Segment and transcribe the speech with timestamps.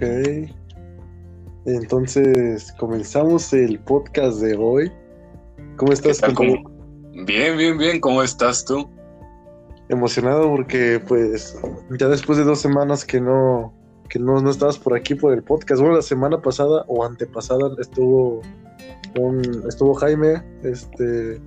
[0.00, 0.50] Ok.
[1.66, 4.90] Entonces, comenzamos el podcast de hoy.
[5.76, 6.22] ¿Cómo estás,
[7.26, 8.00] Bien, bien, bien.
[8.00, 8.88] ¿Cómo estás tú?
[9.90, 11.60] Emocionado porque, pues,
[11.98, 13.74] ya después de dos semanas que no,
[14.08, 15.82] que no, no estabas por aquí por el podcast.
[15.82, 18.40] Bueno, la semana pasada o antepasada estuvo
[19.18, 21.42] un, estuvo Jaime, este,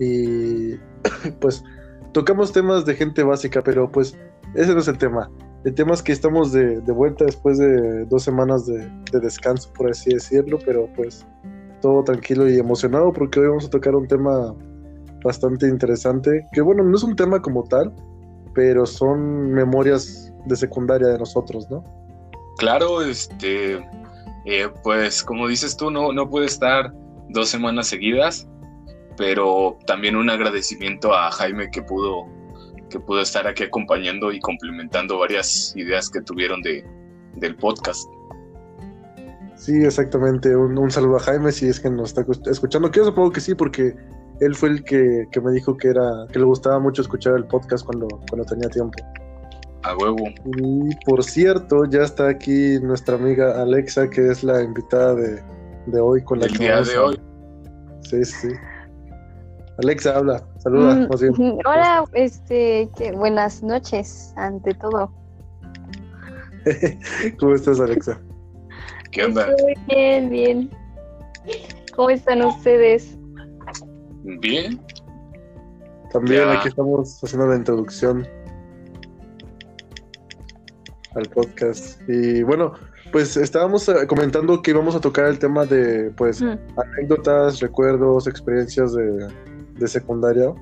[0.00, 0.74] y
[1.40, 1.64] pues
[2.12, 4.18] tocamos temas de gente básica, pero pues
[4.54, 5.30] ese no es el tema.
[5.64, 8.88] El tema es que estamos de, vuelta después de dos semanas de,
[9.20, 11.26] descanso, por así decirlo, pero pues
[11.82, 14.54] todo tranquilo y emocionado porque hoy vamos a tocar un tema
[15.22, 17.92] bastante interesante, que bueno, no es un tema como tal,
[18.54, 21.84] pero son memorias de secundaria de nosotros, ¿no?
[22.56, 23.74] Claro, este,
[24.46, 26.90] eh, pues como dices tú, no, no puede estar
[27.28, 28.48] dos semanas seguidas,
[29.18, 32.26] pero también un agradecimiento a Jaime que pudo
[32.90, 36.84] que pudo estar aquí acompañando y complementando varias ideas que tuvieron de,
[37.36, 38.06] del podcast.
[39.56, 40.56] Sí, exactamente.
[40.56, 42.90] Un, saludo a Jaime si es que nos está escuchando.
[42.90, 43.94] Que yo supongo que sí, porque
[44.40, 47.84] él fue el que, me dijo que era que le gustaba mucho escuchar el podcast
[47.84, 48.98] cuando, cuando tenía tiempo.
[49.82, 50.24] A huevo.
[50.56, 56.22] Y por cierto, ya está aquí nuestra amiga Alexa, que es la invitada de, hoy
[56.24, 57.20] con la el día de hoy.
[58.02, 58.48] Sí, sí.
[59.82, 60.94] Alexa, habla, saluda.
[60.94, 65.10] Mm, hola, este, buenas noches, ante todo.
[67.38, 68.20] ¿Cómo estás, Alexa?
[69.10, 69.48] ¿Qué onda?
[69.48, 70.70] Estoy bien, bien.
[71.96, 73.16] ¿Cómo están ustedes?
[74.22, 74.78] Bien.
[76.12, 78.28] También aquí estamos haciendo la introducción
[81.14, 81.98] al podcast.
[82.06, 82.74] Y bueno,
[83.12, 86.58] pues estábamos eh, comentando que íbamos a tocar el tema de pues mm.
[86.76, 89.28] anécdotas, recuerdos, experiencias de,
[89.80, 90.54] de secundaria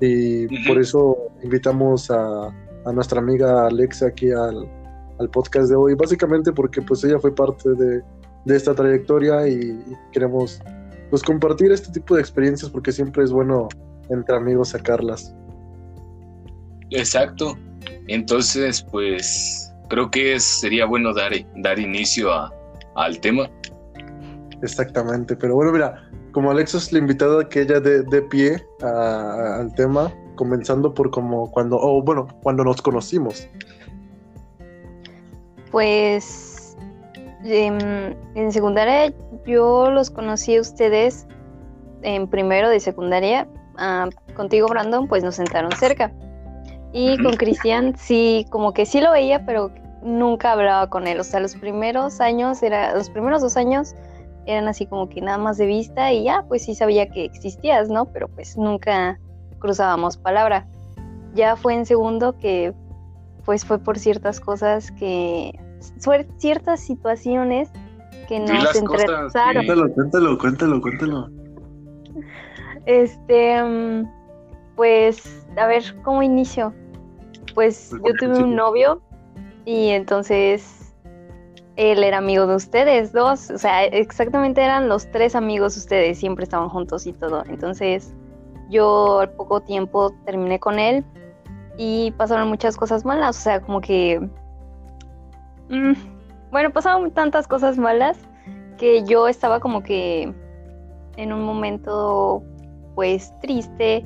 [0.00, 2.54] y por eso invitamos a,
[2.92, 4.68] nuestra amiga Alexa aquí al,
[5.32, 8.02] podcast de hoy, básicamente porque pues ella fue parte de,
[8.54, 9.82] esta trayectoria y,
[10.12, 10.60] queremos
[11.10, 13.68] pues compartir este tipo de experiencias porque siempre es bueno
[14.10, 15.34] entre amigos sacarlas.
[16.90, 17.56] Exacto.
[18.08, 22.52] Entonces, pues creo que sería bueno dar, dar inicio a,
[22.94, 23.50] al tema.
[24.62, 26.05] Exactamente, pero bueno, mira,
[26.36, 31.50] como Alexa es la invitada que ella dé de, pie al tema, comenzando por como
[31.50, 33.48] cuando, o bueno, cuando nos conocimos.
[35.70, 36.76] Pues
[37.42, 39.14] em, en, secundaria
[39.46, 41.26] yo los conocí a ustedes
[42.02, 43.48] en primero de secundaria.
[43.78, 46.12] Ah, contigo, Brandon, pues nos sentaron cerca.
[46.92, 49.70] Y con Cristian sí, como que sí lo veía, pero
[50.02, 51.18] nunca hablaba con él.
[51.18, 53.94] O sea, los primeros años, era, los primeros dos años
[54.46, 57.88] eran así como que nada más de vista y ya, pues sí sabía que existías,
[57.88, 58.06] ¿no?
[58.06, 59.18] Pero pues nunca
[59.58, 60.66] cruzábamos palabra.
[61.34, 62.72] Ya fue en segundo que
[63.44, 65.58] pues fue por ciertas cosas que,
[66.38, 67.70] ciertas situaciones
[68.28, 69.66] que nos entrelazaron.
[69.66, 71.28] Cuéntalo, cuéntalo, cuéntalo, cuéntalo.
[72.86, 74.04] Este,
[74.74, 76.72] pues, a ver, ¿cómo inicio?
[77.54, 79.00] Pues, pues yo tuve un novio
[79.64, 80.75] y entonces
[81.76, 86.44] él era amigo de ustedes dos, o sea, exactamente eran los tres amigos ustedes, siempre
[86.44, 87.44] estaban juntos y todo.
[87.48, 88.14] Entonces,
[88.70, 91.04] yo al poco tiempo terminé con él
[91.76, 94.18] y pasaron muchas cosas malas, o sea, como que...
[95.68, 95.92] Mm,
[96.50, 98.16] bueno, pasaron tantas cosas malas
[98.78, 100.32] que yo estaba como que
[101.16, 102.42] en un momento
[102.94, 104.04] pues triste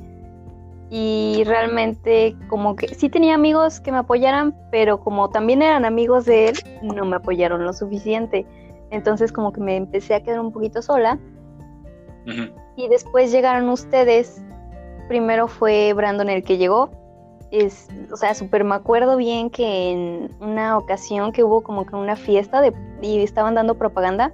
[0.93, 6.25] y realmente como que sí tenía amigos que me apoyaran, pero como también eran amigos
[6.25, 8.45] de él, no me apoyaron lo suficiente.
[8.89, 11.17] Entonces como que me empecé a quedar un poquito sola.
[12.75, 14.43] Y después llegaron ustedes.
[15.07, 16.91] Primero fue Brandon el que llegó.
[17.51, 21.95] Es, o sea, súper me acuerdo bien que en una ocasión que hubo como que
[21.95, 24.33] una fiesta de, y estaban dando propaganda,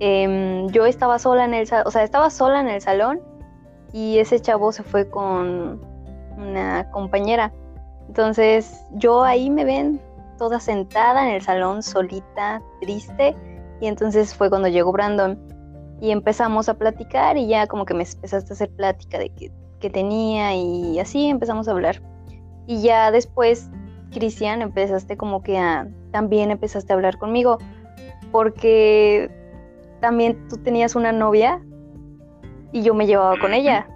[0.00, 3.20] em, yo estaba sola en el, o sea, estaba sola en el salón
[3.92, 5.80] y ese chavo se fue con
[6.36, 7.52] una compañera.
[8.08, 10.00] Entonces yo ahí me ven
[10.38, 13.36] toda sentada en el salón solita, triste,
[13.80, 15.38] y entonces fue cuando llegó Brandon
[16.00, 19.90] y empezamos a platicar y ya como que me empezaste a hacer plática de que,
[19.90, 22.02] tenía y así empezamos a hablar.
[22.66, 23.70] Y ya después,
[24.10, 25.58] Cristian, empezaste como que
[26.10, 27.58] también empezaste a hablar conmigo
[28.32, 29.30] porque
[30.00, 31.62] también tú tenías una novia
[32.72, 33.86] y yo me llevaba con ella.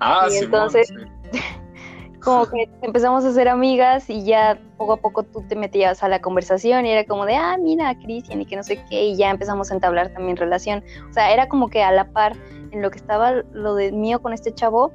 [0.00, 0.92] Ah, y entonces,
[2.22, 6.08] como que empezamos a ser amigas y ya poco a poco tú te metías a
[6.08, 9.16] la conversación y era como de, ah, mira, Cristian y que no sé qué, y
[9.16, 10.82] ya empezamos a entablar también relación.
[11.10, 12.36] O sea, era como que a la par
[12.70, 14.92] en lo que estaba lo de mío con este chavo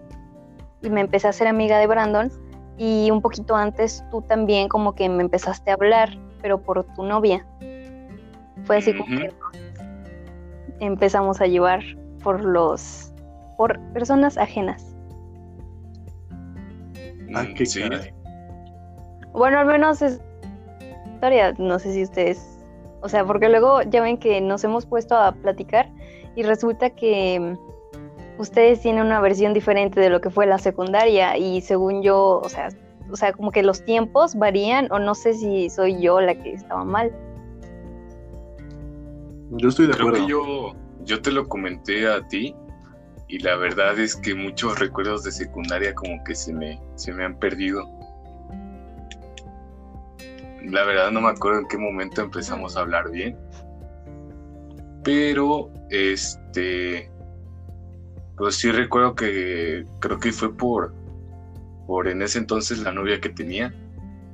[0.82, 2.32] y me empecé a ser amiga de Brandon
[2.78, 7.04] y un poquito antes tú también como que me empezaste a hablar, pero por tu
[7.04, 7.46] novia.
[8.66, 9.34] Fue así como que
[10.80, 11.82] empezamos a llevar
[12.24, 13.12] por los
[13.58, 14.96] por personas ajenas.
[17.36, 17.82] Ah, Mm, qué sí.
[17.82, 18.14] caray.
[19.34, 20.22] Bueno, al menos es
[21.16, 22.60] historia, no sé si ustedes,
[23.02, 25.90] o sea, porque luego ya ven que nos hemos puesto a platicar
[26.36, 31.38] y resulta que mm, ustedes tienen una versión diferente de lo que fue la secundaria
[31.38, 32.70] y según yo, o sea,
[33.12, 36.54] o sea, como que los tiempos varían o no sé si soy yo la que
[36.54, 37.12] estaba mal.
[39.52, 40.26] Yo estoy de Creo acuerdo.
[40.26, 40.74] que yo,
[41.06, 42.56] yo te lo comenté a ti
[43.28, 47.26] y la verdad es que muchos recuerdos de secundaria como que se me, se me
[47.26, 47.90] han perdido.
[50.64, 53.38] La verdad no me acuerdo en qué momento empezamos a hablar bien.
[55.04, 57.12] Pero, este,
[58.38, 60.94] pues sí recuerdo que creo que fue por,
[61.88, 63.74] por en ese entonces la novia que tenía.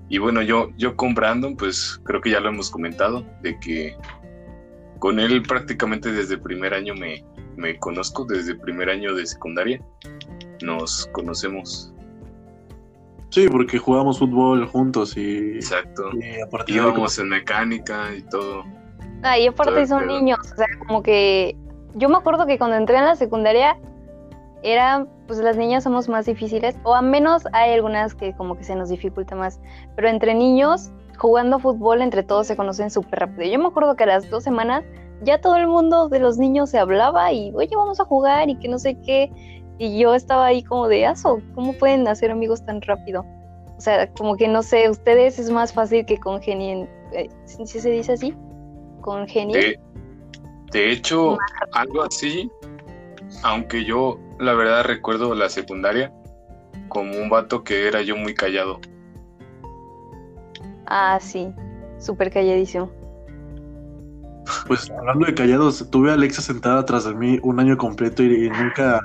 [0.09, 3.95] Y bueno, yo, yo con Brandon, pues creo que ya lo hemos comentado, de que
[4.99, 7.25] con él prácticamente desde el primer año me,
[7.55, 9.81] me conozco, desde el primer año de secundaria.
[10.61, 11.93] Nos conocemos.
[13.29, 16.09] Sí, porque jugábamos fútbol juntos y, Exacto.
[16.13, 18.63] y a ahí Íbamos en mecánica y todo.
[19.21, 20.19] Ah, y aparte son pedo.
[20.19, 21.55] niños, o sea, como que
[21.95, 23.77] yo me acuerdo que cuando entré en la secundaria
[24.63, 28.63] era, pues las niñas somos más difíciles, o al menos hay algunas que como que
[28.63, 29.59] se nos dificulta más,
[29.95, 33.51] pero entre niños, jugando fútbol, entre todos se conocen súper rápido.
[33.51, 34.83] Yo me acuerdo que a las dos semanas
[35.21, 38.55] ya todo el mundo de los niños se hablaba y, oye, vamos a jugar y
[38.55, 39.29] que no sé qué,
[39.77, 43.25] y yo estaba ahí como de, aso, ¿cómo pueden hacer amigos tan rápido?
[43.77, 47.79] O sea, como que no sé, ustedes es más fácil que congenien, eh, ¿sí sí
[47.79, 48.33] se dice así?
[49.01, 49.59] Congenien.
[49.59, 49.79] De,
[50.71, 51.37] de hecho,
[51.73, 52.49] algo así,
[53.43, 56.13] aunque yo la verdad recuerdo la secundaria
[56.87, 58.79] como un vato que era yo muy callado.
[60.89, 61.53] Ah, sí,
[61.99, 62.89] súper calladísimo.
[64.67, 68.45] Pues hablando de callados, tuve a Alexa sentada atrás de mí un año completo y,
[68.45, 68.99] y nunca,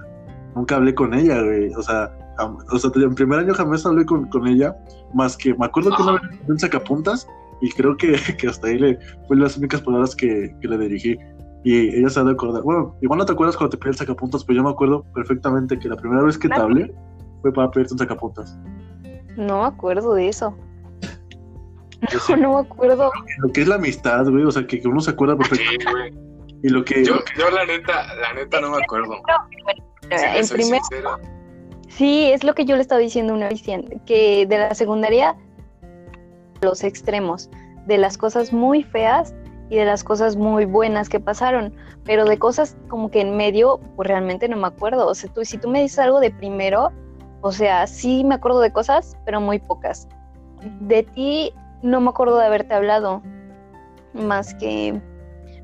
[0.55, 1.69] nunca hablé con ella, güey.
[1.75, 4.75] O sea, jam- o sea, en primer año jamás hablé con, con ella,
[5.13, 7.27] más que me acuerdo que una vez un sacapuntas
[7.61, 8.99] y creo que, que hasta ahí le,
[9.29, 11.17] fue las únicas palabras que, que le dirigí.
[11.63, 12.63] Y ella se ha de acordar.
[12.63, 15.79] Bueno, igual no te acuerdas cuando te pedí el sacapuntas, pero yo me acuerdo perfectamente
[15.79, 16.95] que la primera vez que te hablé
[17.43, 18.59] fue para pedirte un sacapuntas.
[19.37, 20.55] No me acuerdo de eso.
[22.11, 22.33] Yo sí.
[22.33, 23.11] No, no me acuerdo.
[23.39, 25.65] Lo que es la amistad, güey, o sea, que, que uno se acuerda perfecto.
[25.71, 26.35] Sí, güey.
[26.65, 27.05] Y lo que.
[27.05, 29.21] Yo, yo la neta, la neta no me acuerdo.
[30.03, 31.19] Si le en primer, sincero.
[31.89, 33.63] sí, es lo que yo le estaba diciendo una vez,
[34.07, 35.37] que de la secundaria,
[36.63, 37.51] los extremos,
[37.87, 39.35] de las cosas muy feas
[39.69, 41.75] y de las cosas muy buenas que pasaron,
[42.05, 45.07] pero de cosas como que en medio, pues realmente no me acuerdo.
[45.07, 46.93] O sea, tú, si tú me dices algo de primero,
[47.43, 50.09] o sea, sí me acuerdo de cosas, pero muy pocas.
[50.81, 53.23] De ti no me acuerdo de haberte hablado,
[54.13, 55.01] más que,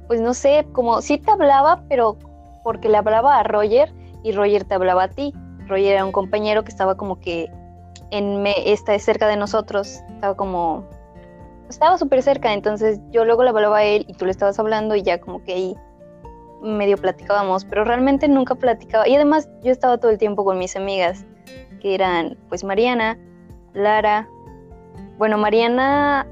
[0.07, 2.17] pues no sé, como sí te hablaba, pero
[2.63, 3.93] porque le hablaba a Roger
[4.23, 5.33] y Roger te hablaba a ti.
[5.67, 7.51] Roger era un compañero que estaba como que
[8.11, 10.85] en me, está cerca de nosotros, estaba como
[11.69, 14.97] estaba súper cerca, entonces yo luego le hablaba a él y tú le estabas hablando
[14.97, 15.77] y ya como que ahí
[16.63, 19.09] medio platicábamos, pero realmente nunca platicaba.
[19.09, 21.25] Y además yo estaba todo el tiempo con mis amigas,
[21.81, 23.19] que eran pues Mariana,
[23.73, 24.29] Lara.
[25.21, 26.27] Bueno, Mariana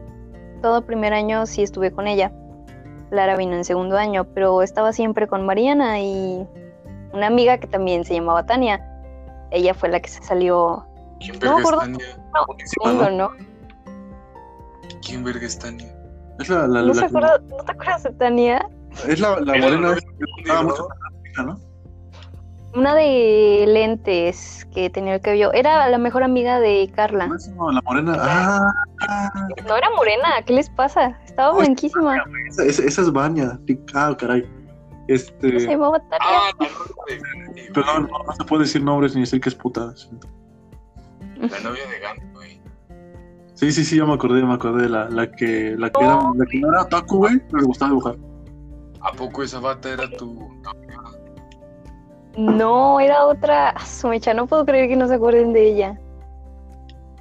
[0.63, 2.33] todo primer año sí estuve con ella.
[3.11, 6.47] Lara vino en segundo año, pero estaba siempre con Mariana y
[7.13, 8.83] una amiga que también se llamaba Tania.
[9.51, 10.87] Ella fue la que se salió
[11.21, 11.81] ¿Quién No verga me es acuerdo.
[11.81, 13.11] Tania?
[13.11, 13.11] ¿no?
[13.11, 13.31] ¿no?
[15.07, 15.95] ¿Quién verga es Tania?
[16.39, 18.69] Es la, la, ¿No, la- se acuerda- ¿No te acuerdas de Tania?
[19.07, 19.95] es la, la morena
[20.47, 20.63] la
[22.75, 25.53] Una de lentes que tenía el cabello.
[25.53, 27.27] Era la mejor amiga de Carla.
[27.27, 28.17] No, no, la morena.
[28.21, 28.71] Ah,
[29.09, 29.31] ah,
[29.67, 31.19] No era morena, ¿qué les pasa?
[31.25, 32.17] Estaba No, es- blanquísima.
[32.49, 33.59] esa, esa- esa es Vania.
[33.95, 34.45] Ah, caray.
[35.09, 35.61] Este.
[35.61, 36.03] Se llamaba.
[36.21, 36.51] Ah.
[37.73, 39.95] Perdón, no, no se puede decir nombres ni decir que es puta.
[41.41, 42.61] La novia de Gandhi, güey.
[43.55, 46.17] Sí, sí, sí, ya me acordé, me acordé de la, la que, la que era,
[46.35, 48.17] la que no era otaku, güey, pero le gustaba dibujar.
[49.01, 50.47] ¿A poco esa bata era tu.?
[52.37, 53.71] No, era otra.
[53.71, 55.99] Ah, su mecha, no puedo creer que no se acuerden de ella.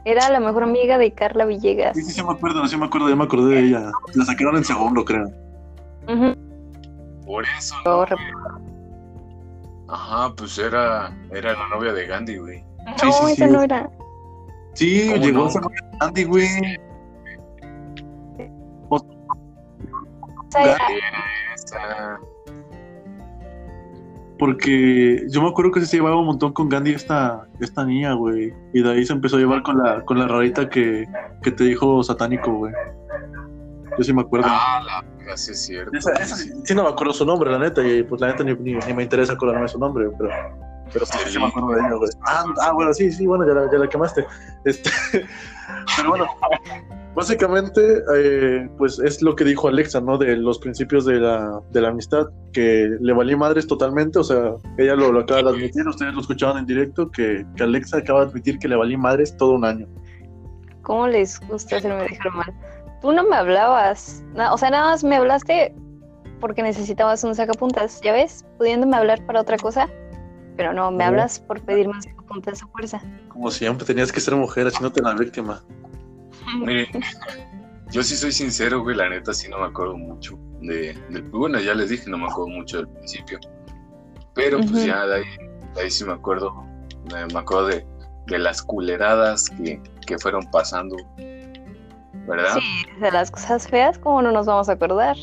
[0.06, 1.96] Era la mejor amiga de Carla Villegas.
[1.96, 3.92] Sí, sí, sí me acuerdo, sí me acuerdo, ya me acordé de ella.
[4.16, 5.28] La sacaron en segundo, creo.
[6.08, 6.36] Ujú.
[7.26, 7.76] Por eso.
[9.90, 12.64] Ajá, pues era, era la novia de Gandhi, güey.
[12.86, 13.52] No, Sí, sí, esa sí.
[13.52, 13.90] no era.
[14.74, 15.48] Sí, ¿Cómo llegó no?
[15.50, 15.60] esa
[16.00, 16.46] Andy, güey.
[20.50, 21.24] Esa era- Era
[21.56, 22.20] esa.
[24.38, 28.54] Porque yo me acuerdo que se llevaba un montón con Gandhi esta, esta niña, güey.
[28.74, 31.06] Y de ahí se empezó a llevar con la, con la rarita que,
[31.42, 32.74] que te dijo satánico, güey.
[33.98, 34.48] Yo sí me acuerdo.
[34.50, 35.96] Ah, la Así es cierto.
[35.98, 38.44] Esa, esa sí, sí no me acuerdo su nombre, la neta, y pues la neta
[38.44, 40.30] ni, ni, ni me interesa acordarme su nombre, pero,
[40.94, 42.10] pero sí, sí me acuerdo de ella, güey.
[42.26, 44.26] Ah, ah, bueno, sí, sí, bueno, ya la, ya la quemaste.
[44.66, 44.90] Este,
[45.98, 46.26] pero bueno,
[47.18, 50.20] básicamente, eh, pues es lo que dijo Alexa, ¿no?
[50.20, 54.54] De los principios de la, de la amistad, que le valí madres totalmente, o sea,
[54.78, 58.20] ella lo, lo acaba de admitir, ustedes lo escuchaban en directo, que, que Alexa acaba
[58.20, 59.88] de admitir que le valí madres todo un año.
[60.84, 62.54] ¿Cómo les gusta hacerme dejar mal?
[63.02, 65.74] Tú no me hablabas, o sea, nada más me hablaste
[66.40, 68.46] porque necesitabas un sacapuntas, ¿ya ves?
[68.60, 69.90] Pudiéndome hablar para otra cosa,
[70.56, 73.02] pero no, me hablas por pedirme un sacapuntas a fuerza.
[73.30, 75.64] Como siempre, tenías que ser mujer, haciéndote la víctima.
[76.66, 76.90] Mire,
[77.92, 81.60] yo sí soy sincero, güey, la neta sí no me acuerdo mucho de, del- bueno,
[81.60, 83.40] ya les dije, no me acuerdo mucho del principio,
[84.34, 85.26] pero pues ya de ahí,
[85.76, 86.54] de ahí sí me acuerdo,
[87.12, 87.86] me, acuerdo de,
[88.28, 90.96] de las culeradas que, que fueron pasando,
[92.28, 92.56] ¿verdad?
[92.60, 95.16] Sí, de las cosas feas, ¿cómo no nos vamos a acordar?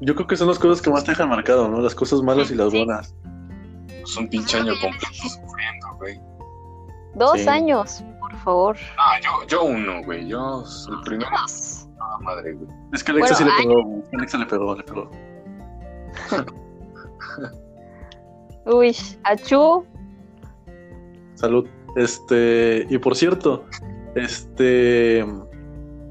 [0.00, 1.80] Yo creo que son las cosas que más te dejan marcado, ¿no?
[1.80, 2.78] Las cosas malas y las Sí.
[2.84, 3.14] buenas.
[4.02, 6.20] Pues un pinche año completo sufriendo, güey.
[7.14, 7.48] Dos Sí.
[7.48, 8.04] años,
[8.44, 8.76] favor.
[8.98, 11.88] Ah, yo, yo uno, güey, yo el primero, Dos.
[12.00, 12.68] ah, madre, güey.
[12.92, 14.02] Es que Alexa Bueno, sí le pegó, güey.
[14.12, 15.10] Alexa le pegó, le pegó.
[18.78, 19.84] Uy, achú.
[21.34, 21.68] Salud.
[21.96, 23.64] Este, y por cierto,
[24.14, 25.24] este,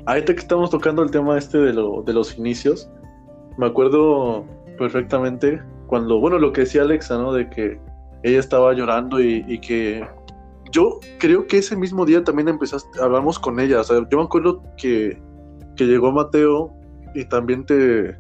[0.05, 2.89] ahorita que estamos tocando el tema este de, lo, de los inicios,
[3.57, 4.45] me acuerdo
[4.77, 7.33] perfectamente cuando, bueno, lo que decía Alexa, ¿no?
[7.33, 7.79] De que
[8.23, 10.07] ella estaba llorando y, y que
[10.73, 14.23] yo creo que ese mismo día también empezaste, hablamos con ella, o sea, yo me
[14.23, 15.21] acuerdo que,
[15.75, 16.73] que llegó Mateo
[17.13, 18.17] y también te,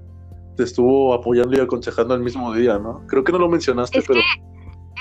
[0.55, 3.05] te estuvo apoyando y aconsejando el mismo día, ¿no?
[3.07, 4.19] Creo que no lo mencionaste, Es pero...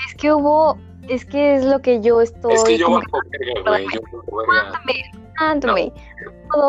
[0.07, 2.53] Es que hubo, es que es lo que yo estoy.
[2.53, 4.43] Es que yo güey, yo hubo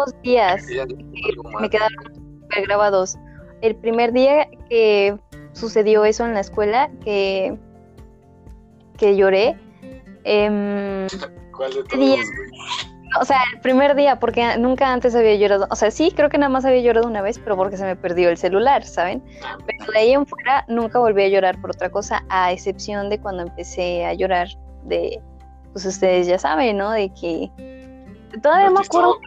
[0.05, 3.19] dos días algo me quedaron súper grabados.
[3.63, 5.17] El primer día que
[5.53, 7.57] sucedió eso en la escuela, que,
[8.99, 9.57] que lloré,
[10.25, 11.07] em,
[11.57, 12.17] ¿Cuál de todos, día?
[13.21, 16.39] o sea, el primer día, porque nunca antes había llorado, o sea, sí, creo que
[16.39, 19.23] nada más había llorado una vez, pero porque se me perdió el celular, ¿saben?
[19.67, 23.21] Pero de ahí en fuera nunca volví a llorar por otra cosa, a excepción de
[23.21, 24.49] cuando empecé a llorar
[24.85, 25.21] de,
[25.73, 26.91] pues ustedes ya saben, ¿no?
[26.91, 27.51] De que
[28.43, 29.19] todavía me acuerdo,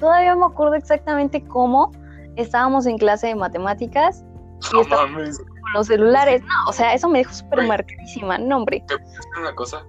[0.00, 1.92] todavía me acuerdo exactamente cómo
[2.36, 4.24] estábamos en clase de matemáticas
[4.80, 5.40] está- mames.
[5.70, 8.82] Con los celulares, no, o sea, eso me dejó súper marcadísima, no, hombre.
[8.86, 8.96] ¿Te
[9.38, 9.84] una cosa?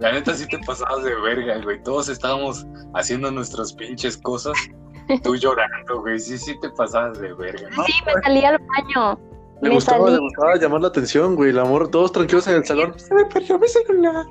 [0.00, 1.82] La neta sí te pasabas de verga, güey.
[1.82, 4.56] Todos estábamos haciendo nuestras pinches cosas.
[5.24, 6.20] Tú llorando, güey.
[6.20, 7.68] Sí, sí te pasabas de verga.
[7.76, 9.18] No, Sí, me salí al baño.
[9.60, 10.12] Le me gustaba, salí.
[10.12, 11.50] le gustaba llamar la atención, güey.
[11.50, 12.94] El amor, todos tranquilos en el salón.
[12.96, 14.26] Se me perdió mi celular.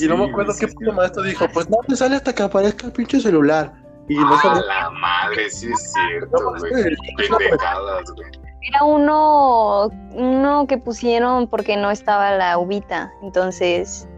[0.00, 2.86] y no me acuerdo qué puto maestro dijo, pues no te sale hasta que aparezca
[2.86, 3.74] el pinche celular.
[4.08, 4.62] Y no A salió.
[4.66, 6.72] la madre, sí es No, cierto, güey.
[6.84, 8.28] que- Pendejadas, güey.
[8.68, 14.08] Era uno, uno que pusieron porque no estaba la ubita, entonces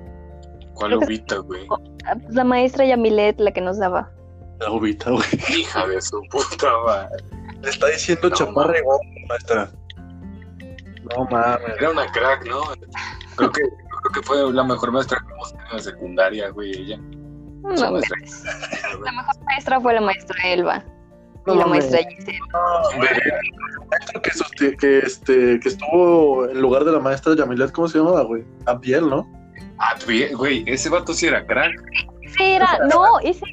[0.74, 1.66] ¿Cuál ubita, güey?
[2.06, 4.10] ah, pues, la maestra Yamilet la que nos daba.
[4.60, 5.24] La ubita, güey.
[5.56, 7.22] Hija de su puta madre.
[7.62, 8.74] Le está diciendo No, chaparra
[9.28, 9.70] maestra.
[11.16, 11.76] No mames.
[11.78, 12.60] Era una crack, ¿no?
[13.36, 16.70] Creo que, creo que fue la mejor maestra que hemos tenido en secundaria, güey.
[16.72, 16.98] Ella.
[17.68, 18.00] No.
[19.04, 20.84] La mejor maestra fue la maestra Elba
[21.46, 22.38] No y la maestra Giselle.
[22.52, 24.46] No, maestro
[24.78, 28.44] que, este, que estuvo en lugar de la maestra Yamilet, ¿cómo se llamaba, güey?
[28.66, 29.26] Abiel, ¿no?
[30.06, 31.72] Bien, güey, ese vato sí era crack.
[32.22, 33.44] Ese era, no, ese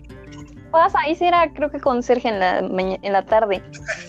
[0.71, 3.63] pasa, ese era creo que con Sergio en la en la tarde.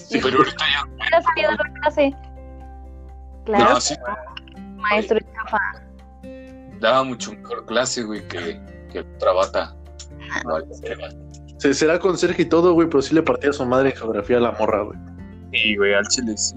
[0.09, 1.09] Sí, pero ahorita ya.
[1.11, 2.15] Ya sabía dar la clase.
[3.45, 3.95] Claro, No, sí,
[4.77, 5.59] maestro chafa.
[6.81, 8.61] daba mucho mejor clase, güey, que,
[8.91, 9.75] que otra bata.
[9.77, 9.86] No,
[11.59, 13.97] Se, será con Sergio y todo, güey, pero sí le partía a su madre en
[13.97, 14.99] geografía a la morra, güey.
[15.53, 16.55] Sí, güey, al chile sí.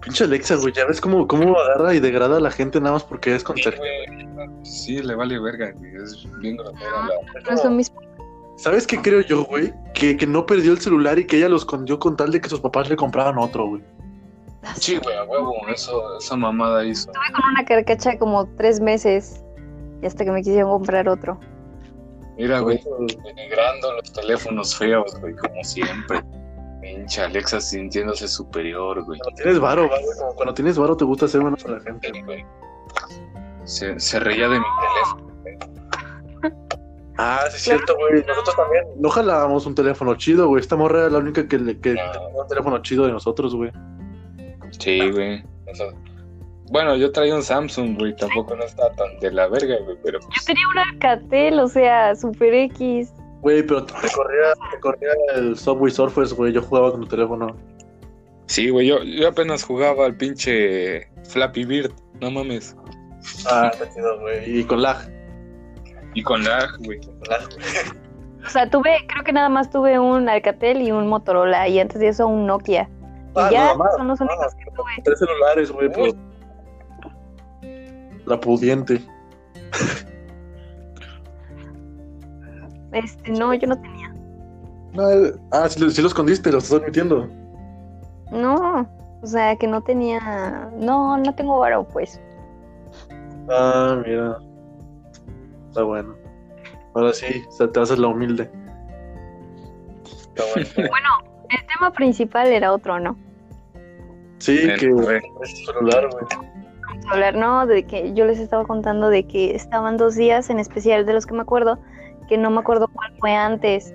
[0.00, 3.04] Pinche Alexa, güey, ya ves cómo, cómo agarra y degrada a la gente nada más
[3.04, 3.82] porque es con Sí, Sergio.
[4.34, 5.94] güey, Sí, le vale verga, güey.
[5.96, 7.40] Es bien grosera la.
[7.42, 8.00] No es lo mismo.
[8.56, 9.72] ¿Sabes qué creo yo, güey?
[9.94, 12.48] Que, que no perdió el celular y que ella lo escondió con tal de que
[12.48, 13.82] sus papás le compraban otro, güey.
[14.76, 17.10] Sí, güey, a huevo, eso, esa mamada hizo.
[17.10, 19.42] Estuve con una carcacha como tres meses
[20.02, 21.38] y hasta que me quisieron comprar otro.
[22.36, 22.80] Mira, güey,
[23.24, 26.22] denigrando los teléfonos feos, güey, como siempre.
[26.80, 29.18] Pinche Alexa sintiéndose superior, güey.
[29.20, 32.22] Cuando tienes varo, güey, como cuando tienes varo te gusta hacer menos a la gente.
[32.24, 32.44] güey.
[33.64, 35.32] Se, se reía de mi teléfono.
[37.18, 38.24] Ah, sí es cierto, güey.
[38.26, 40.60] Nosotros también no jalábamos un teléfono chido, güey.
[40.60, 42.10] Esta morra era la única que, le, que No.
[42.10, 43.70] tenía un teléfono chido de nosotros, güey.
[44.78, 45.44] Sí, güey.
[45.74, 45.86] Sea,
[46.72, 50.18] bueno, yo traía un Samsung, güey, tampoco no estaba tan de la verga, güey, pero
[50.20, 53.12] Yo tenía una Catel, o sea, Super X.
[53.42, 56.52] Güey, pero te corría, te corría el Subway Surfers, güey.
[56.52, 57.54] Yo jugaba con tu teléfono.
[58.46, 62.74] Sí, güey, yo, yo apenas jugaba al pinche Flappy Bird, no mames.
[63.50, 64.60] Ah, está chido, güey.
[64.60, 64.96] Y con lag.
[66.14, 67.00] Y con lag, güey.
[67.00, 68.02] Con lag, güey.
[68.46, 72.00] O sea, tuve, creo que nada más tuve un Alcatel y un Motorola y antes
[72.00, 72.88] de eso un Nokia.
[72.90, 74.90] Y Ah, ya nada más, son los únicos que tuve.
[75.04, 76.31] Tres celulares, güey, pero...
[78.26, 79.00] La pudiente.
[82.92, 84.14] Este, no, yo no tenía.
[84.92, 87.28] No, eh, ah, sí, lo- sí lo escondiste, lo estás admitiendo.
[88.30, 88.86] No,
[89.22, 90.70] o sea, que no tenía.
[90.76, 92.20] No, no tengo varo, pues.
[93.50, 94.36] Ah, mira.
[95.68, 96.14] Está bueno.
[96.94, 98.50] Ahora sí, o sea, te haces la humilde.
[100.04, 100.68] Está bueno.
[100.90, 101.08] Bueno,
[101.48, 103.16] el tema principal era otro, ¿no?
[104.38, 104.88] Sí, Ven, que
[105.42, 106.24] es celular, güey.
[107.12, 107.66] Hablar, ¿no?
[107.66, 111.26] De que yo les estaba contando de que estaban dos días, en especial de los
[111.26, 111.78] que me acuerdo,
[112.26, 113.94] que no me acuerdo cuál fue antes,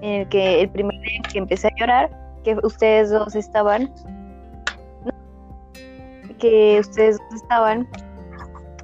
[0.00, 2.10] en el que el primer día que empecé a llorar,
[2.42, 3.92] que ustedes dos estaban,
[5.04, 5.12] ¿no?
[6.38, 7.88] que ustedes dos estaban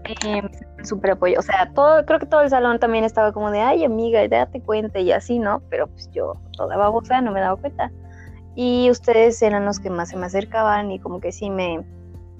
[0.04, 0.42] eh,
[0.84, 3.84] súper apoyo, o sea, todo, creo que todo el salón también estaba como de, ay
[3.84, 5.60] amiga, date cuenta y así, ¿no?
[5.70, 7.90] Pero pues yo, toda babosa, no me daba cuenta.
[8.54, 11.84] Y ustedes eran los que más se me acercaban y como que sí me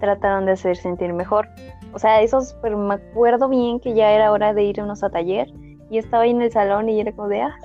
[0.02, 1.49] trataron de hacer sentir mejor.
[1.94, 5.49] O sea, esos, pero me acuerdo bien que ya era hora de irnos a taller
[5.90, 7.56] y estaba ahí en el salón y era como de, ah,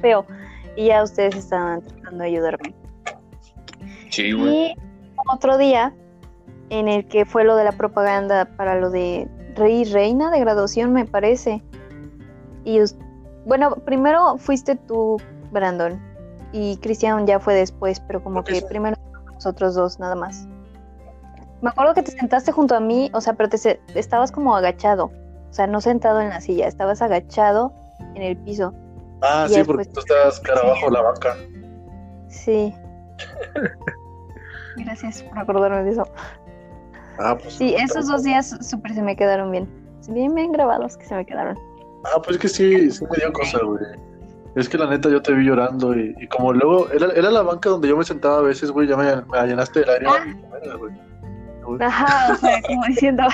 [0.00, 0.24] feo.
[0.76, 2.74] Y ya ustedes estaban tratando de ayudarme.
[4.10, 4.66] Sí, güey.
[4.68, 4.76] Y
[5.28, 5.92] otro día
[6.70, 10.38] en el que fue lo de la propaganda para lo de Rey y Reina de
[10.38, 11.62] graduación, me parece.
[12.64, 12.78] Y
[13.44, 15.16] bueno, primero fuiste tú,
[15.50, 16.00] Brandon,
[16.52, 18.96] y Cristian ya fue después, pero como que primero
[19.34, 20.46] nosotros dos, nada más.
[21.62, 24.54] Me acuerdo que te sentaste junto a mí, o sea, pero te se- estabas como
[24.54, 25.06] agachado,
[25.48, 27.72] o sea, no sentado en la silla, estabas agachado
[28.14, 28.74] en el piso.
[29.22, 31.36] Ah, Y sí, porque tú estás cara abajo de la banca.
[32.28, 32.74] Sí.
[34.76, 36.04] Gracias por acordarme de eso.
[37.18, 37.54] Ah, pues.
[37.54, 39.68] Sí, esos dos días súper se me quedaron bien.
[40.08, 41.56] Bien, bien grabados que se me quedaron.
[42.04, 43.84] Ah, pues es que sí, sí me dio cosa, güey.
[44.56, 47.42] Es que la neta yo te vi llorando y, y como luego era, era la
[47.42, 50.16] banca donde yo me sentaba a veces, güey, ya me, me llenaste de lágrimas.
[50.70, 50.76] Ah.
[50.78, 51.11] güey.
[51.80, 53.24] Ajá, o sea, como diciendo,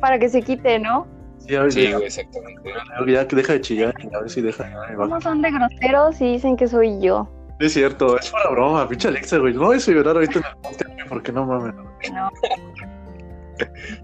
[0.00, 1.06] para que se quite, ¿no?
[1.38, 2.70] Sí, a ver, Sí, güey, exactamente.
[3.08, 4.70] ya que deja de chillar, a ver si deja.
[4.96, 7.28] ¿Cómo son de groseros y dicen que soy yo?
[7.58, 9.54] Es cierto, es una broma, pinche Alexa, güey.
[9.54, 11.74] No a llorar ahorita en el podcast, porque no mames.
[12.12, 12.30] No.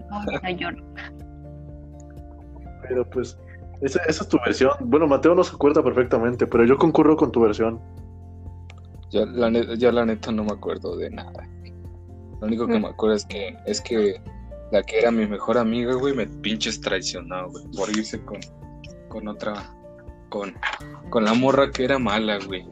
[0.09, 0.77] No, no lloro.
[2.87, 3.37] Pero pues,
[3.81, 4.71] esa, esa es tu versión.
[4.81, 7.81] Bueno, Mateo no se acuerda perfectamente, pero yo concurro con tu versión.
[9.11, 11.47] Ya la, neta, ya la neta no me acuerdo de nada.
[12.41, 12.81] Lo único que Mm.
[12.83, 14.21] me acuerdo es que es que
[14.71, 18.39] la que era mi mejor amiga, güey, me pinches traicionó, güey, por irse con,
[19.09, 19.73] con otra,
[20.29, 20.53] con,
[21.09, 22.65] con la morra que era mala, güey.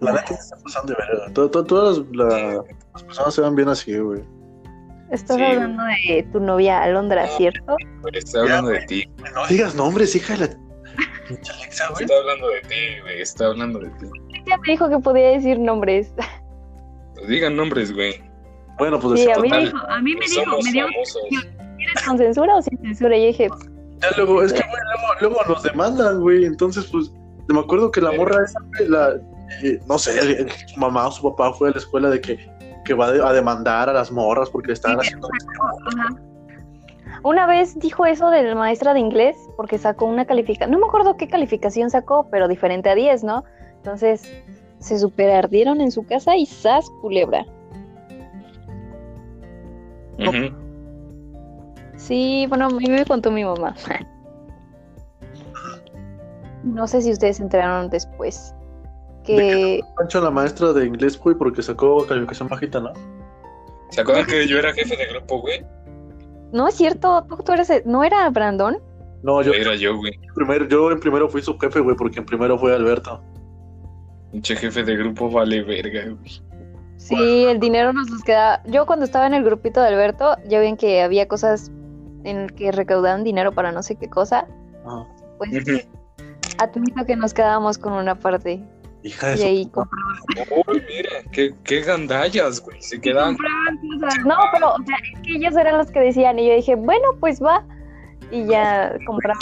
[0.00, 3.96] La neta está pasando de to- Todas las, la- las personas se van bien así,
[3.98, 4.22] güey.
[5.10, 5.42] Estás Sí.
[5.42, 7.76] hablando de tu novia Alondra, ¿cierto?
[8.02, 10.64] Güey, Estoy hablando de ti, No digas nombres, hija de la.
[11.28, 12.04] Pinche Alexa, güey.
[12.04, 14.06] estoy hablando de ti, güey, estoy hablando de ti.
[14.46, 16.12] Ya me dijo que podía decir nombres.
[17.14, 18.14] Pues digan nombres, güey.
[18.78, 20.86] Bueno, pues Sí, a mí me total, dijo, a mí me dijo, me dio.
[21.76, 23.16] ¿quieres con censura o sin censura?
[23.16, 23.48] Y yo dije,
[24.00, 26.44] Ya luego, es que luego, luego nos demandan, güey.
[26.44, 27.12] Entonces, pues,
[27.48, 28.58] me acuerdo que la morra esa,
[28.88, 29.14] la,
[29.62, 32.38] eh, no sé, su mamá o su papá fue a la escuela de que,
[32.84, 35.28] que va a demandar a las morras porque le estaban Sí, haciendo.
[35.98, 36.08] Ajá.
[37.22, 40.86] Una vez dijo eso de la maestra de inglés porque sacó una calificación, no me
[40.86, 43.44] acuerdo qué calificación sacó, pero diferente a 10, ¿no?
[43.76, 44.30] Entonces
[44.78, 47.46] se superardieron en su casa y ¡zas, culebra!
[50.18, 50.54] Ujú.
[51.96, 53.74] Sí, bueno, a mí me contó mi mamá.
[56.62, 58.54] No sé si ustedes se enteraron después.
[59.24, 62.92] Que Pancho la maestra de inglés, güey, porque sacó calificación bajita, ¿no?
[63.90, 65.64] ¿Se acuerdan que yo era jefe de grupo, güey?
[66.52, 68.78] no es cierto, tú, tú eres, el- no era Brandon.
[69.24, 70.12] No, yo, Era yo, güey.
[70.36, 73.20] primero, yo en primero fui su jefe, güey, porque en primero fue Alberto.
[74.30, 76.42] Pinche jefe de grupo vale verga, güey.
[76.96, 78.62] Sí, el dinero nos los quedaba.
[78.64, 81.70] Yo cuando estaba en el grupito de Alberto, ya ven que había cosas
[82.24, 84.46] en que recaudaban dinero para no sé qué cosa.
[84.86, 85.06] Ajá.
[85.38, 85.80] Pues Ujú.
[86.58, 88.62] admito que nos quedábamos con una parte.
[89.02, 90.16] Hija de Y ahí compraban,
[90.66, 92.80] Uy, mira, qué, qué gandallas, güey.
[92.80, 93.36] Se cosas.
[94.24, 96.38] No, pero o sea, es que ellos eran los que decían.
[96.38, 97.62] Y yo dije, bueno, pues va.
[98.30, 99.40] Y ya compraban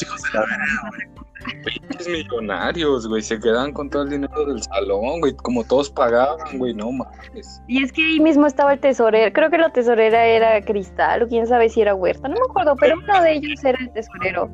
[0.00, 1.27] hijos de la verga.
[1.64, 3.22] Pinches millonarios, güey.
[3.22, 5.34] Se quedan con todo el dinero del salón, güey.
[5.36, 6.74] Como todos pagaban, güey.
[6.74, 7.62] No mames.
[7.68, 9.32] Y es que ahí mismo estaba el tesorero.
[9.32, 12.28] Creo que la tesorera era Cristal, o quién sabe si era Huerta.
[12.28, 14.50] No me acuerdo, pero uno de ellos era el tesorero.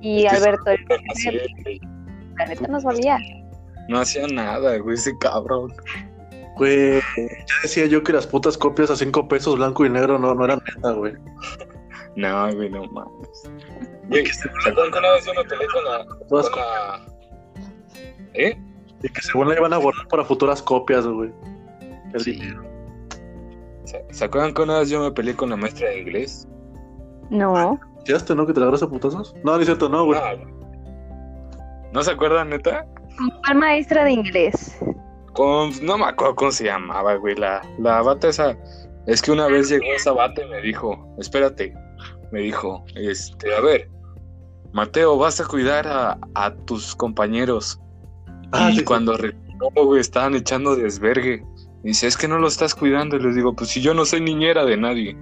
[0.00, 1.80] Y Es que Alberto, el
[2.38, 3.18] la neta no sabía.
[3.88, 5.72] No hacía nada, güey, ese cabrón.
[6.56, 10.34] Güey, ya decía yo que las putas copias a cinco pesos blanco y negro no,
[10.34, 11.14] no eran neta, güey.
[12.16, 13.50] No, güey, no mames.
[14.08, 16.06] Güey, ¿se acuerdan que una vez yo me peleé con la.
[16.28, 17.06] Todas Con la...
[18.34, 18.56] ¿Eh?
[19.02, 21.30] Y que según la iban a guardar para futuras copias, güey.
[22.14, 22.32] El Sí.
[22.32, 22.62] dinero.
[23.84, 26.46] ¿Se, ¿Se acuerdan que una vez yo me peleé con la maestra de inglés?
[27.30, 27.78] No.
[28.04, 28.46] ¿Ya este, no?
[28.46, 29.34] ¿Que te la agarras a putazos?
[29.44, 30.18] No, ni cierto, no, güey.
[30.22, 30.34] Ah.
[31.92, 32.86] ¿No se acuerdan, neta?
[33.44, 34.78] ¿Cuál maestra de inglés?
[35.32, 37.34] Con, no me acuerdo cómo se llamaba, güey.
[37.36, 38.56] La, la bata esa.
[39.06, 41.74] Es que una vez llegó esa bata y me dijo, espérate,
[42.32, 43.88] me dijo, este, a ver,
[44.72, 47.78] Mateo, vas a cuidar a, a tus compañeros.
[48.52, 48.84] Ah, y sí, sí.
[48.84, 51.44] cuando regresó, güey, estaban echando desvergue.
[51.82, 53.16] Dice, es que no lo estás cuidando.
[53.16, 55.16] Y les digo, pues si yo no soy niñera de nadie.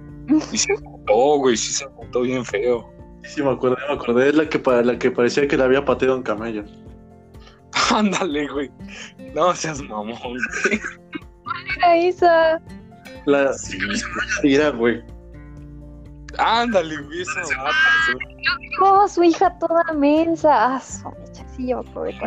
[0.51, 2.89] Y se emputó, güey, sí se emputó bien feo.
[3.23, 4.29] Sí, sí, me acordé, me acordé.
[4.29, 6.63] Es la que, pa- la que parecía que le había pateado un camello.
[7.93, 8.71] Ándale, güey.
[9.35, 10.79] No seas mamón, güey.
[11.77, 12.61] Era esa.
[13.25, 13.77] La Sí.
[14.41, 15.01] tira, güey.
[16.41, 17.23] Ándale, güey.
[18.81, 20.75] Oh, su hija toda mensa.
[20.75, 22.17] Ah, su mecha, sí, yo me acuerdo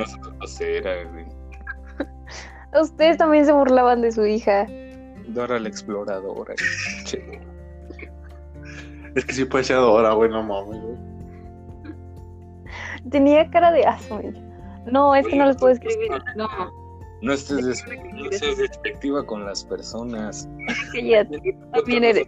[0.48, 1.27] de güey.
[2.81, 4.66] Ustedes también se burlaban de su hija.
[5.29, 6.55] Dora la exploradora.
[7.05, 7.40] Che.
[9.14, 10.96] Es que sí parecía Dora, güey, no mames, güey.
[13.11, 14.40] Tenía cara de ah, su mecha.
[14.87, 16.11] No, es que no les puedo escribir.
[16.37, 16.48] No,
[17.24, 20.48] No estés, des- no seas despectiva con las personas.
[21.72, 22.26] También eres.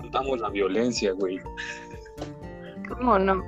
[0.00, 1.38] Contamos la violencia, güey.
[2.88, 3.42] ¿Cómo no?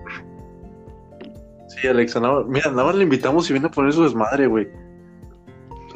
[1.69, 4.47] Sí, Alexa, nada más- mira, nada más le invitamos y viene a poner su desmadre,
[4.47, 4.69] güey.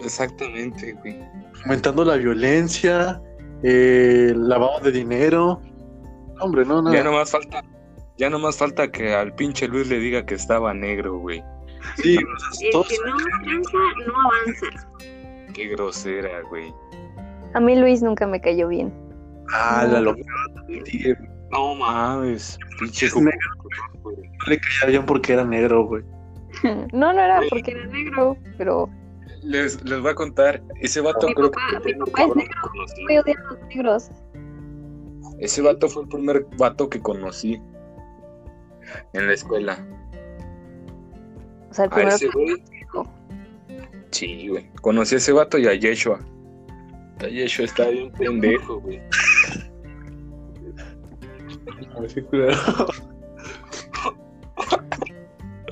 [0.02, 1.16] Exactamente, güey.
[1.62, 3.20] Fomentando la violencia,
[3.62, 5.60] eh, lavado de dinero.
[6.40, 6.96] Hombre, no, nada.
[6.96, 7.62] Ya nomás falta,
[8.16, 11.42] ya nomás falta que al pinche Luis le diga que estaba negro, güey.
[11.96, 12.16] Sí,
[12.50, 15.52] o sea, todos- no avanza, no avanza.
[15.54, 16.72] Qué grosera, güey.
[17.54, 18.92] A mí Luis nunca me cayó bien.
[19.52, 20.20] Ah, la loca.
[21.50, 23.38] No mames, pinche Es negro.
[24.02, 24.16] güey.
[24.28, 26.02] no le caía bien porque era negro, güey.
[26.92, 28.88] No, no era porque era negro, pero
[29.42, 32.32] Les, les voy a contar, ese vato Mi creo papá- que mi el papá es
[32.48, 33.02] que conocí.
[33.04, 34.10] voy a odiar a los negros.
[35.40, 37.60] Ese vato fue el primer vato que conocí
[39.14, 39.78] en la escuela.
[41.70, 42.62] O sea, el A primero ese güey.
[44.10, 44.70] Sí, güey.
[44.80, 46.20] Conocí a ese vato y a Yeshua.
[47.20, 49.00] A Yeshua está bien pendejo, güey.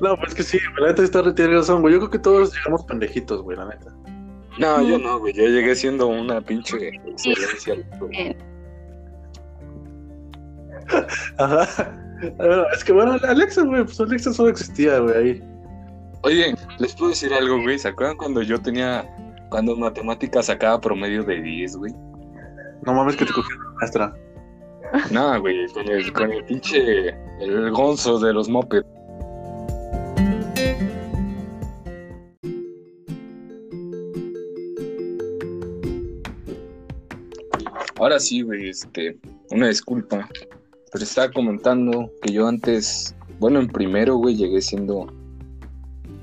[0.01, 1.93] No, pues es que sí, la neta está tiene razón, güey.
[1.93, 3.93] Yo creo que todos llegamos pendejitos, güey, la neta.
[4.59, 5.33] No, yo no, güey.
[5.33, 7.75] Yo llegué siendo una pinche excelencia.
[7.99, 8.35] güey.
[11.37, 11.93] Ajá.
[12.37, 15.43] Bueno, es que bueno, Alexa, güey, pues Alexa solo existía, güey, ahí.
[16.27, 17.79] Oye, les puedo decir algo, güey.
[17.79, 19.09] ¿Se acuerdan cuando yo tenía.
[19.49, 21.93] Cuando en matemáticas sacaba promedio de 10, güey?
[22.85, 24.13] No mames que te cogió la maestra.
[25.09, 25.67] No, güey.
[25.69, 27.15] Con el, con el pinche.
[27.39, 28.85] El gonzo de los mopeds.
[37.95, 39.17] Ahora sí, güey, este,
[39.49, 40.29] una disculpa,
[40.91, 45.07] pero estaba comentando que yo antes, bueno, en primero, güey, llegué siendo,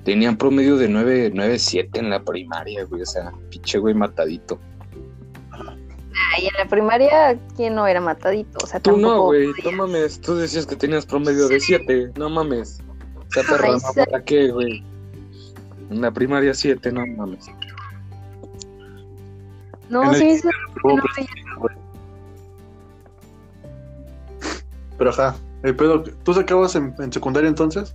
[0.04, 4.58] tenía un promedio de 9, 9.7 en la primaria, güey, o sea, pinche güey matadito.
[6.40, 8.58] Y en la primaria, ¿quién no era matadito?
[8.62, 9.08] O sea, Tú tampoco.
[9.14, 12.80] no, güey, no mames, tú decías que tenías promedio de 7, no mames.
[13.28, 14.04] O sea, perra, Ay.
[14.10, 14.84] ¿para qué, güey?
[15.90, 17.46] En la primaria 7, no mames.
[19.88, 20.48] No, el- sí, sí,
[20.84, 20.96] no,
[21.60, 21.76] pues,
[24.98, 27.94] Pero ajá, el pedo, ¿tú sacabas en, en secundaria entonces?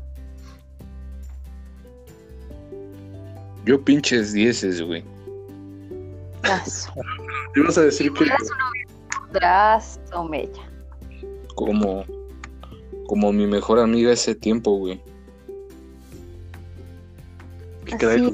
[3.70, 5.04] Yo pinches dieces, güey.
[7.54, 8.26] Te ibas a decir que
[10.28, 10.62] mecha.
[11.54, 12.04] Como,
[13.06, 15.00] como mi mejor amiga ese tiempo, güey.
[17.94, 18.32] Así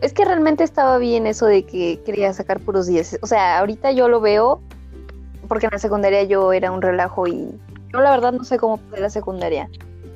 [0.00, 0.12] es.
[0.12, 3.18] Que realmente estaba bien eso de que quería sacar puros 10.
[3.20, 4.62] O sea, ahorita yo lo veo
[5.48, 7.50] porque en la secundaria yo era un relajo y
[7.92, 9.68] yo la verdad no sé cómo pasé la secundaria.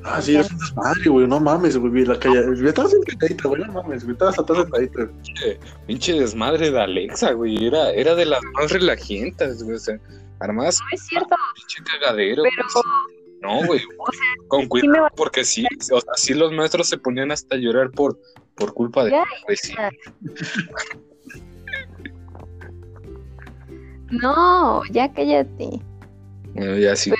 [0.04, 2.40] Ah, sí, eres un desmadre, güey, no mames, güey, la calle.
[2.68, 5.06] Estabas sentadita, güey, no mames, güey, estabas atrás sentadita.
[5.22, 7.66] Pinche, pinche desmadre de Alexa, güey.
[7.66, 9.76] Era, era de las más relajientas, güey.
[9.76, 9.98] O sea,
[10.40, 12.42] armas No es cierto, pinche cagadero.
[12.44, 13.18] pero güey.
[13.60, 13.80] No, güey.
[13.98, 16.96] o sea, Con sí cuidado, me va- porque sí, o sea, sí los maestros se
[16.98, 18.18] ponían hasta a llorar por,
[18.54, 19.74] por culpa de Ya, pues sí.
[24.10, 25.80] no, ya cállate.
[26.54, 27.12] Bueno, ya sí.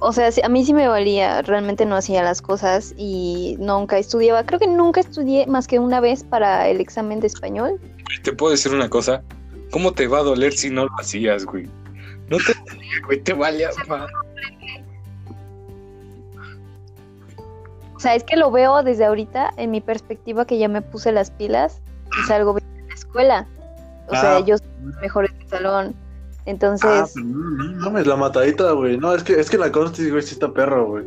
[0.00, 3.98] O sea, sí, a mí sí me valía, realmente no hacía las cosas y nunca
[3.98, 4.44] estudiaba.
[4.44, 7.80] Creo que nunca estudié más que una vez para el examen de español.
[8.22, 9.22] Te puedo decir una cosa.
[9.70, 11.68] ¿Cómo te va a doler si no lo hacías, güey?
[12.28, 12.54] No te
[13.06, 14.10] güey, te valía más.
[17.94, 21.12] O sea, es que lo veo desde ahorita, en mi perspectiva, que ya me puse
[21.12, 21.82] las pilas
[22.18, 23.46] y salgo bien de la escuela.
[24.08, 24.44] O sea, Ah.
[24.44, 24.66] yo soy
[25.02, 25.94] mejor en el salón.
[26.46, 28.96] Entonces, Ah, pero no, no mames, la matadita, güey.
[28.96, 31.04] No, es que, es que la Consti, güey, sí está perro, güey.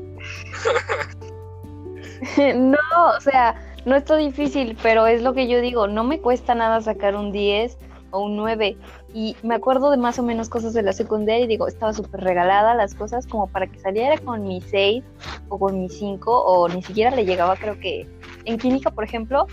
[2.56, 2.78] no,
[3.18, 6.82] o sea, no está difícil, pero es lo que yo digo, no me cuesta nada
[6.82, 7.78] sacar un 10
[8.12, 8.78] o un 9.
[9.14, 12.22] Y me acuerdo de más o menos cosas de la secundaria y digo, estaba súper
[12.22, 15.04] regalada las cosas como para que saliera con mi 6
[15.50, 18.08] o con mi 5 o ni siquiera le llegaba, creo que
[18.46, 19.48] en química, por ejemplo,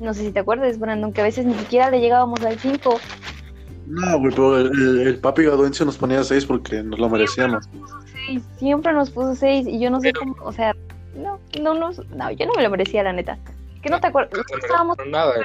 [0.00, 2.98] no sé si te acuerdas, Brandon, que a veces ni siquiera le llegábamos al 5.
[3.86, 7.68] No, güey, pero el, papi Gaduencio nos ponía seis porque nos lo merecíamos.
[8.26, 10.74] Sí, siempre nos puso 6 y yo no sé cómo, o sea,
[11.14, 13.38] no, no, no, no, yo no me lo merecía, la neta.
[13.82, 15.44] Que no te acuerdas, No te estábamos nada, güey.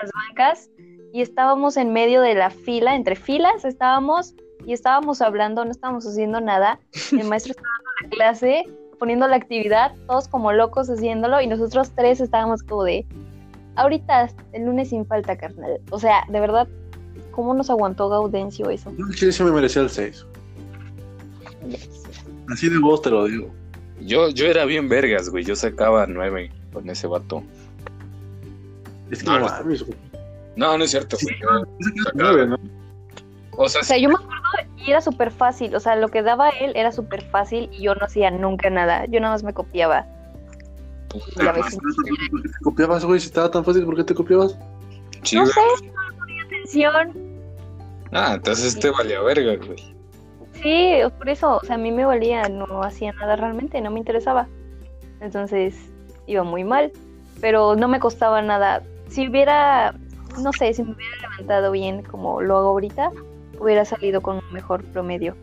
[0.00, 0.70] las bancas
[1.12, 4.34] y estábamos en medio de la fila, entre filas estábamos
[4.64, 6.80] y estábamos hablando, no estábamos haciendo nada.
[7.12, 8.64] El maestro estaba dando la clase,
[8.98, 13.06] poniendo la actividad, todos como locos haciéndolo y nosotros tres estábamos como de,
[13.76, 15.80] ahorita el lunes sin falta, carnal.
[15.90, 16.66] O sea, de verdad,
[17.36, 18.90] ¿cómo nos aguantó Gaudencio eso?
[18.98, 20.24] Yo en Chile sí me merecía el seis.
[22.50, 23.50] Así de vos te lo digo.
[24.00, 25.44] Yo, yo era bien vergas, güey.
[25.44, 27.42] Yo sacaba nueve con ese vato.
[29.10, 29.86] Es que No, no, no.
[30.56, 31.36] No, no es cierto, güey.
[31.40, 31.46] Yo
[31.94, 32.56] sacaba- Nueve, ¿no?
[33.58, 34.32] O sea, O sea, yo me acuerdo
[34.76, 37.94] y era súper fácil, o sea, lo que daba él era súper fácil y yo
[37.94, 40.06] no hacía nunca nada, yo nada más me copiaba.
[41.08, 41.62] puta Y a madre.
[41.62, 42.04] veces ¿Por
[42.42, 43.18] qué te copiabas, güey?
[43.20, 44.56] Si estaba tan fácil, ¿por qué te copiabas?
[45.22, 45.52] Sí, no güey.
[45.54, 47.25] sé, no ponía atención.
[48.12, 49.96] Ah, entonces te valía verga, güey.
[50.62, 53.98] Sí, por eso, o sea, a mí me valía, no hacía nada realmente, no me
[53.98, 54.48] interesaba.
[55.20, 55.74] Entonces,
[56.26, 56.92] iba muy mal,
[57.40, 58.82] pero no me costaba nada.
[59.08, 59.94] Si hubiera,
[60.42, 63.10] no sé, si me hubiera levantado bien como lo hago ahorita,
[63.60, 65.36] hubiera salido con un mejor promedio.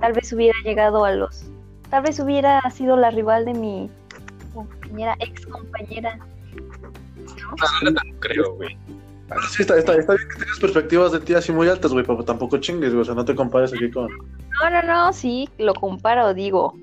[0.00, 1.44] Tal vez hubiera llegado a los,
[1.90, 3.90] tal vez hubiera sido la rival de mi
[4.54, 6.18] compañera, ex compañera.
[7.82, 8.76] No, no creo, güey.
[9.30, 12.04] Pero sí, está, está, está bien que tengas perspectivas de ti así muy altas, güey,
[12.04, 13.02] pero tampoco chingues, güey.
[13.02, 14.10] O sea, no te compares aquí con.
[14.10, 16.74] No, no, no, sí, lo comparo, digo.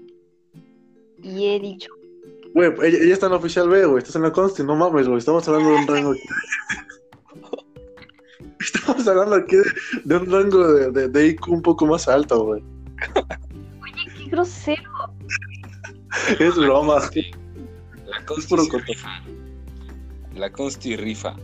[1.22, 1.92] Y he dicho.
[2.54, 3.98] Güey, ella, ella está en la oficial B, güey.
[3.98, 5.20] Estás en la Consti, no mames, güey.
[5.20, 6.16] Estamos hablando de un rango.
[8.60, 9.64] Estamos hablando aquí de,
[10.06, 12.64] de un rango de, de, de IQ un poco más alto, güey.
[14.18, 14.90] Qué grosero.
[16.40, 17.02] Es broma.
[17.12, 17.30] Sí.
[18.06, 19.22] La Consti rifa.
[20.34, 21.36] La Consti rifa.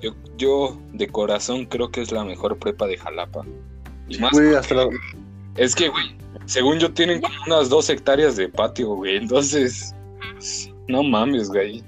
[0.00, 3.44] Yo, yo de corazón creo que es la mejor prepa de Jalapa.
[4.08, 4.88] Y más Güey, hasta la.
[5.56, 9.16] Es que, güey, según yo tienen como unas dos hectáreas de patio, güey.
[9.16, 9.94] Entonces,
[10.88, 11.82] no mames, güey.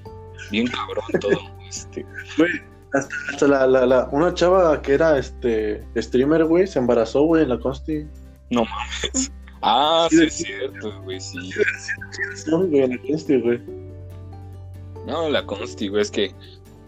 [0.51, 1.39] Bien cabrón todo.
[1.71, 2.05] Este,
[2.37, 2.51] Güey,
[2.93, 4.09] hasta, hasta la, la, la.
[4.11, 8.09] Una chava que era este streamer, güey, se embarazó, güey, en la Consti.
[8.51, 9.31] no mames.
[9.63, 11.53] Ah, Sí, es cierto, güey, sí.
[12.35, 13.61] Sí, güey, la Consti, güey.
[15.07, 16.35] No, la Consti, güey, es que.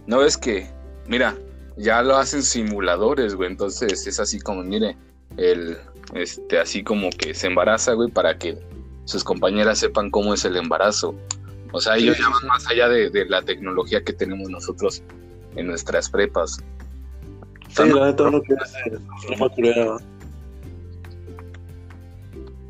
[0.08, 0.68] No ves que.
[1.06, 1.36] Mira,
[1.76, 3.50] ya lo hacen simuladores, güey.
[3.50, 4.96] Entonces es así como, mire,
[5.36, 5.78] el.
[6.14, 8.58] Este, así como que se embaraza, güey, para que
[9.04, 11.14] sus compañeras sepan cómo es el embarazo.
[11.72, 15.02] O sea, ellos Sí, ya van más allá de, de la tecnología que tenemos nosotros
[15.56, 16.62] en nuestras prepas.
[17.70, 20.12] Sí, la neta, que hace forma güey.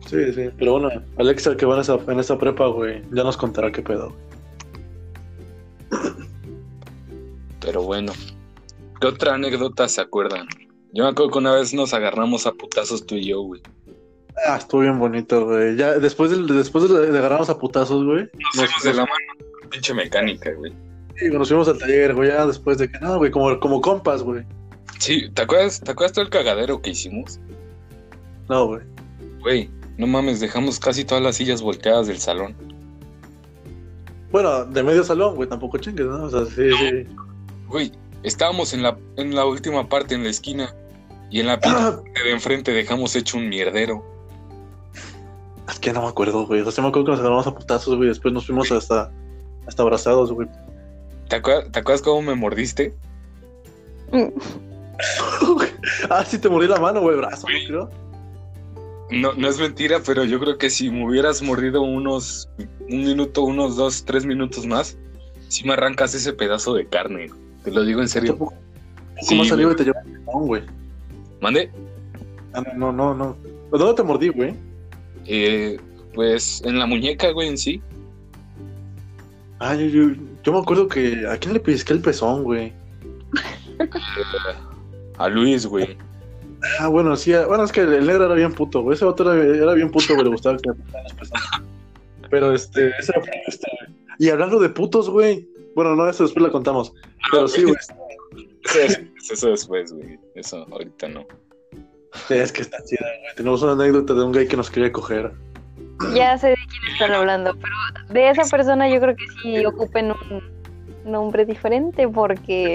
[0.07, 3.37] Sí, sí, pero bueno, Alexa que va en esa, en esa prepa, güey, ya nos
[3.37, 4.15] contará qué pedo.
[7.63, 8.13] Pero bueno,
[9.01, 10.47] ¿qué otra anécdota se acuerdan?
[10.93, 13.63] Yo me acuerdo que una vez nos agarramos a putazos tú y yo, güey.
[14.47, 15.77] Ah, estuvo bien bonito, güey.
[15.77, 19.03] Ya después de, después de, de agarrarnos a putazos, güey, Nos nos, fuimos de la
[19.03, 20.73] mano, pinche mecánica, güey.
[21.17, 24.23] sí, nos fuimos al taller, güey, ya después de que, no, güey, como, como compas,
[24.23, 24.45] güey.
[24.99, 27.41] Sí, ¿te acuerdas, ¿te acuerdas todo el cagadero que hicimos?
[28.49, 28.83] No, güey.
[29.41, 32.55] Güey, no mames, dejamos casi todas las sillas volteadas del salón.
[34.31, 36.25] Bueno, de medio salón, güey, tampoco chingues, ¿no?
[36.25, 37.07] O sea, sí, sí.
[37.73, 37.91] Güey,
[38.23, 40.75] estábamos en la, en la última parte, en la esquina,
[41.31, 44.05] y en la Ah, de enfrente dejamos hecho un mierdero.
[45.69, 46.61] es que no me acuerdo, güey.
[46.61, 49.11] O sea, me acuerdo que nos agarramos a putazos, güey, después nos fuimos hasta,
[49.67, 50.49] hasta abrazados, güey.
[51.29, 52.95] ¿Te acuerdas, ¿Te acuerdas cómo me mordiste?
[56.11, 57.67] Ah, sí, te morí la mano, güey, brazo, Güey.
[57.67, 57.89] creo.
[59.11, 62.49] No, no es mentira, pero yo creo que si me hubieras mordido unos
[62.89, 64.97] un minuto, unos dos, tres minutos más,
[65.49, 67.31] si me arrancas ese pedazo de carne.
[67.65, 68.37] Te lo digo en serio.
[68.39, 68.53] ¿Cómo
[69.21, 70.63] Sí, salió y te llevó un limón, güey?
[71.41, 71.71] Mande.
[72.55, 73.37] Ah, no, no, no, no.
[73.71, 74.55] ¿Dónde te mordí, güey?
[75.27, 75.79] Eh,
[76.15, 77.81] pues en la muñeca, güey, en sí.
[79.61, 81.27] Ah, yo, yo, yo me acuerdo que.
[81.29, 82.73] ¿A quién le pisqué el pezón, güey?
[85.19, 85.97] A Luis, güey.
[86.81, 87.33] Ah, bueno, sí.
[87.47, 88.97] Bueno, es que el negro era bien puto, güey.
[88.97, 90.25] Ese otro era, era bien puto, güey.
[90.25, 91.45] Le gustaba que le los pezones.
[92.31, 93.97] Pero este, ese era este, güey.
[94.19, 95.49] Y hablando de putos, güey.
[95.75, 96.93] Bueno, no, eso después la contamos.
[97.31, 97.77] Pero sí, güey.
[98.65, 100.19] Eso, es- eso después, güey.
[100.35, 101.27] Eso ahorita no.
[102.29, 103.35] Es que está chida, güey.
[103.37, 105.33] Tenemos una anécdota de un gay que nos quería coger.
[106.15, 107.75] Ya sé de quién están hablando, pero
[108.13, 110.43] de esa persona yo creo que sí ocupen un
[111.11, 112.75] nombre diferente porque...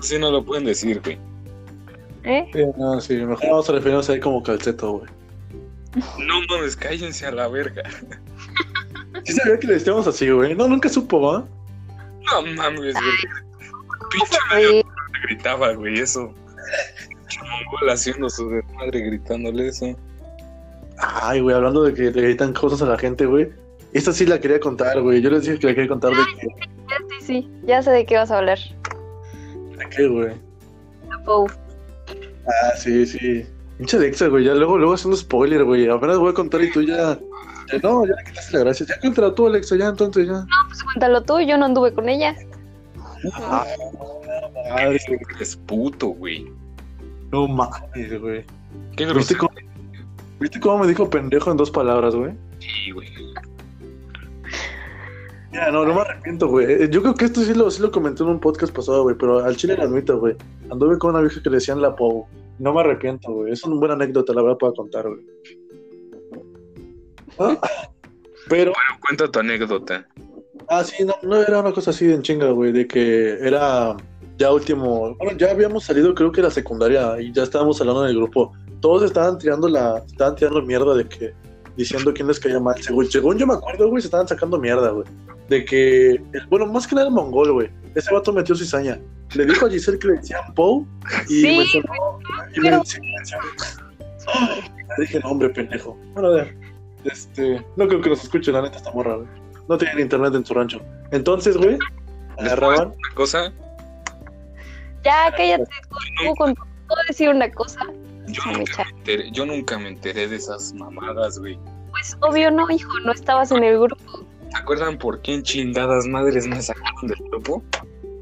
[0.00, 1.18] Sí, no lo pueden decir, güey.
[2.24, 2.48] ¿eh?
[2.52, 5.10] Sí, no, sí, mejor vamos a referirnos ahí como calceto, güey.
[6.18, 7.82] No mames, cállense a la verga.
[9.24, 10.54] Sí sabía que le decíamos así, güey.
[10.54, 11.44] No, nunca supo, ¿va?
[12.32, 13.16] No mames, güey.
[14.10, 14.84] Pinche Güey,
[15.24, 16.32] gritaba, güey, eso.
[17.40, 19.96] Mongol haciendo su desmadre gritándole eso.
[20.98, 23.48] Ay, güey, hablando de que le gritan cosas a la gente, güey.
[23.92, 25.20] Esta sí la quería contar, güey.
[25.20, 26.46] Yo les dije que la quería contar de que...
[27.20, 28.58] sí, sí, ya sé de qué vas a hablar.
[29.78, 30.32] ¿De qué, güey?
[31.26, 31.46] Oh,
[32.48, 33.46] Ah, sí, sí.
[33.76, 34.44] Pinche Alexa, güey.
[34.44, 35.88] Ya luego, luego haciendo spoiler, güey.
[35.88, 37.18] Apenas voy a contar y tú ya...
[37.72, 38.86] ya no, ya le quitaste la gracia.
[38.86, 40.46] Ya cuéntala tú, Alexa, ya, entonces ya.
[40.68, 42.34] pues cuéntalo tú, yo no anduve con ella.
[43.34, 43.64] Ah,
[44.70, 45.20] madre, güey.
[45.40, 46.50] Es puto, güey.
[47.32, 48.44] No mames, güey.
[48.96, 49.52] Qué ¿Viste cómo,
[50.40, 52.32] ¿Viste cómo me dijo pendejo en dos palabras, güey?
[52.60, 53.08] Sí, güey.
[55.50, 56.66] Mira, no, no me arrepiento, güey.
[56.84, 59.16] Eh, Yo creo que esto sí lo, sí lo comenté en un podcast pasado, güey,
[59.18, 60.36] pero al chile lo admito, güey.
[60.70, 62.26] Anduve con una vieja que le decían la Pou.
[62.58, 63.52] No me arrepiento, güey.
[63.52, 65.20] Es una buena anécdota, la verdad, para contar, güey.
[68.48, 70.06] Pero, Bueno, cuenta tu anécdota.
[70.68, 73.94] ah, sí, no, no era una cosa así de en chinga, güey, de que era
[74.38, 75.14] ya último.
[75.16, 78.52] Bueno, ya habíamos salido, creo que la secundaria, y ya estábamos hablando en el grupo.
[78.80, 81.34] Todos estaban tirando la, estaban tirando mierda de que,
[81.76, 82.80] diciendo quién les caía mal.
[82.82, 85.04] Según, según yo me acuerdo, güey, se estaban sacando mierda, güey.
[85.48, 87.70] De que, el- bueno, más que nada el mongol, güey.
[87.94, 88.98] Ese vato metió cizaña.
[89.34, 90.86] Le dijo a Giselle que le decían Pou
[91.28, 92.18] y Sí, mencionó.
[92.54, 93.44] Y pero- men- sí, mencionó.
[94.98, 95.98] Dije, no, hombre, pendejo.
[96.14, 96.56] Bueno, a ver.
[97.04, 99.28] Este, no creo que nos escuchen, la neta está morra, güey.
[99.68, 100.80] No tienen internet en su rancho.
[101.12, 101.78] Entonces, güey,
[102.38, 102.88] agarraban.
[102.88, 103.52] Una cosa,
[105.04, 105.64] Ya, cállate,
[106.18, 107.80] tú, con- puedo decir una cosa.
[108.26, 111.58] yo nunca me enteré, yo nunca me enteré de esas mamadas, güey.
[111.90, 114.24] Pues obvio no, hijo, no estabas en el grupo.
[114.50, 117.62] ¿Se acuerdan por qué en chingadas madres me sacaron del grupo?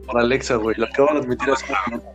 [0.07, 0.77] Por Alexa, güey.
[0.77, 2.09] Lo acaban de admitir hace un minuto.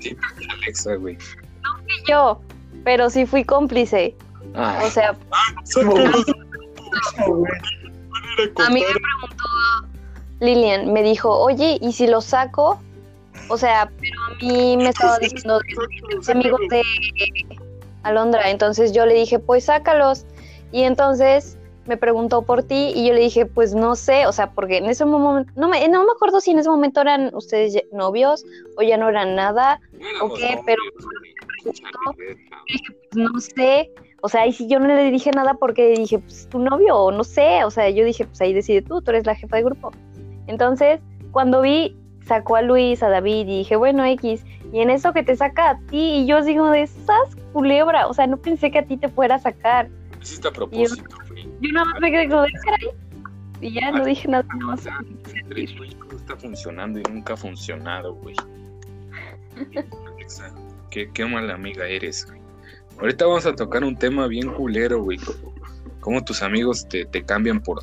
[0.00, 0.16] Sí,
[0.50, 1.16] Alexa, güey.
[1.16, 2.40] Fui yo,
[2.84, 4.14] pero sí fui cómplice.
[4.54, 5.14] Ay, O sea, a
[8.70, 9.44] mí me preguntó
[10.40, 12.80] Lilian, me dijo, oye, ¿y si lo saco?
[13.48, 15.74] O sea, pero a mí me estaba diciendo de
[16.16, 16.82] los amigos de
[18.02, 20.26] Alondra, entonces yo le dije, pues sácalos.
[20.72, 24.50] Y entonces me preguntó por ti y yo le dije, pues no sé, o sea,
[24.52, 27.76] porque en ese momento, no me, no me acuerdo si en ese momento eran ustedes
[27.92, 28.44] novios
[28.76, 29.80] o ya no eran nada,
[30.22, 30.82] ok, novios, pero-
[32.14, 32.36] güey.
[32.64, 32.80] pues
[33.14, 33.90] no sé,
[34.24, 37.10] o sea, y si yo no le dije nada porque dije, pues tu novio, o
[37.10, 39.64] no sé, o sea, yo dije, pues ahí decide tú, tú eres la jefa de
[39.64, 39.90] grupo.
[40.46, 41.00] Entonces,
[41.32, 45.24] cuando vi, sacó a Luis, a David, y dije, bueno, X, y en eso que
[45.24, 48.78] te saca a ti, y yo como de, esas culebra, o sea, no pensé que
[48.78, 49.88] a ti te fuera a sacar.
[50.22, 51.48] Hiciste a propósito, güey.
[51.60, 52.90] Yo nada más me quedé como caray,
[53.60, 54.84] y ya no dije nada más.
[54.84, 58.36] Yo está funcionando y nunca ha funcionado, güey.
[60.90, 62.41] Qué, qué mala amiga eres, güey.
[63.02, 65.18] Ahorita vamos a tocar un tema bien culero, güey.
[65.98, 67.80] Cómo tus amigos te, te cambian por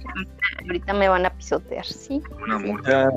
[0.66, 2.22] Ahorita me van a pisotear, sí.
[2.42, 2.82] un amor.
[2.88, 3.10] Ya,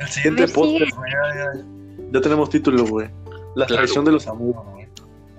[0.00, 1.12] el siguiente podcast, güey.
[1.12, 1.64] Ya, ya,
[2.12, 3.08] ya tenemos título, güey.
[3.54, 3.76] La Claro.
[3.82, 4.88] traición de los amigos, güey.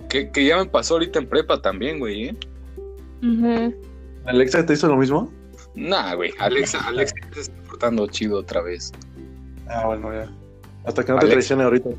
[0.07, 2.35] Que, que ya me pasó ahorita en prepa también, güey, ¿eh?
[3.21, 3.75] Ujú.
[4.25, 5.29] ¿Alexa te hizo lo mismo?
[5.75, 6.31] Nah, güey.
[6.39, 8.93] Alexa, Alexa se está portando chido otra vez.
[9.67, 10.31] Ah, bueno, ya.
[10.87, 11.89] Hasta que no te traicione ahorita.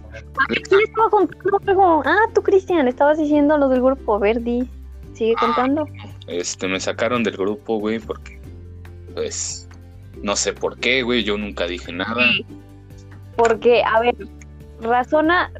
[0.48, 1.58] ¿Qué le estaba contando?
[1.66, 4.68] Como, ah, tú, Cristian, estabas diciendo lo del grupo Verdi.
[5.12, 5.40] Sigue Ah.
[5.40, 5.86] contando.
[6.26, 8.40] Este, me sacaron del grupo, güey, porque,
[9.14, 9.68] pues,
[10.22, 11.22] no sé por qué, güey.
[11.24, 12.24] Yo nunca dije nada.
[13.36, 14.16] Porque, a ver,
[14.80, 15.50] razona,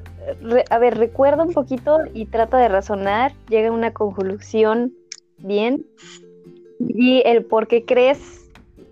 [0.43, 4.93] re- a ver, recuerda un poquito y trata de razonar, llega a una conclusión
[5.39, 5.85] bien
[6.81, 8.48] y el por qué crees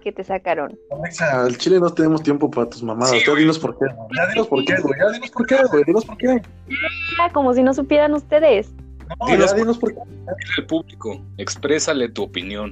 [0.07, 0.79] que te sacaron.
[0.97, 3.11] Alexa, al chile no tenemos tiempo para tus mamadas.
[3.11, 4.09] Sí, ya dinos por qué, güey.
[4.17, 5.01] Ya dinos por qué, güey.
[5.01, 5.85] Ya dinos por qué, güey.
[5.85, 6.43] Dinos por qué.
[7.21, 8.71] Ah, como si no supieran ustedes.
[9.19, 10.01] No, Dinos ya por- dinos por qué.
[10.07, 12.71] Dile al público, exprésale tu opinión.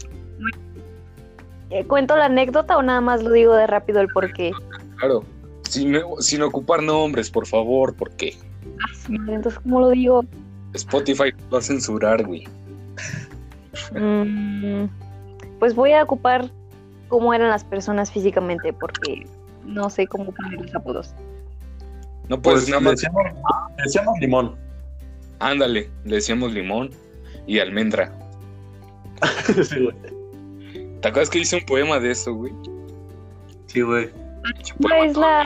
[1.71, 4.53] Eh, ¿Cuento la anécdota o nada más lo digo de rápido el por qué?
[4.99, 5.25] Claro.
[5.69, 8.37] Sin, sin ocupar nombres, por favor, porque
[9.09, 10.25] Entonces, ¿cómo lo digo?
[10.75, 12.47] Spotify va a censurar, güey.
[13.93, 14.85] Mm,
[15.59, 16.49] pues voy a ocupar
[17.09, 19.27] cómo eran las personas físicamente, porque
[19.65, 21.15] no sé cómo poner los apodos.
[22.29, 22.95] No, pues, Pues nada le más.
[22.97, 23.25] decíamos,
[23.77, 24.57] le decíamos limón.
[25.41, 26.91] Ándale, le decíamos limón
[27.47, 28.13] y almendra.
[29.63, 29.97] sí, güey.
[31.01, 32.53] ¿Te acuerdas que hice un poema de eso, güey?
[33.67, 34.11] Sí, güey.
[34.81, 35.45] Pues todo la,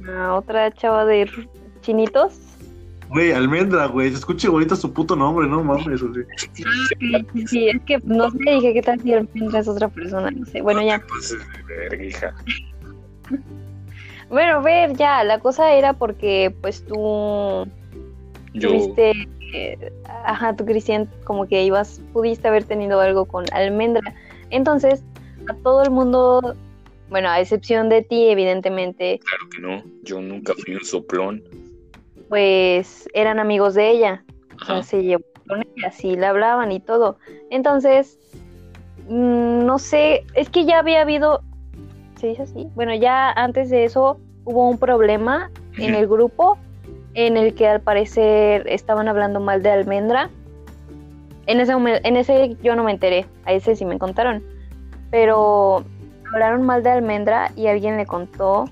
[0.00, 1.30] la otra chava de
[1.80, 2.47] chinitos.
[3.10, 4.10] Güey, almendra, güey.
[4.10, 6.24] Se escucha bonito su puto nombre, no mames, güey.
[6.36, 6.64] Sí,
[7.32, 10.30] sí, sí, es que no sé, dije, ¿qué tal si Almendra es otra persona?
[10.30, 11.02] No sé, bueno, ya.
[11.08, 11.36] Pues,
[11.66, 12.34] verga, hija.
[14.30, 17.66] Bueno, ver, ya, la cosa era porque, pues, tú
[18.52, 19.12] Yo, tuviste,
[19.54, 19.92] eh,
[20.26, 24.14] ajá, tú, Cristian, como que ibas, pudiste haber tenido algo con Almendra.
[24.50, 25.02] Entonces,
[25.48, 26.54] a todo el mundo,
[27.08, 29.82] bueno, a excepción de ti, evidentemente, claro que no.
[30.02, 31.42] Yo nunca fui un soplón.
[32.28, 34.24] Pues, eran amigos de ella.
[34.60, 37.18] O sea, se llevó con ella, sí le hablaban y todo.
[37.50, 38.18] Entonces,
[39.08, 41.42] mm, no sé, es que ya había habido,
[42.16, 42.68] ¿se dice así?
[42.74, 46.58] Bueno, ya antes de eso hubo un problema en el grupo
[47.14, 50.30] en el que al parecer estaban hablando mal de Almendra.
[51.46, 54.42] En ese, en ese yo no me enteré, a ese sí me contaron.
[55.10, 55.84] Pero
[56.32, 58.66] hablaron mal de Almendra y alguien le contó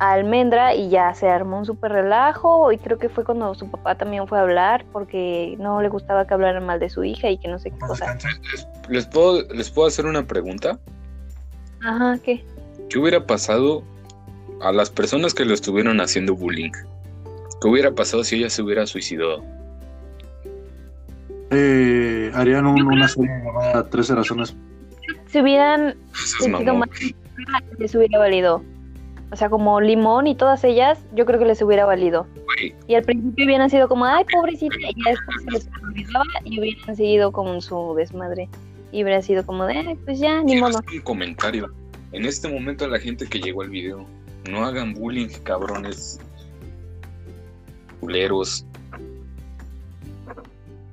[0.00, 3.68] a Almendra y ya se armó un súper relajo y creo que fue cuando su
[3.70, 7.28] papá también fue a hablar porque no le gustaba que hablaran mal de su hija
[7.30, 8.16] y que no sé qué cosa.
[8.52, 10.78] ¿Les, les puedo, ¿Les puedo hacer una pregunta?
[11.82, 12.44] Ajá, ¿qué?
[12.88, 13.82] ¿Qué hubiera pasado
[14.62, 16.70] a las personas que lo estuvieron haciendo bullying?
[17.60, 19.42] ¿Qué hubiera pasado si ella se hubiera suicidado?
[21.50, 24.54] Eh, harían un- una serie llamada 13 razones.
[25.26, 25.96] Si hubieran
[26.40, 26.88] sentido más,
[27.78, 28.62] les hubiera valido.
[29.30, 32.26] O sea, como Limón y todas ellas, yo creo que les hubiera valido.
[32.86, 36.58] Y al principio hubieran sido como, ay, pobrecita, y ya después se les olvidaba y
[36.58, 38.48] hubieran seguido con su desmadre.
[38.90, 40.80] Y hubiera sido como de, "Ay, pues ya, ni modo.
[40.92, 41.70] un comentario.
[42.12, 44.06] En este momento a la gente que llegó al video,
[44.50, 46.18] no hagan bullying, cabrones.
[48.00, 48.64] Culeros.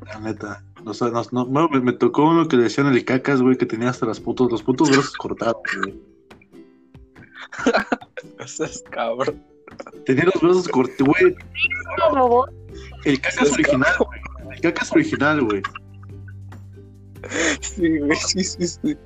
[0.05, 0.61] La neta.
[0.86, 3.65] O sea, no- bueno, me, me tocó uno que le decían el cacas, güey, que
[3.65, 5.95] tenía hasta las putos, los putos brazos cortados, güey.
[8.39, 9.43] Esas cabrón.
[10.05, 11.36] Tenía los brazos cortados, güey.
[13.05, 14.19] El cacas original, güey.
[14.55, 15.61] El cacas original, güey.
[17.61, 18.97] Sí, güey, sí, sí, sí.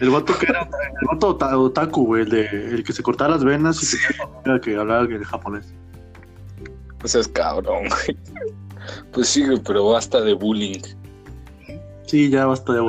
[0.00, 3.32] El vato que era, el vato ota- otaku, güey, el, de, el que se cortaba
[3.32, 3.96] las venas y
[4.42, 5.72] tenía que hablar el japonés.
[7.04, 8.16] O sea, es cabrón, güey.
[9.12, 10.80] Pues sí, güey, pero basta de bullying.
[12.06, 12.80] Sí, ya basta de.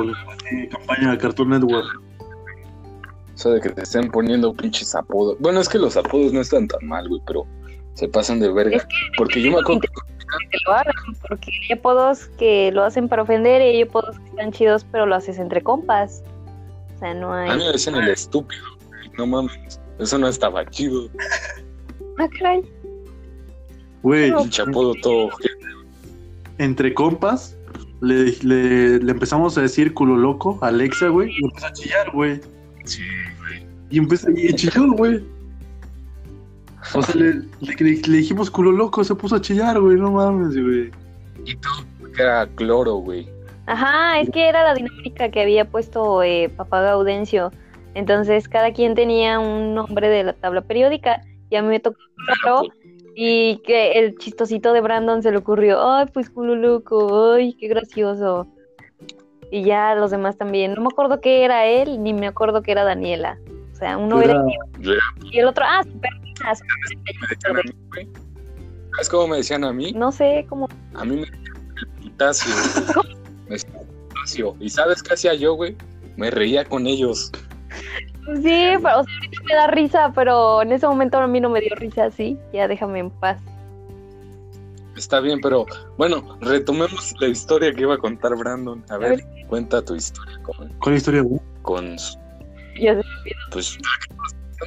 [0.48, 2.00] Sí, campaña de Cartoon Network.
[3.34, 5.36] O sea, de que te estén poniendo pinches apodos.
[5.40, 7.46] Bueno, es que los apodos no están tan mal, güey, pero
[7.94, 8.76] se pasan de verga.
[8.76, 9.88] Es Porque yo me acuerdo que
[10.66, 10.94] lo hagan,
[11.28, 15.06] porque hay apodos que lo hacen para ofender y hay apodos que están chidos, pero
[15.06, 16.22] lo haces entre compas.
[16.96, 17.50] O sea, no hay.
[17.50, 18.62] a mí me decían el estúpido.
[18.88, 19.10] güey.
[19.18, 21.08] No mames, eso no estaba chido.
[22.16, 22.62] Ah, caray.
[24.04, 25.30] Güey, Pinche apodo todo.
[26.58, 27.56] entre compas,
[28.00, 32.10] le, le, le empezamos a decir culo loco a Alexa, güey, y empezó a chillar,
[32.12, 32.40] güey.
[32.84, 33.02] Sí,
[33.38, 33.62] güey.
[33.90, 35.22] Y empezó y chilló, güey.
[36.94, 40.12] O sea, le, le- le- le dijimos culo loco, se puso a chillar, güey, no
[40.12, 40.90] mames, güey.
[41.44, 43.26] Y todo porque era cloro, güey.
[43.66, 47.50] Ajá, es que era la dinámica que había puesto eh, Papá Gaudencio.
[47.94, 51.98] Entonces, cada quien tenía un nombre de la tabla periódica y a mí me tocó
[52.42, 52.62] claro
[53.16, 57.68] y que el chistosito de Brandon se le ocurrió, ay, pues culo loco, ay, qué
[57.68, 58.48] gracioso.
[59.54, 60.74] Y ya los demás también.
[60.74, 63.38] No me acuerdo que era él, ni me acuerdo que era Daniela.
[63.72, 64.44] O sea, uno era,
[64.80, 65.00] Yo era-
[65.30, 66.10] y el otro, ah, super,
[66.44, 66.76] ah, super-
[67.20, 68.08] me decían a mí, güey.
[68.90, 69.92] ¿Sabes cómo me decían a mí?
[69.92, 70.68] no sé cómo.
[70.94, 71.44] A mí me decían
[71.76, 72.52] el putacio.
[73.48, 74.56] Me decían el putacio.
[74.58, 75.76] ¿Y sabes qué hacía yo, güey?
[76.16, 77.30] Me reía con ellos.
[78.42, 81.48] Sí, pero, o sea, ahorita me da risa, pero en ese momento a mí no
[81.50, 82.36] me dio risa así.
[82.52, 83.38] Ya déjame en paz.
[84.96, 85.66] Está bien, pero
[85.96, 88.84] bueno, retomemos la historia que iba a contar Brandon.
[88.88, 89.46] A ver, ver.
[89.48, 91.40] cuenta tu historia con, ¿Cuál historia, güey?
[91.62, 91.96] con
[92.80, 93.02] Ya sé.
[93.50, 93.78] pues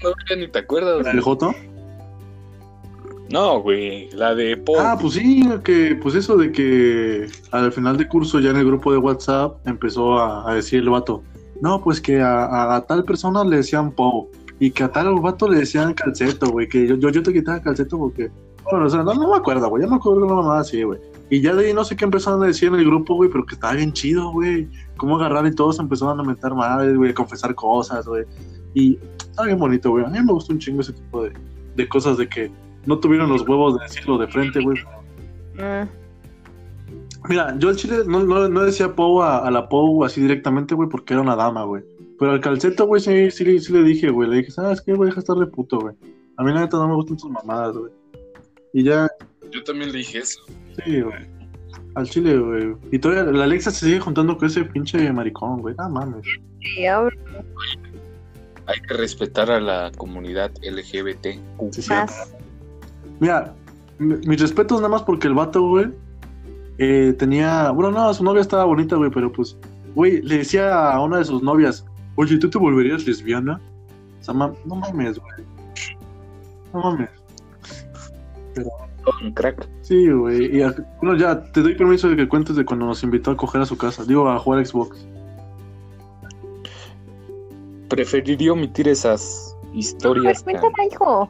[0.04, 1.04] no, ni te acuerdas.
[1.04, 1.54] ¿La del Joto?
[3.30, 4.78] No, güey, la de Paul.
[4.80, 8.66] Ah, pues sí, que pues eso de que al final de curso ya en el
[8.66, 11.24] grupo de WhatsApp empezó a, a decir el vato,
[11.62, 15.60] no, pues que a, tal persona le decían Pau y que a tal vato le
[15.60, 18.30] decían calceto, güey, que yo, yo, yo te quitaba calceto porque,
[18.72, 21.00] o sea, no, no me acuerdo, güey, ya me acuerdo de una mamá así, güey.
[21.30, 23.46] Y ya de ahí no sé qué empezaron a decir en el grupo, güey, pero
[23.46, 24.68] que estaba bien chido, güey.
[24.98, 28.24] Cómo agarrar y todos empezaron a mentar madres, güey, a confesar cosas, güey.
[28.74, 30.06] Y estaba bien bonito, güey.
[30.06, 31.34] A mí me gustó un chingo ese tipo de,
[31.76, 32.52] de cosas de que
[32.86, 34.78] no tuvieron los huevos de decirlo de frente, güey.
[35.56, 35.88] Mm,
[37.30, 40.76] Mira, yo al chile no, no, no decía Pou a, a la Pou así directamente,
[40.76, 41.84] güey, porque era una dama, güey.
[42.20, 44.30] Pero al calceto, güey, sí, sí, le- sí le dije, güey.
[44.30, 45.10] Le dije, ¿sabes qué, güey?
[45.10, 45.96] Deja de estar de puto, güey.
[46.38, 47.92] A mí la neta no me gustan tus mamadas, güey.
[48.74, 49.08] Y ya,
[49.52, 50.40] Yo también le dije eso.
[50.84, 51.26] sí, güey.
[51.96, 52.76] Al chile, güey.
[52.92, 55.74] Y todavía la Alexa se sigue juntando con ese pinche maricón, güey.
[55.78, 56.26] No mames.
[56.62, 57.16] Sí, ahora
[58.68, 61.40] Hay que respetar a la comunidad LGBT.
[61.72, 61.90] Sí, sí.
[61.90, 62.34] más.
[63.20, 63.56] Mira,
[63.98, 65.88] mi- mis respetos nada más porque el vato, güey,
[66.78, 67.72] eh, tenía.
[67.72, 69.58] Bueno, no, su novia estaba bonita, güey, pero pues,
[69.96, 71.84] güey, le decía a una de sus novias,
[72.16, 73.60] oye, ¿tú te volverías lesbiana?
[74.20, 75.46] O sea, ma- no mames, güey.
[76.74, 77.10] No mames.
[79.22, 79.68] Un crack.
[79.82, 80.58] Sí, güey.
[80.58, 83.38] Y a- bueno, ya, te doy permiso de que cuentes de cuando nos invitó a
[83.38, 84.04] coger a su casa.
[84.04, 85.06] Digo, a jugar Xbox.
[87.90, 90.44] Preferiría omitir esas historias.
[90.44, 91.30] Pues tan- cuéntame, hijo.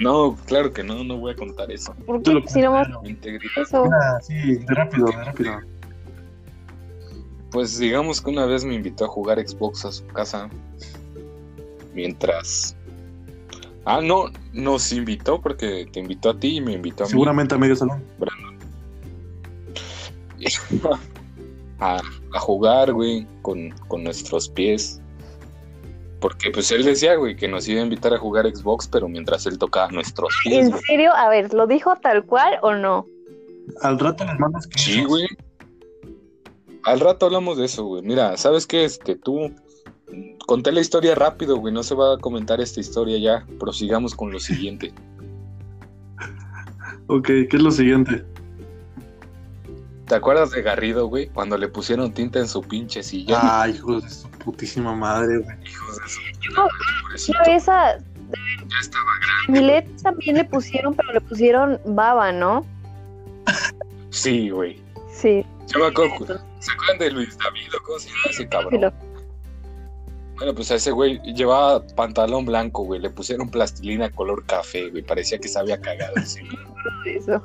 [0.00, 1.94] No, claro que no, no voy a contar eso.
[2.04, 2.32] ¿Por qué?
[2.32, 2.88] lo Si no más
[3.56, 3.84] eso.
[3.92, 5.52] Ah, sí, de rápido, de rápido.
[7.52, 10.50] Pues digamos que una vez me invitó a jugar Xbox a su casa.
[11.94, 12.76] Mientras.
[13.86, 17.10] Ah, no, nos invitó porque te invitó a ti y me invitó a mí.
[17.10, 18.02] Seguramente a medio salón.
[21.80, 22.00] a,
[22.32, 25.00] a jugar, güey, con, con nuestros pies.
[26.20, 29.44] Porque pues él decía, güey, que nos iba a invitar a jugar Xbox, pero mientras
[29.44, 30.82] él tocaba nuestros pies, ¿En güey.
[30.84, 31.12] serio?
[31.14, 33.06] A ver, ¿lo dijo tal cual o no?
[33.82, 34.78] Al rato les mandas que.
[34.78, 35.26] Sí, güey.
[36.84, 38.02] Al rato hablamos de eso, güey.
[38.02, 38.84] Mira, ¿sabes qué?
[38.84, 39.54] Este, tú
[40.46, 41.72] conté la historia rápido, güey.
[41.72, 43.46] No se va a comentar esta historia ya.
[43.58, 44.92] Prosigamos con lo siguiente.
[47.06, 48.24] Ok, ¿qué es lo siguiente?
[50.06, 51.28] ¿Te acuerdas de Garrido, güey?
[51.28, 53.38] Cuando le pusieron tinta en su pinche sillón.
[53.42, 55.56] Ay, hijos de su putísima madre, güey.
[55.66, 56.20] Hijos de su
[56.54, 56.66] No,
[57.02, 57.38] pobrecito.
[57.38, 59.04] Una vez a Ya estaba
[59.48, 62.64] Milet también le pusieron, pero le pusieron baba, ¿no?
[64.10, 64.80] Sí, güey.
[65.12, 66.40] Sí, Yo me acuerdo.
[66.60, 68.92] ¿Se acuerdan de Luis David o cómo se llama ese sí cabrón?
[70.36, 73.00] Bueno, pues a ese güey llevaba pantalón blanco, güey.
[73.00, 75.02] Le pusieron plastilina color café, güey.
[75.02, 76.50] Parecía que se había cagado encima.
[77.06, 77.42] eso.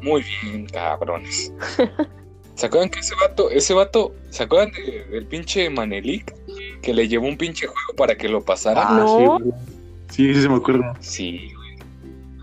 [0.00, 1.52] Muy bien, cabrones.
[2.56, 6.34] ¿Se acuerdan que ese vato, ese vato, ¿se acuerdan de- del pinche Manelik?
[6.82, 8.82] Que le llevó un pinche juego para que lo pasara.
[8.88, 9.18] Ah, No.
[9.18, 9.52] sí, güey.
[10.10, 10.82] Sí, sí, se me acuerdo.
[11.00, 11.78] Sí, güey.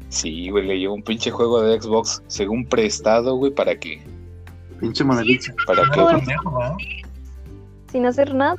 [0.07, 4.01] Sí, güey, le llevó un pinche juego de Xbox, según prestado, güey, para que,
[4.80, 5.53] Pinche manelita.
[5.67, 6.36] para que.
[7.91, 8.55] Sin hacer nada.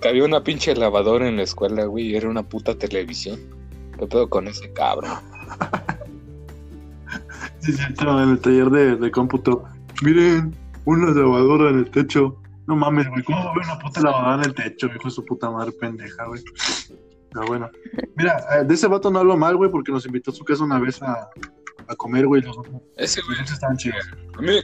[0.00, 3.38] Que había una pinche lavadora en la escuela, güey, y era una puta televisión.
[3.98, 5.12] ¿Qué pedo con ese cabrón?
[7.60, 9.64] Sí, sí, estaba en el taller de, de cómputo.
[10.02, 10.54] Miren,
[10.84, 12.40] una lavadora en el techo.
[12.66, 15.50] No mames, güey, ¿cómo haber una puta lavadora en el techo, hijo de su puta
[15.50, 16.42] madre pendeja, güey?
[17.32, 17.70] Pero bueno.
[18.16, 20.64] Mira, eh, de ese vato no hablo mal, güey, porque nos invitó a su casa
[20.64, 21.28] una vez a,
[21.88, 22.42] a comer, güey.
[22.42, 22.56] Los
[22.96, 24.06] Ese, güey, estaban chidos.
[24.36, 24.60] a mí me.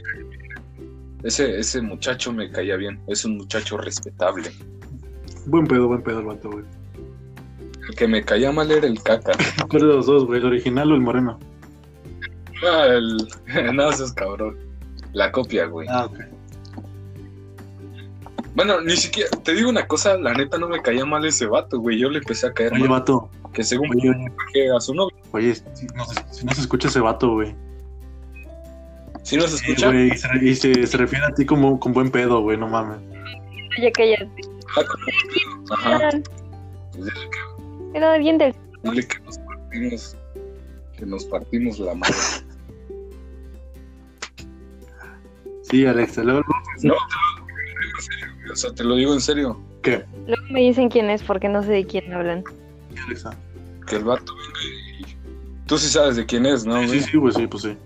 [1.25, 3.01] Ese, ese muchacho me caía bien.
[3.07, 4.51] Es un muchacho respetable.
[5.47, 6.63] Buen pedo, buen pedo el vato, güey.
[7.89, 9.31] El que me caía mal era el caca.
[9.69, 10.39] ¿Cuál de los dos, güey?
[10.39, 11.39] ¿El original o el moreno?
[12.63, 13.17] Ah, el...
[13.75, 14.59] no, eso es cabrón.
[15.13, 15.87] La copia, güey.
[15.89, 16.19] Ah, ok.
[18.53, 21.79] Bueno, ni siquiera, te digo una cosa, la neta no me caía mal ese vato,
[21.79, 21.97] güey.
[21.97, 23.31] Yo le empecé a caer Oye, mal, vato.
[23.51, 24.13] que según Oye,
[24.75, 25.15] a su novio.
[25.31, 27.55] Oye, si no, se, si no se escucha ese vato, güey.
[29.25, 29.87] ¿Sí nos Sí, escucha?
[29.87, 32.67] güey, y, se, y se, se refiere a ti como con buen pedo, güey, no
[32.67, 32.97] mames.
[33.77, 33.91] Oye.
[34.77, 35.95] Ah, como- Ajá.
[35.97, 36.11] Era,
[36.93, 37.11] Pues
[37.93, 38.55] que, alguien del.
[38.83, 40.17] dile que nos partimos,
[40.97, 42.13] que nos partimos la madre.
[45.63, 46.43] Sí, Alexa, luego,
[46.83, 49.61] No, te lo digo en serio, güey, o sea, te lo digo en serio.
[49.81, 50.05] ¿qué?
[50.27, 52.43] Luego me dicen quién es porque no sé de quién hablan.
[52.93, 53.35] ¿Qué, Alexa?
[53.87, 55.15] Que el vato venga y.
[55.67, 56.99] Tú sí sabes de quién es, ¿no, Sí, güey?
[57.01, 57.77] sí, güey, sí, pues sí.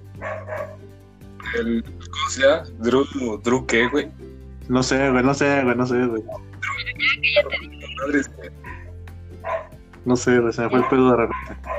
[1.57, 2.63] El, ¿Cómo se llama?
[2.79, 3.05] Drew,
[3.43, 4.09] Drew, ¿qué, güey?
[4.67, 6.23] No sé, güey, no sé, güey, no sé, güey.
[10.05, 11.69] No sé, güey, se me fue el pedo de repente.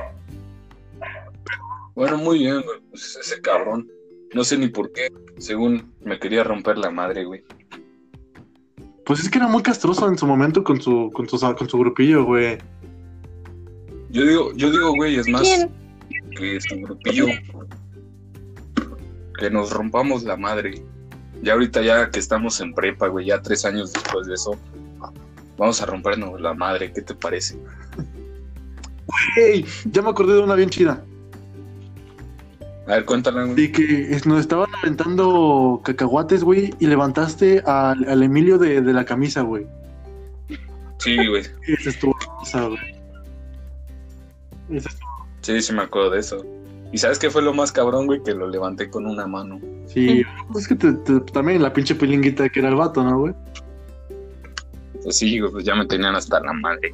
[1.95, 2.79] Bueno, muy bien, güey.
[2.89, 3.89] Pues ese cabrón.
[4.33, 5.09] No sé ni por qué.
[5.37, 7.43] Según me quería romper la madre, güey.
[9.05, 11.77] Pues es que era muy castroso en su momento con su, con su, con su
[11.77, 12.57] grupillo, güey.
[14.09, 15.69] Yo digo, yo digo, güey, es más ¿Quién?
[16.37, 17.27] que su grupillo.
[19.41, 20.83] Que nos rompamos la madre.
[21.41, 24.55] Ya ahorita ya que estamos en prepa, güey, ya tres años después de eso.
[25.57, 27.57] Vamos a rompernos la madre, ¿qué te parece?
[29.35, 29.65] ¡Ey!
[29.85, 31.03] Ya me acordé de una bien chida.
[32.85, 33.63] A ver, cuéntala, güey.
[33.63, 39.05] Y que nos estaban aventando cacahuates, güey, y levantaste al, al Emilio de, de la
[39.05, 39.65] camisa, güey.
[40.99, 41.43] Sí, güey.
[41.67, 42.95] Esa estuvo hermosa, güey.
[44.69, 45.09] Esa estuvo-
[45.41, 46.45] Sí, sí me acuerdo de eso.
[46.91, 48.21] ¿Y sabes qué fue lo más cabrón, güey?
[48.23, 49.59] Que lo levanté con una mano.
[49.87, 50.23] Sí,
[50.55, 53.33] es que te- te- también la pinche pilinguita que era el vato, ¿no, güey?
[55.03, 56.93] Pues sí, güey, pues ya me tenían hasta la madre.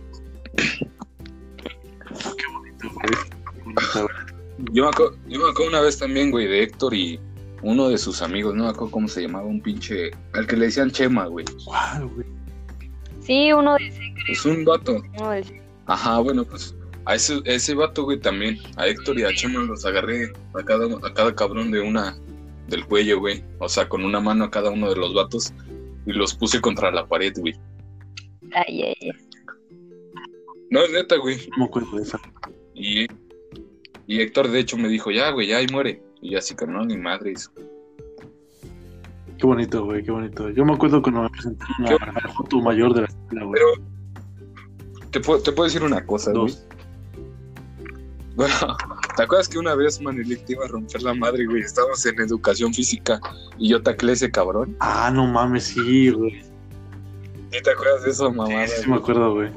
[4.72, 7.20] Yo me, acuerdo, yo me acuerdo una vez también, güey, de Héctor y
[7.62, 10.12] uno de sus amigos, no me acuerdo cómo se llamaba, un pinche.
[10.34, 11.46] Al que le decían Chema, güey.
[11.66, 12.28] ¿Cuál, güey?
[13.22, 13.88] Sí, uno de
[14.32, 15.02] Es un vato.
[15.18, 16.76] uno de- Ajá, bueno, pues
[17.08, 18.58] a ese, ese vato, güey, también.
[18.76, 22.18] A Héctor y a Chema los agarré a cada, a cada cabrón de una.
[22.68, 23.44] del cuello, güey.
[23.60, 25.54] O sea, con una mano a cada uno de los vatos.
[26.06, 27.54] Y los puse contra la pared, güey.
[28.54, 29.12] Ay, ay, ay.
[30.70, 31.38] No, es neta, güey.
[31.52, 32.20] No me acuerdo de esa.
[32.76, 33.08] Y,
[34.06, 36.02] y Héctor, de hecho, me dijo, ya, güey, ya, y muere.
[36.22, 37.50] Y así que no, ni madres.
[39.38, 40.50] Qué bonito, güey, qué bonito.
[40.50, 43.62] Yo me acuerdo cuando me presentaron Qué a- al foto mayor de la escuela, güey.
[43.62, 46.54] Pero, ¿te puedo, te puedo decir una cosa, güey?
[48.38, 48.54] Bueno,
[49.18, 51.64] ¿te acuerdas que una vez Manelik te iba a romper la madre, güey?
[51.64, 53.20] Estábamos en educación física
[53.58, 54.78] y yo taclé ese cabrón.
[54.80, 56.42] Ah, no mames, sí, güey.
[57.52, 58.68] ¿Sí te acuerdas de eso, mamá?
[58.68, 59.50] Sí, sí me acuerdo, güey.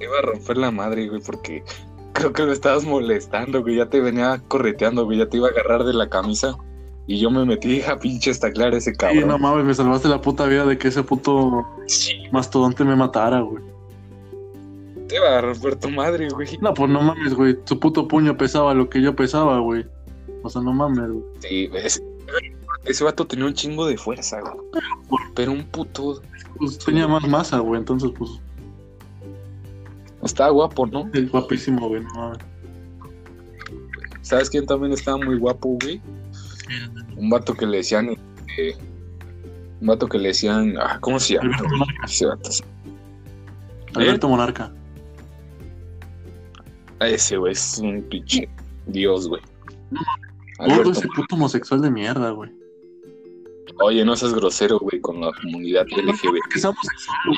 [0.00, 1.64] Iba a romper la madre, güey, porque
[2.12, 3.76] creo que me estabas molestando, güey.
[3.76, 5.18] Ya te venía correteando, güey.
[5.18, 6.56] Ya te iba a agarrar de la camisa.
[7.08, 9.28] Y yo me metí a pinches taclar a ese Sí, cabrón.
[9.28, 13.40] no mames, me salvaste la puta vida de que ese puto Sí, mastodonte me matara,
[13.40, 13.62] güey.
[15.08, 16.58] Te iba a romper tu madre, güey.
[16.60, 17.56] No, pues no mames, güey.
[17.64, 19.86] Su puto puño pesaba lo que yo pesaba, güey.
[20.42, 21.24] O sea, no mames, güey.
[21.40, 22.02] Sí, ese,
[22.84, 24.54] ese vato tenía un chingo de fuerza, güey.
[25.34, 26.20] Pero un puto.
[26.58, 27.78] Pues tenía más masa, güey.
[27.80, 28.30] Entonces, pues,
[30.22, 31.08] Estaba guapo, ¿no?
[31.12, 32.02] es guapísimo, güey.
[32.02, 32.38] No mames.
[34.22, 36.00] ¿Sabes quién también estaba muy guapo, güey?
[37.16, 38.08] Un vato que le decían.
[38.58, 38.76] eh,
[39.80, 40.74] un vato que le decían.
[40.80, 41.54] ah, ¿Cómo se llama?
[41.56, 41.76] Alberto?
[41.76, 42.06] Monarca.
[43.94, 44.72] Alberto Monarca.
[47.00, 48.48] Ese, güey, es un pinche
[48.86, 49.42] dios, güey.
[50.58, 52.50] Gordo Alberto, ese puto homosexual de mierda, güey.
[53.80, 56.22] Oye, no seas grosero, güey, con la comunidad LGBT.
[56.52, 57.36] Que güey.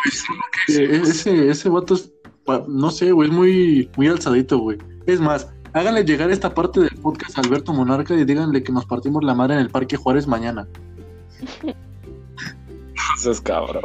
[0.69, 2.13] Eh, Ese, ese vato es,
[2.45, 4.79] pa- no sé, güey, es muy, muy alzadito, güey.
[5.07, 8.87] Es más, háganle llegar esta parte del podcast a Alberto Monarca y díganle que nos
[8.87, 10.69] partimos la madre en el Parque Juárez mañana.
[13.17, 13.83] Eso es cabrón.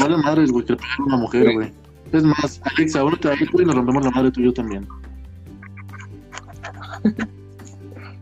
[0.00, 1.72] Vale madres, güey, que le pegaron a una mujer, güey.
[2.12, 4.86] Es más, Alexa, únete a y nos rompemos la madre tú y yo también.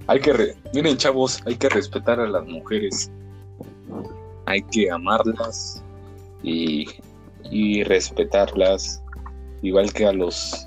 [0.07, 3.11] Hay que, re- miren, chavos, hay que respetar a las mujeres.
[4.47, 5.82] Hay que amarlas
[6.43, 6.86] y,
[7.51, 9.03] y respetarlas,
[9.62, 10.66] igual que a los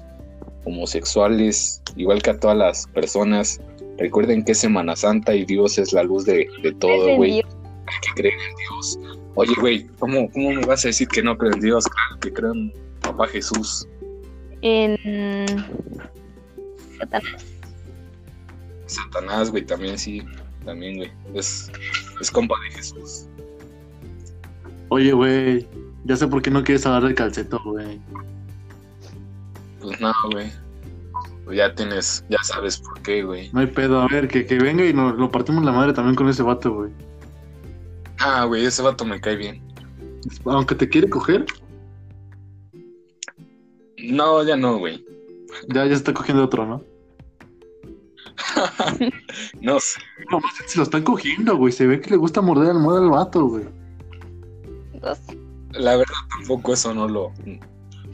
[0.65, 3.59] homosexuales, igual que a todas las personas.
[3.97, 7.33] Recuerden que es Semana Santa y Dios es la luz de, de todo, güey.
[7.33, 7.41] Hay
[8.01, 8.99] que creer en Dios.
[9.35, 11.85] Oye, güey, ¿cómo, ¿cómo me vas a decir que no creo en Dios?
[11.87, 12.73] Claro que creo en
[13.11, 13.87] Papá Jesús.
[14.61, 14.97] En
[16.97, 17.45] Satanás.
[18.85, 20.21] Satanás, güey, también sí,
[20.65, 21.11] también, güey.
[21.33, 21.71] Es,
[22.19, 23.27] es compa de Jesús.
[24.89, 25.67] Oye, güey,
[26.05, 27.99] ya sé por qué no quieres hablar de calceto, güey.
[29.81, 30.51] Pues no, güey.
[31.45, 33.49] Pues ya tienes, ya sabes por qué, güey.
[33.51, 36.15] No hay pedo, a ver, que, que venga y nos lo partimos la madre también
[36.15, 36.91] con ese vato, güey.
[38.19, 39.61] Ah, güey, ese vato me cae bien.
[40.45, 41.45] Aunque te quiere coger,
[44.03, 45.05] No, ya no, güey.
[45.67, 46.83] ya, ya se está cogiendo otro, ¿no?
[49.61, 49.99] No sé.
[50.29, 51.71] No, más se lo están cogiendo, güey.
[51.71, 53.65] Se ve que le gusta morder al almohada al vato, güey.
[55.73, 57.31] La verdad tampoco eso no lo...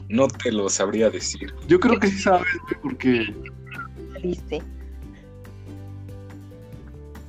[0.08, 1.54] No te lo sabría decir.
[1.66, 3.34] Yo creo que sí sabes, güey, porque
[4.22, 4.62] Dice.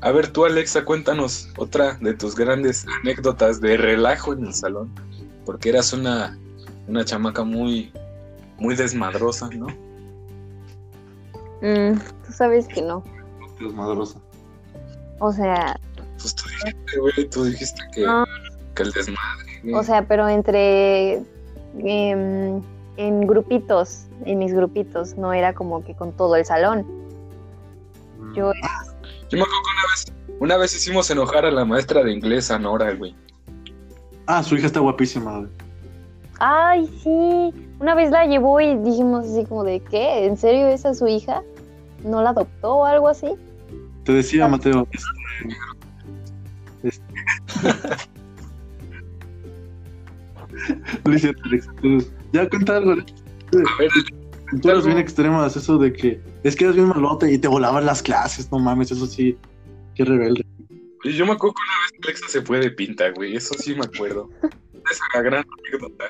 [0.01, 4.89] A ver, tú, Alexa, cuéntanos otra de tus grandes anécdotas de relajo en el salón.
[5.45, 6.37] Porque eras una,
[6.87, 7.91] una chamaca muy,
[8.59, 9.67] muy desmadrosa, ¿no?
[11.61, 13.03] Mm, tú sabes que no.
[13.59, 14.19] es madrosa.
[15.19, 15.77] O sea,
[16.17, 18.25] Pues tú dijiste, güey, tú dijiste que, no,
[18.75, 19.59] que el desmadre.
[19.63, 19.75] güey.
[19.75, 21.15] o sea, pero entre
[21.79, 22.61] em,
[22.97, 26.85] en grupitos, en mis grupitos, no era como que con todo el salón.
[28.35, 28.51] Yo
[29.29, 32.51] Yo me acuerdo que una vez, una vez hicimos enojar a la maestra de inglés,
[32.51, 33.15] a Nora, güey.
[34.27, 35.49] Ah, su hija está guapísima, güey.
[36.39, 37.53] Ay, sí.
[37.79, 40.25] Una vez la llevó y dijimos así como de, ¿qué?
[40.25, 41.41] ¿En serio esa es su hija?
[42.03, 43.27] ¿No la adoptó o algo así?
[44.03, 44.49] Te decía, Ah.
[44.49, 44.87] Mateo.
[46.83, 47.03] este-
[51.55, 52.91] este- ya cuenta algo.
[52.91, 53.13] Alex.
[53.51, 57.85] A ver, bien extremas, eso de que es que eras bien malote y te volaban
[57.85, 59.37] las clases, no mames, eso sí,
[59.93, 60.43] qué rebelde.
[61.03, 63.35] Y yo me acuerdo que una vez Alexa se fue de pinta, güey.
[63.35, 64.29] Eso sí me acuerdo.
[64.91, 66.05] Esa gran anécdota.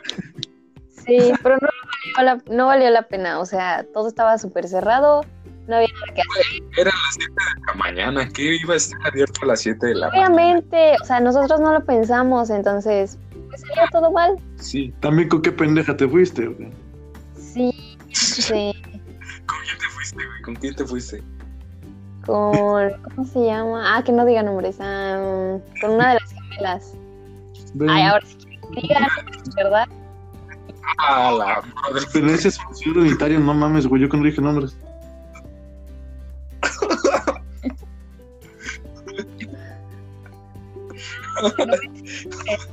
[1.05, 1.67] Sí, pero no
[2.15, 3.39] valió la, no valió la pena.
[3.39, 5.25] O sea, todo estaba súper cerrado.
[5.67, 6.63] no había nada que hacer.
[6.77, 9.95] Era las 7 de la mañana, ¿qué iba a estar abierto a las 7 de
[9.95, 10.27] la mañana?
[10.27, 13.17] Obviamente, o sea, nosotros no lo pensamos, entonces,
[13.49, 14.35] pues salió todo mal.
[14.55, 14.93] Sí.
[14.99, 16.69] También con qué pendeja te fuiste, güey.
[17.35, 18.73] Sí, sí.
[19.45, 20.41] ¿Con quién te fuiste, güey?
[20.43, 21.23] ¿Con quién te fuiste?
[22.29, 23.97] Con, ¿cómo se llama?
[23.97, 24.77] Ah, que no diga nombres.
[24.79, 26.93] ah, con una de las gemelas.
[27.87, 29.07] Ay, ahora sí que diga,
[29.55, 29.87] ¿verdad?
[30.99, 31.93] Ah, la madre.
[31.93, 34.77] Pertenencia social unitaria, no mames, güey, yo que no dije nombres.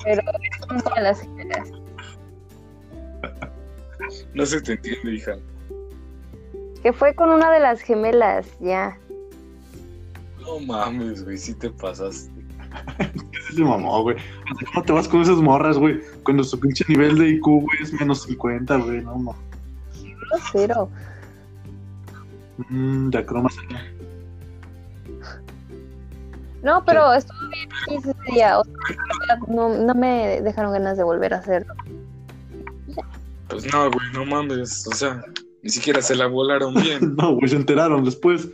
[0.04, 1.70] Pero es una de las gemelas.
[4.34, 5.38] No se te entiende, hija.
[6.82, 8.98] Que fue con una de las gemelas, ya.
[10.46, 12.30] No mames, güey, sí te pasaste.
[13.48, 14.16] Sí se mamó, güey.
[14.72, 16.00] ¿Cómo te vas con esas morras, güey?
[16.24, 19.40] Cuando su pinche nivel de IQ, güey, es menos 50, güey, no mames.
[20.02, 20.90] No, cero.
[22.68, 23.84] Mmm, ya creo más allá.
[26.62, 27.68] No, pero estuvo bien
[27.98, 28.58] ese día.
[28.58, 31.72] O sea, no, no me dejaron ganas de volver a hacerlo.
[33.48, 34.86] Pues no, güey, no mames.
[34.88, 35.22] O sea,
[35.62, 37.14] ni siquiera se la volaron bien.
[37.16, 38.48] No, güey, se enteraron después.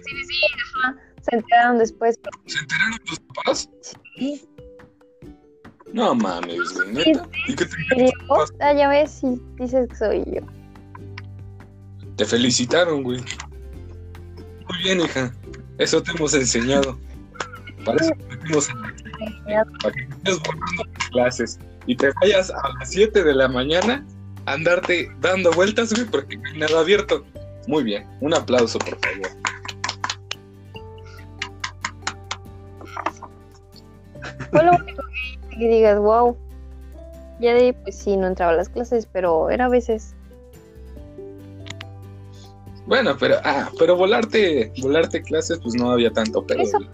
[1.22, 2.18] Se enteraron después.
[2.46, 3.70] ¿Se enteraron tus papás?
[4.16, 4.44] sí,
[5.92, 7.28] No mames, güey, neta.
[7.48, 8.12] ¿Y qué te.
[8.60, 10.40] Ah, ya ves, si dices que soy yo.
[12.16, 13.20] Te felicitaron, güey.
[14.68, 15.32] Muy bien, hija.
[15.78, 16.98] Eso te hemos enseñado.
[17.84, 18.92] Para eso te metimos en la
[19.48, 19.64] Ya.
[19.82, 24.04] para que estés volando tus clases y te vayas a las 7 de la mañana
[24.46, 27.24] a andarte dando vueltas, güey, porque no hay nada abierto.
[27.66, 29.41] Muy bien, un aplauso, por favor.
[34.50, 35.02] Fue lo único
[35.50, 36.36] que que digas, wow.
[37.40, 40.14] Ya de ahí, pues sí, no entraba a las clases, pero era a veces.
[42.86, 46.78] Bueno, pero, ah, pero volarte, volarte clases, pues no había tanto pero Eso.
[46.78, 46.88] güey.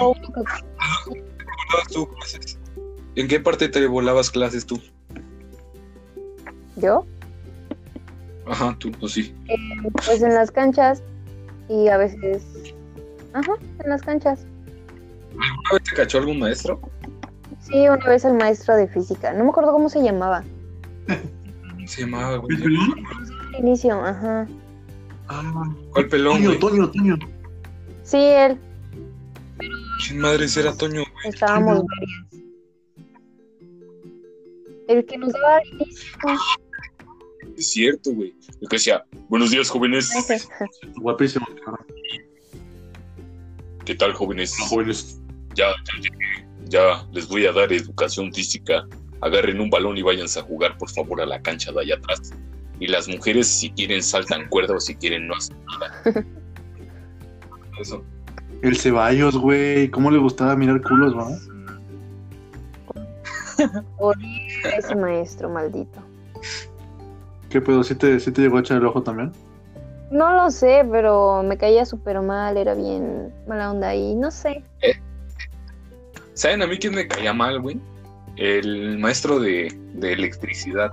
[0.00, 0.52] Lo único que
[1.10, 2.58] ¿Volabas tú clases?
[3.16, 4.80] ¿En qué parte te volabas clases tú?
[6.76, 7.06] yo,
[8.46, 9.34] Ajá, tú, pues sí.
[10.04, 11.02] pues en las canchas
[11.68, 12.42] y a veces.
[13.32, 13.52] Ajá,
[13.82, 14.46] en las canchas.
[15.40, 16.80] ¿Alguna vez te cachó algún maestro?
[17.60, 19.32] Sí, una vez el maestro de física.
[19.32, 20.44] No me acuerdo cómo se llamaba.
[21.86, 22.56] Se llamaba, güey.
[22.56, 23.06] ¿El pelón?
[23.48, 24.46] Al inicio, ajá.
[25.28, 26.60] Ah, ¿Cuál pelón, Toño, güey?
[26.60, 27.18] Toño, Toño.
[28.02, 28.58] Sí, él.
[30.06, 31.28] ¿Quién madres era Toño, güey?
[31.28, 32.44] Estábamos varias.
[34.88, 36.10] El que nos daba al inicio.
[37.56, 38.34] Es cierto, güey.
[38.60, 40.10] El que decía, buenos días, jóvenes.
[40.96, 41.46] Guapísimo.
[43.84, 44.56] ¿Qué tal, jóvenes?
[44.68, 45.20] Jóvenes.
[45.54, 46.48] Ya, ya llegué.
[46.66, 48.86] Ya les voy a dar educación física.
[49.20, 52.32] Agarren un balón y váyanse a jugar, por favor, a la cancha de allá atrás.
[52.80, 56.02] Y las mujeres, si quieren, saltan cuerda o si quieren, no hacen nada.
[57.80, 58.04] Eso.
[58.62, 59.90] El Ceballos, güey.
[59.90, 61.28] ¿Cómo le gustaba mirar culos, va?
[63.98, 66.00] Horrible ese maestro, maldito.
[67.50, 67.84] ¿Qué pedo?
[67.84, 69.32] ¿Sí te, sí te llegó a echar el ojo también?
[70.10, 74.62] No lo sé, pero me caía súper mal, era bien mala onda y no sé.
[76.34, 77.80] ¿Saben a mí quién me caía mal, güey?
[78.36, 80.92] El maestro de, de electricidad.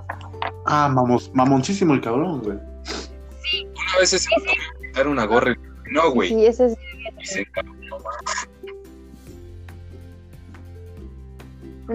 [0.66, 2.56] Ah, mamos, mamoncísimo el cabrón, güey.
[2.56, 5.52] Una vez se me quitar una gorra.
[5.52, 6.28] y- No, güey.
[6.28, 6.76] Sí, ese es
[7.20, 7.98] Y se encabronó.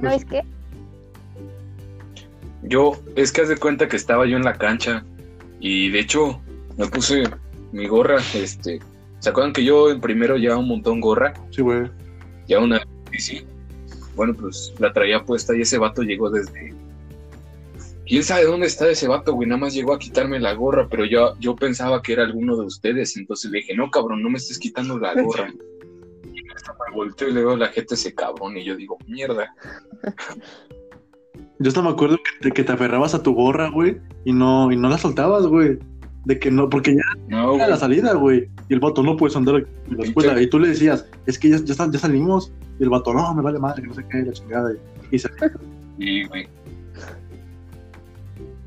[0.02, 0.44] ¿No es que?
[2.64, 5.06] Yo, es que haz de cuenta que estaba yo en la cancha
[5.60, 6.42] y de hecho
[6.78, 7.24] me puse
[7.72, 8.80] mi gorra, este,
[9.20, 11.34] ¿se acuerdan que yo en primero llevaba un montón gorra?
[11.52, 11.90] Sí, güey.
[12.48, 12.82] Ya una
[13.18, 13.46] bici.
[14.16, 16.74] Bueno, pues la traía puesta y ese vato llegó desde...
[18.06, 19.50] ¿Quién sabe dónde está ese vato, güey?
[19.50, 22.66] Nada más llegó a quitarme la gorra, pero yo, yo pensaba que era alguno de
[22.66, 25.54] ustedes, entonces le dije, no, cabrón, no me estés quitando la gorra.
[26.34, 28.98] Y hasta me volteo y le veo a la gente ese cabrón y yo digo,
[29.08, 29.54] mierda.
[31.60, 34.72] Yo hasta me acuerdo que te, que te aferrabas a tu gorra, güey, y no,
[34.72, 35.78] y no la soltabas, güey.
[36.28, 38.50] De que no, porque ya No, era la salida, güey.
[38.68, 40.42] Y el vato no puedes andar en la escuela.
[40.42, 42.52] Y tú le decías, es que ya, ya, sal- ya salimos.
[42.80, 44.74] Y el vato, no, me vale madre, que no sé qué, la chingada.
[45.10, 45.30] Y, y se
[45.98, 46.48] Y, güey.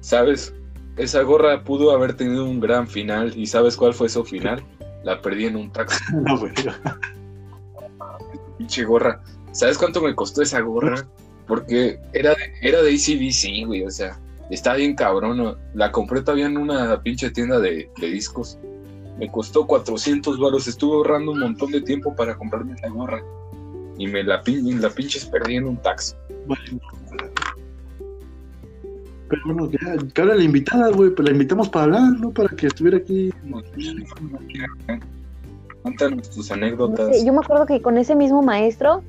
[0.01, 0.55] ¿Sabes?
[0.97, 3.33] Esa gorra pudo haber tenido un gran final.
[3.37, 4.63] ¿Y sabes cuál fue su final?
[5.05, 6.53] La perdí en un taxi, no, güey.
[8.59, 9.21] pinche gorra.
[9.53, 11.07] ¿Sabes cuánto me costó esa gorra?
[11.47, 13.85] Porque era de, era de ACDC, güey.
[13.85, 14.19] O sea,
[14.55, 15.37] está bien cabrón.
[15.39, 15.57] ¿no?
[15.75, 18.59] La compré todavía en una pinche tienda de, de discos.
[19.19, 20.67] Me costó 400 baros.
[20.69, 23.23] Estuve ahorrando un montón de tiempo para comprarme esa gorra.
[23.99, 26.15] Y me la, pin- la pinches perdí en un taxi.
[26.47, 26.81] Vale.
[29.29, 32.31] Pero bueno, ya, que ahora la invitada, güey, pues la invitamos para hablar, ¿no?
[32.33, 33.31] Para que estuviera aquí.
[35.83, 37.17] Cuéntanos tus No anécdotas.
[37.17, 39.03] sé, yo me acuerdo que con ese mismo maestro,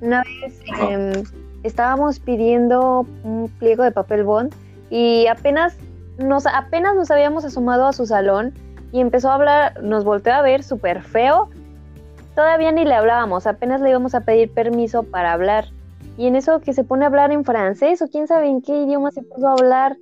[0.00, 1.32] una vez.
[1.64, 4.54] Estábamos pidiendo un pliego de papel bond
[4.90, 5.76] y apenas
[6.18, 8.54] nos, apenas nos habíamos asomado a su salón
[8.92, 11.48] y empezó a hablar, nos volteó a ver súper feo.
[12.36, 15.66] Todavía ni le hablábamos, apenas le íbamos a pedir permiso para hablar.
[16.16, 18.82] Y en eso que se pone a hablar en francés o quién sabe en qué
[18.82, 19.96] idioma se puso a hablar.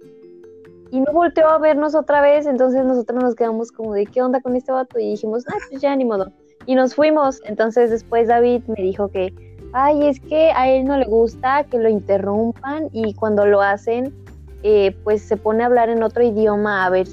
[0.91, 4.43] Y no volteó a vernos otra vez, entonces nosotros nos quedamos como de qué onda
[4.43, 6.31] con este vato y dijimos, ah, pues ya ni modo.
[6.67, 7.41] Y nos fuimos.
[7.47, 9.33] Entonces después David me dijo que,
[9.73, 14.15] ay, es que a él no le gusta que lo interrumpan y cuando lo hacen,
[14.63, 17.07] eh, pues se pone a hablar en otro idioma a ver,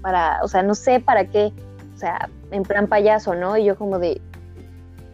[0.00, 1.52] para, o sea, no sé para qué,
[1.94, 3.56] o sea, en plan payaso, ¿no?
[3.56, 4.20] Y yo como de,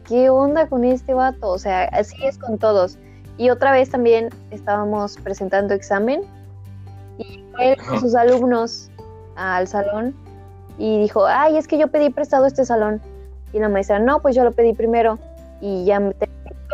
[0.07, 1.51] ¿qué onda con este vato?
[1.51, 2.99] O sea, así es con todos.
[3.39, 6.23] Y otra vez también estábamos presentando examen
[7.19, 8.91] y fue él con sus alumnos
[9.37, 10.15] al salón
[10.77, 13.01] y dijo, ay, es que yo pedí prestado este salón.
[13.53, 15.19] Y la maestra, no, pues yo lo pedí primero.
[15.61, 16.15] Y ya me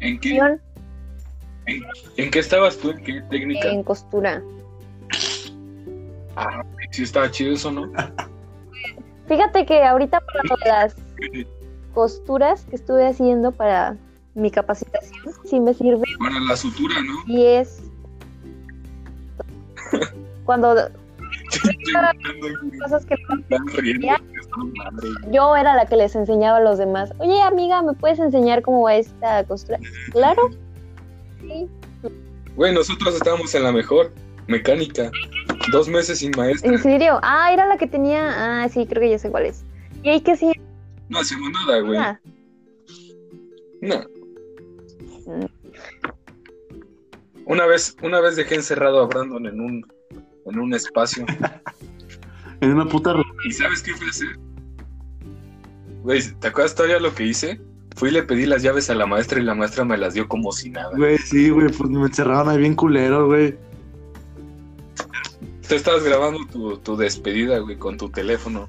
[0.02, 0.38] ¿En qué,
[2.16, 2.90] ¿En qué estabas tú?
[2.90, 3.68] ¿En qué técnica?
[3.68, 4.42] en costura.
[6.36, 7.90] Ah, sí estaba chido eso, ¿no?
[9.26, 10.96] Fíjate que ahorita para las
[11.94, 13.96] costuras que estuve haciendo para
[14.34, 17.14] mi capacitación, sí me sirve Para la sutura, ¿no?
[17.26, 17.82] y es
[20.44, 20.74] cuando
[22.82, 23.14] cosas que
[25.30, 27.12] Yo era la que les enseñaba a los demás.
[27.18, 29.78] Oye, amiga, ¿me puedes enseñar cómo va esta costura?
[30.12, 30.50] Claro.
[31.40, 31.68] Sí.
[32.56, 34.12] Güey, nosotros estábamos en la mejor
[34.46, 35.10] mecánica.
[35.72, 36.70] Dos meses sin maestra.
[36.70, 37.18] ¿En serio?
[37.22, 38.62] Ah, era la que tenía.
[38.62, 39.64] Ah, sí, creo que ya sé cuál es.
[40.02, 40.52] Y hay que sí.
[41.08, 41.98] No hacemos nada, güey.
[41.98, 42.20] Ah,
[43.80, 43.96] No.
[45.26, 45.46] Mm.
[47.46, 49.86] Una vez, una vez dejé encerrado a Brandon en un,
[50.46, 51.24] en un espacio.
[52.62, 53.14] En una puta.
[53.44, 54.28] ¿Y sabes qué fui a hacer?
[56.06, 57.60] Güey, ¿te acuerdas todavía lo que hice?
[57.96, 60.28] Fui y le pedí las llaves a la maestra y la maestra me las dio
[60.28, 60.92] como si nada.
[60.96, 63.56] Güey, sí, güey, pues me encerraron ahí bien culero, güey.
[65.68, 68.68] Tú estabas grabando tu, tu despedida, güey, con tu teléfono.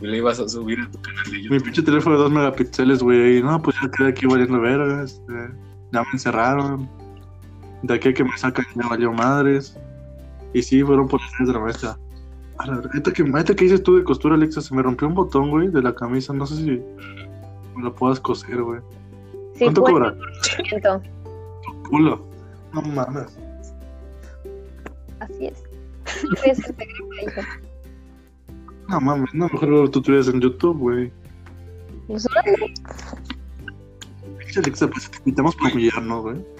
[0.00, 1.64] Y le ibas a subir a tu canal de Mi YouTube.
[1.64, 3.38] pinche teléfono de 2 megapíxeles, güey.
[3.38, 5.02] Y no, pues ya quedé aquí valiendo verga.
[5.02, 5.32] Este,
[5.92, 6.88] ya me encerraron.
[7.82, 9.76] De aquí a que me sacan ya valió madres.
[10.54, 11.98] Y sí, fueron por de la maestra.
[12.58, 15.14] A la ahorita que, ahorita que dices tú de costura, Alexa, se me rompió un
[15.14, 16.32] botón, güey, de la camisa.
[16.32, 16.82] No sé si
[17.76, 18.80] me lo puedas coser, güey.
[19.54, 20.14] sí, ¿Cuánto cobra?
[21.88, 22.26] Culo.
[22.72, 23.38] No mames.
[25.20, 25.62] Así es.
[26.46, 27.40] A hacer pegar, hijo.
[28.88, 31.12] No mames, no, mejor ver tutoriales en YouTube, güey.
[32.06, 32.26] Pues,
[34.56, 36.57] Alexa, pues te quitamos por humillarnos, güey.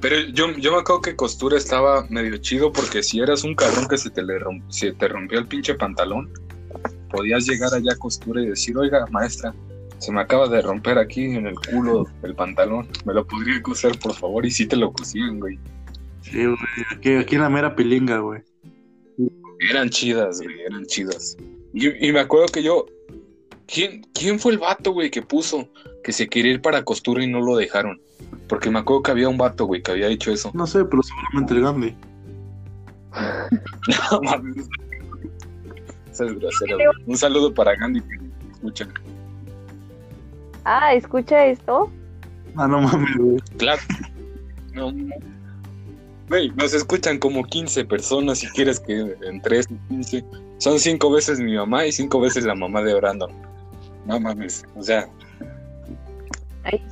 [0.00, 3.88] Pero yo, yo me acuerdo que costura estaba medio chido porque si eras un cabrón
[3.88, 6.30] que se te, le romp- se te rompió el pinche pantalón,
[7.10, 9.54] podías llegar allá a costura y decir, oiga, maestra,
[9.98, 13.98] se me acaba de romper aquí en el culo el pantalón, ¿me lo podría coser
[13.98, 14.44] por favor?
[14.44, 15.58] Y sí te lo cosían, güey.
[16.20, 16.56] Sí, güey.
[16.94, 18.42] Aquí, aquí en la mera pilinga, güey.
[19.70, 21.36] Eran chidas, güey, eran chidas.
[21.72, 22.86] Y, y me acuerdo que yo,
[23.66, 25.68] ¿quién, ¿quién fue el vato, güey, que puso
[26.02, 28.00] que se quería ir para costura y no lo dejaron?
[28.48, 30.50] Porque me acuerdo que había un vato, güey, que había dicho eso.
[30.54, 31.96] No sé, pero seguramente el Gandhi.
[34.10, 34.68] No mames.
[36.10, 36.86] Esa es güey.
[37.06, 38.18] Un saludo para Gandhi que
[38.52, 38.88] escucha.
[40.64, 41.90] Ah, escucha esto.
[42.56, 43.38] Ah, no mames, güey.
[43.58, 43.80] Claro.
[44.72, 44.92] No.
[46.28, 50.24] Güey, nos escuchan como 15 personas si quieres que entre esos 15
[50.58, 53.30] son cinco veces mi mamá y cinco veces la mamá de Brandon.
[54.06, 55.08] No mames, o sea,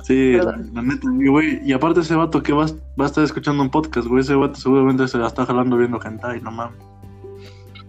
[0.05, 0.71] Sí, Perdón.
[0.73, 1.59] la neta, y, güey.
[1.65, 4.21] Y aparte ese vato que va, a- va a estar escuchando un podcast, güey.
[4.21, 6.77] Ese vato seguramente se la está jalando viendo hentai, no mames.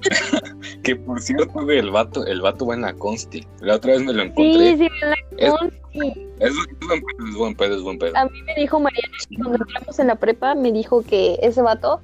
[0.82, 3.46] que por cierto, güey, el vato, el vato va en la consti.
[3.60, 4.76] La otra vez me lo Sí, encontré.
[4.76, 6.26] sí, la Es- consti.
[6.40, 8.16] Es, buen pedo, es buen pedo, es buen pedo.
[8.16, 12.00] A mí me dijo Mariana, cuando entramos en la prepa, me dijo que ese vato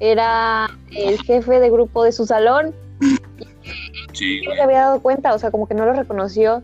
[0.00, 2.74] era el jefe de grupo de su salón.
[4.16, 6.62] Sí, No se había dado cuenta, o sea, como que no lo reconoció.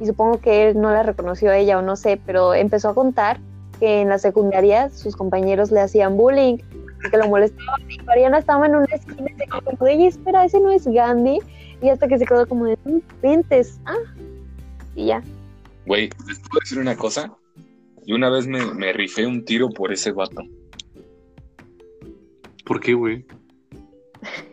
[0.00, 2.94] Y supongo que él no la reconoció a ella, o no sé, pero empezó a
[2.94, 3.40] contar
[3.80, 6.58] que en la secundaria sus compañeros le hacían bullying,
[7.04, 7.90] y que lo molestaban.
[7.90, 10.86] Y Mariana estaba en una esquina y se quedó como, oye, espera, ese no es
[10.86, 11.38] Gandhi.
[11.82, 13.94] Y hasta que se quedó como de, "Mm, ventes, ah.
[14.94, 15.22] Y ya.
[15.86, 17.32] Güey, ¿les puedo decir una cosa?
[18.04, 20.42] Y una vez me, me rifé un tiro por ese vato.
[22.66, 23.24] ¿Por qué, güey?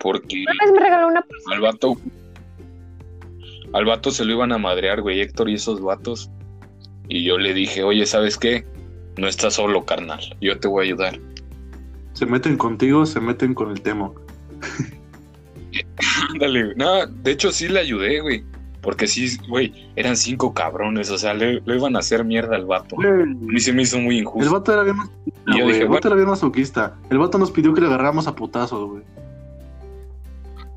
[0.00, 1.96] Porque Una vez me regaló una al vato.
[3.72, 6.30] Al vato se lo iban a madrear, güey, Héctor y esos vatos.
[7.08, 8.66] Y yo le dije, oye, ¿sabes qué?
[9.16, 10.20] No estás solo, carnal.
[10.40, 11.18] Yo te voy a ayudar.
[12.12, 14.14] Se meten contigo, se meten con el Temo.
[16.30, 16.76] Ándale, güey.
[16.76, 18.44] No, de hecho sí le ayudé, güey.
[18.82, 22.66] Porque sí, güey, eran cinco cabrones, o sea, le, le iban a hacer mierda al
[22.66, 22.96] vato.
[23.00, 24.52] A mí se me hizo muy El injusto.
[24.52, 25.80] vato era bien masoquista, güey.
[25.80, 26.96] El vato era bien masoquista.
[27.10, 29.04] El vato nos pidió que le agarráramos a putazos, güey.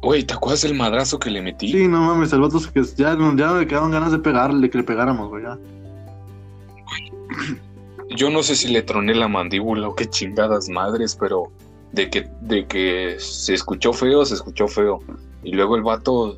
[0.05, 1.71] Güey, ¿te acuerdas el madrazo que le metí?
[1.71, 4.77] Sí, no mames, el vato que ya, no- ya me quedaron ganas de pegarle, que
[4.77, 5.41] le pegáramos, güey.
[5.43, 5.57] ya.
[8.15, 11.51] Yo no sé si le troné la mandíbula o qué chingadas madres, pero
[11.91, 14.99] de que, de que se escuchó feo, se escuchó feo.
[15.43, 16.37] Y luego el vato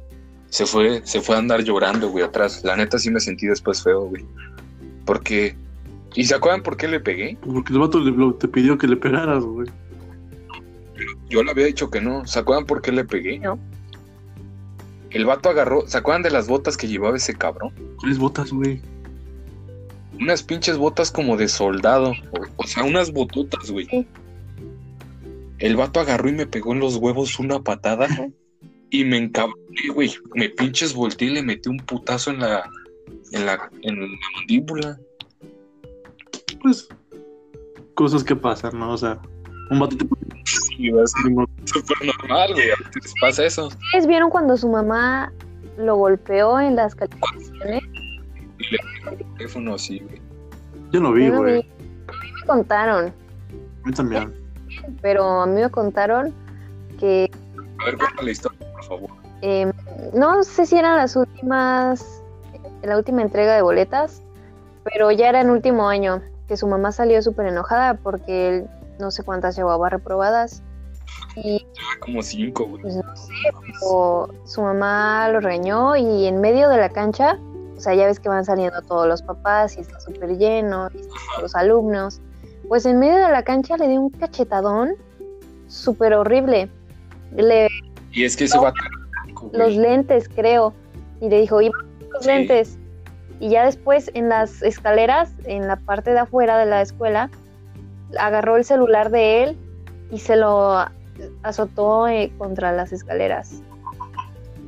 [0.50, 2.64] se fue, se fue a andar llorando, güey, atrás.
[2.64, 4.24] La neta sí me sentí después feo, güey.
[5.06, 5.58] Porque.
[6.16, 7.38] ¿Y se acuerdan por qué le pegué?
[7.46, 9.68] Porque el vato le- lo- te pidió que le pegaras, güey.
[11.30, 12.26] Yo le había dicho que no.
[12.26, 13.40] ¿Se acuerdan por qué le pegué?
[13.40, 13.60] No.
[15.10, 15.88] El vato agarró.
[15.88, 17.74] ¿Se acuerdan de las botas que llevaba ese cabrón?
[17.98, 18.82] ¿Cuáles botas, güey?
[20.20, 22.14] Unas pinches botas como de soldado.
[22.32, 23.86] O, o sea, unas bototas, güey.
[23.86, 24.08] Sí.
[25.60, 28.08] El vato agarró y me pegó en los huevos una patada.
[28.90, 30.14] Y me encabroné, güey.
[30.34, 32.70] Me pinches volteé y le metí un putazo en la.
[33.32, 34.08] En la, en la
[34.38, 34.98] mandíbula.
[36.62, 36.88] Pues,
[37.94, 38.94] cosas que pasan, ¿no?
[38.94, 39.20] O sea,
[39.70, 40.06] un vato te
[40.78, 41.22] Y va a ser
[41.66, 42.72] súper normal, güey.
[42.72, 43.68] A veces pasa eso.
[43.68, 45.32] ¿Ustedes vieron cuando su mamá
[45.78, 47.84] lo golpeó en las calificaciones?
[48.60, 50.22] Y le pegó el teléfono así, güey.
[50.92, 51.60] Yo no vi, no güey.
[51.60, 53.06] A mí me contaron,
[53.84, 54.34] A mí también.
[55.02, 56.34] pero a mí me contaron
[57.00, 57.30] que
[57.82, 59.10] A ver, cuéntame la historia, por favor.
[59.42, 59.72] eh,
[60.14, 62.22] no sé si eran las últimas,
[62.84, 64.22] la última entrega de boletas,
[64.84, 68.68] pero ya era en último año, que su mamá salió súper enojada porque él
[69.00, 70.64] no sé cuántas llevaba reprobadas
[71.36, 72.82] y Ah, Como cinco, güey.
[72.82, 73.32] pues no sé,
[73.80, 77.38] pero su mamá lo regañó y en medio de la cancha,
[77.76, 80.98] o sea, ya ves que van saliendo todos los papás y está súper lleno, y
[80.98, 82.22] están todos los alumnos,
[82.68, 84.96] pues en medio de la cancha le dio un cachetadón
[85.68, 86.70] súper horrible.
[87.36, 87.68] Le
[88.14, 88.76] Y es que ese vato.
[89.54, 90.74] los lentes, creo.
[91.22, 92.28] Y le dijo, y los Sí.
[92.28, 92.78] lentes.
[93.40, 97.30] Y ya después en las escaleras, en la parte de afuera de la escuela,
[98.18, 99.58] agarró el celular de él
[100.12, 100.86] y se lo
[101.44, 103.62] azotó eh, contra las escaleras.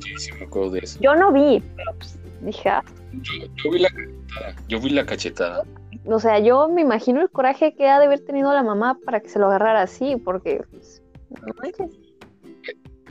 [0.00, 0.98] Sí, sí, me acuerdo de eso.
[1.00, 4.56] Yo no vi, pero pues, dije, ah, Yo, yo vi la cachetada.
[4.68, 5.64] Yo vi la cachetada.
[6.06, 9.20] o sea, yo me imagino el coraje que ha de haber tenido la mamá para
[9.20, 11.90] que se lo agarrara así, porque pues, no manches.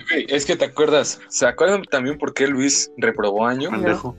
[0.10, 1.20] Güey, es que te acuerdas.
[1.30, 3.70] ¿Se acuerdan también por qué Luis reprobó año?
[3.70, 4.16] Pendejo.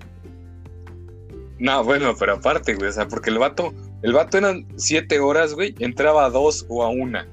[1.58, 2.88] No, bueno, pero aparte, güey.
[2.88, 3.72] O sea, porque el vato.
[4.02, 5.74] El vato eran siete horas, güey.
[5.78, 7.26] Entraba a dos o a una.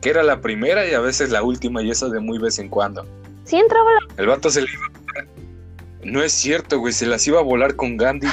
[0.00, 2.68] Que era la primera y a veces la última, y eso de muy vez en
[2.68, 3.06] cuando.
[3.44, 3.98] Sí entraba la...
[4.22, 5.26] El vato se le iba a...
[6.04, 6.92] No es cierto, güey.
[6.92, 8.26] Se las iba a volar con Gandhi.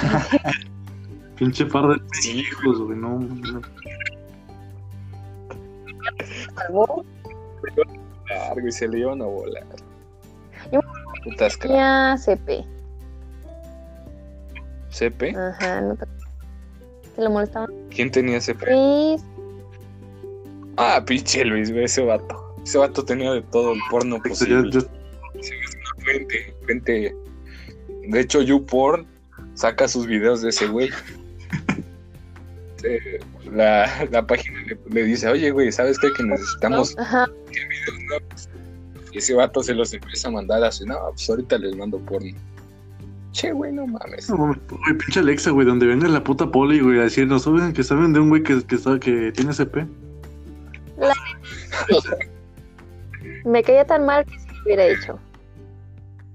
[1.38, 2.98] Pinche par de Sí, hijos, güey.
[2.98, 3.62] No, no.
[8.30, 9.64] largo y se le iban a volar.
[10.72, 10.80] Yo-
[11.24, 12.66] Putas CP.
[14.90, 15.36] ¿CP?
[15.36, 16.06] Ajá, no te...
[17.16, 17.70] ¿Te lo molestaban?
[17.90, 18.66] ¿Quién tenía CP?
[18.72, 19.22] Luis,
[20.78, 22.56] Ah, pinche Luis, güey, ese vato.
[22.64, 24.72] Ese vato tenía de todo el porno posible.
[24.72, 24.80] ya-
[26.04, 27.16] Fuente, fuente.
[28.08, 29.06] De hecho, YouPorn
[29.54, 30.90] saca sus videos de ese güey.
[32.86, 36.10] Eh, La, la página le, le dice, oye, güey, ¿sabes qué?
[36.18, 38.50] Que necesitamos ajá, videos nuevos.
[39.14, 42.32] Y ese vato se los empieza a mandar así, no, pues ahorita les mando porno.
[43.34, 44.30] Che, güey, no mames.
[44.30, 47.74] No mames, güey, pinche Alexa, güey, donde venga la puta poli, güey, a decirnos, oigan,
[47.74, 49.88] que saben de un güey que, que, sabe que tiene CP.
[53.46, 55.20] me caía tan mal que sí lo hubiera hecho.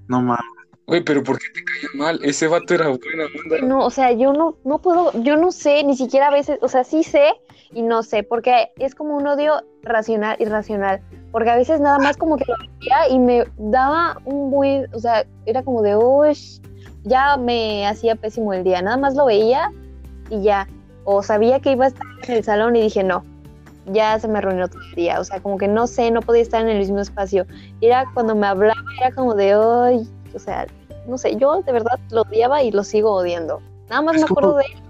[0.09, 0.45] No mames.
[0.87, 2.19] Güey, pero ¿por qué te caía mal?
[2.21, 3.65] Ese vato era buena onda.
[3.65, 6.67] No, o sea, yo no, no puedo, yo no sé, ni siquiera a veces, o
[6.67, 7.31] sea, sí sé
[7.71, 10.99] y no sé, porque es como un odio racional, irracional,
[11.31, 14.99] porque a veces nada más como que lo veía y me daba un buen, o
[14.99, 16.35] sea, era como de, uy,
[17.03, 19.71] ya me hacía pésimo el día, nada más lo veía
[20.29, 20.67] y ya,
[21.03, 23.23] o sabía que iba a estar en el salón y dije, no,
[23.87, 26.41] ya se me arruinó todo el día, o sea, como que no sé, no podía
[26.41, 27.45] estar en el mismo espacio,
[27.79, 30.67] y era cuando me hablaba, era como de, uy, o sea,
[31.07, 33.61] no sé, yo de verdad lo odiaba y lo sigo odiando.
[33.89, 34.83] Nada más me acuerdo de él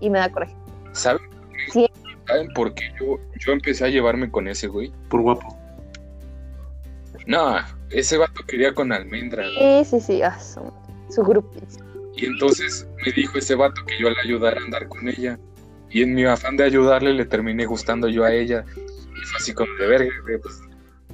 [0.00, 0.54] y me da coraje.
[0.92, 1.22] ¿Saben?
[1.70, 1.86] Sí.
[2.26, 4.90] ¿Saben por qué yo, yo empecé a llevarme con ese güey?
[5.10, 5.56] Por guapo.
[7.26, 7.56] No,
[7.90, 9.42] ese vato quería con almendra.
[9.42, 9.84] güey.
[9.84, 10.60] Sí, sí, sí, ah, su,
[11.08, 11.50] su grupo.
[12.16, 15.38] Y entonces me dijo ese vato que yo le ayudara a andar con ella.
[15.90, 18.64] Y en mi afán de ayudarle le terminé gustando yo a ella.
[18.76, 20.60] Y fue así como de verga, güey, pues,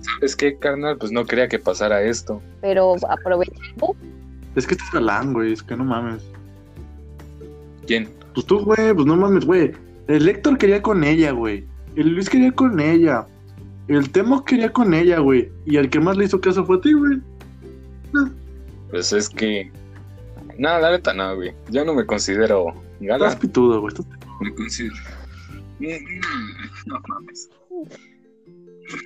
[0.00, 0.96] ¿sabes qué, carnal?
[0.98, 2.40] Pues no quería que pasara esto.
[2.60, 3.52] Pero aproveché.
[4.54, 6.22] Es que estás galán, güey, es que no mames.
[7.86, 8.08] ¿Quién?
[8.34, 9.72] Pues tú, güey, pues no mames, güey.
[10.08, 11.64] El Héctor quería con ella, güey.
[11.96, 13.26] El Luis quería con ella.
[13.88, 15.50] El tema quería con ella, güey.
[15.66, 17.20] Y el que más le hizo caso fue a ti, güey.
[18.90, 19.70] Pues es que.
[20.58, 21.54] No, la neta no, güey.
[21.70, 22.68] Yo no me considero
[23.00, 23.38] Estás galán.
[23.38, 23.94] pitudo, güey.
[23.94, 24.06] estás-
[24.40, 24.94] Me considero.
[26.86, 27.50] No mames.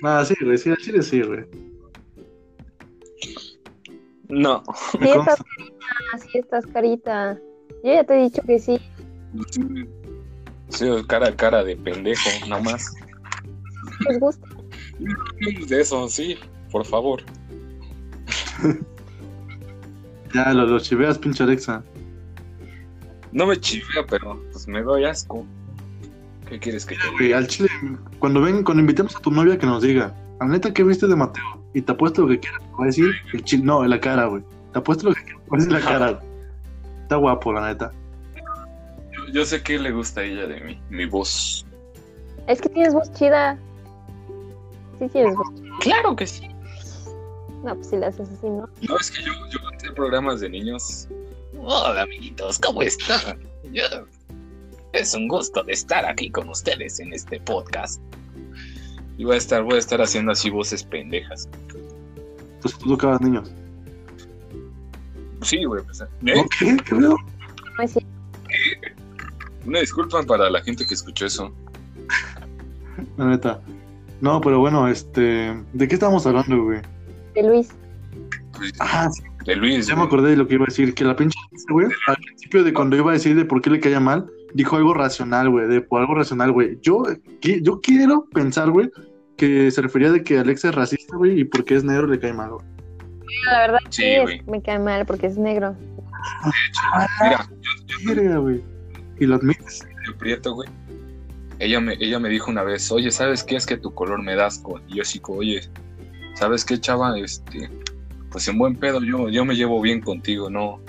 [0.03, 0.57] Ah, sí, güey.
[0.57, 1.45] Sí, sí, güey.
[4.29, 4.61] No.
[4.91, 7.39] Sí estás carita, sí estás carita.
[7.83, 8.79] Yo ya te he dicho que sí.
[10.69, 12.93] Sí, cara a cara de pendejo, nada más.
[14.09, 14.45] Les gusta.
[15.39, 16.37] Hablemos De eso, sí,
[16.71, 17.21] por favor.
[20.33, 21.83] Ya, lo, lo chiveas, pinche Alexa.
[23.31, 25.45] No me chivea, pero pues me doy asco.
[26.49, 27.37] ¿Qué quieres que te Güey, diga?
[27.39, 27.69] al chile,
[28.19, 31.15] cuando ven, cuando invitemos a tu novia que nos diga, la neta, ¿qué viste de
[31.15, 31.43] Mateo?
[31.73, 32.61] Y te apuesto lo que quieras.
[32.61, 34.43] te Va a decir el chile, no, en la cara, güey.
[34.71, 35.41] Te apuesto lo que quieras.
[35.51, 36.11] Va a decir la cara.
[36.13, 36.23] güey.
[37.03, 37.91] Está guapo, la neta.
[39.13, 41.65] Yo, yo sé que le gusta a ella de mí, mi voz.
[42.47, 43.57] Es que tienes voz chida.
[44.99, 45.75] Sí tienes voz chida.
[45.81, 46.47] Claro que sí.
[47.67, 48.69] No, pues si la haces así, ¿no?
[48.87, 51.09] No, es que yo, yo hacía programas de niños.
[51.59, 53.39] Hola, amiguitos, ¿cómo están?
[53.73, 53.83] Yo-
[54.93, 58.01] Es un gusto de estar aquí con ustedes en este podcast.
[59.17, 61.49] Y voy a estar, voy a estar haciendo así voces pendejas.
[62.55, 63.51] Entonces tú tocabas niños.
[65.41, 66.05] Sí, güey, pues, ¿eh?
[66.23, 66.77] ¿Qué?
[66.85, 67.17] ¿Qué cierto.
[69.65, 71.51] Una disculpa para la gente que escuchó eso.
[73.17, 73.59] La neta.
[74.21, 75.53] No, pero bueno, este.
[75.73, 76.79] ¿De qué estábamos hablando, güey?
[77.41, 77.69] De Luis.
[78.79, 79.85] Ah, sí, de Luis.
[79.85, 80.93] ya me acordé de lo que iba a decir.
[80.95, 81.37] Que la pinche
[81.69, 84.25] güey, al principio de cuando iba a decir de por qué le caía mal,
[84.55, 85.67] dijo algo racional, güey.
[85.67, 86.79] De por algo racional, güey.
[86.81, 87.03] Yo,
[87.41, 88.89] qui- yo quiero pensar, güey,
[89.37, 92.33] que se refería de que Alexa es racista, güey, y porque es negro le cae
[92.33, 92.65] mal, güey.
[93.51, 95.75] La verdad Sí, sí, me cae mal porque es negro.
[97.21, 97.47] Mira,
[98.05, 98.63] Verga, güey.
[99.19, 99.87] Y lo admites.
[100.07, 100.69] yo prieto, güey.
[101.59, 103.55] Ella me, ella me dijo una vez, oye, ¿sabes qué?
[103.55, 104.79] Es que tu color me da asco.
[104.87, 105.61] Y yo sí, oye,
[106.37, 107.17] ¿sabes qué, chava?
[107.17, 107.69] Este,
[108.31, 110.79] pues en buen pedo, yo, yo me llevo bien contigo, no,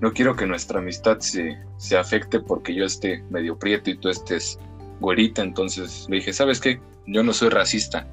[0.00, 4.08] no quiero que nuestra amistad se, se afecte porque yo esté medio prieto y tú
[4.08, 4.58] estés
[5.00, 5.42] güerita.
[5.42, 6.80] Entonces le dije, ¿sabes qué?
[7.06, 8.06] Yo no soy racista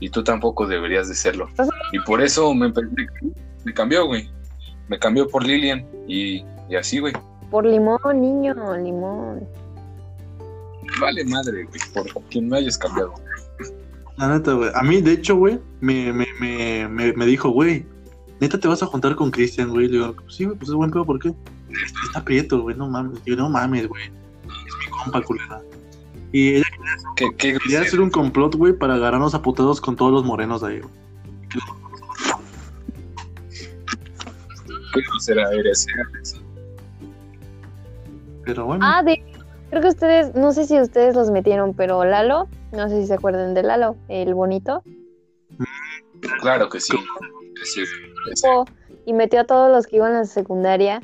[0.00, 1.48] y tú tampoco deberías de serlo.
[1.92, 3.06] Y por eso me, me,
[3.64, 4.30] me cambió, güey.
[4.88, 7.12] Me cambió por Lilian y, y así, güey.
[7.50, 9.46] Por limón, niño, limón.
[11.00, 11.80] Vale madre, güey,
[12.12, 13.14] por quien me hayas cambiado.
[14.16, 14.70] La neta, güey.
[14.74, 17.86] A mí, de hecho, güey, me, me, me, me, me dijo, güey,
[18.40, 19.88] neta te vas a juntar con Cristian, güey.
[19.88, 21.34] Le digo, sí, güey, pues es buen pedo, ¿por qué?
[22.06, 23.24] Está prieto, güey, no mames.
[23.24, 24.04] Digo, no mames, güey.
[24.04, 24.10] Es
[24.78, 25.60] mi compa, culera.
[26.32, 26.66] Y ella
[27.16, 30.60] ¿Qué, qué quería hacer un complot, güey, para agarrarnos a putados con todos los morenos
[30.62, 30.92] de ahí, güey.
[34.94, 36.38] ¿Qué grosera eres, eh?
[38.44, 39.22] Pero bueno, Ah, de
[39.70, 43.14] creo que ustedes, no sé si ustedes los metieron, pero Lalo, no sé si se
[43.14, 44.82] acuerdan de Lalo, el bonito,
[46.40, 46.96] Claro que sí.
[49.06, 51.02] Y metió a todos los que iban a la secundaria.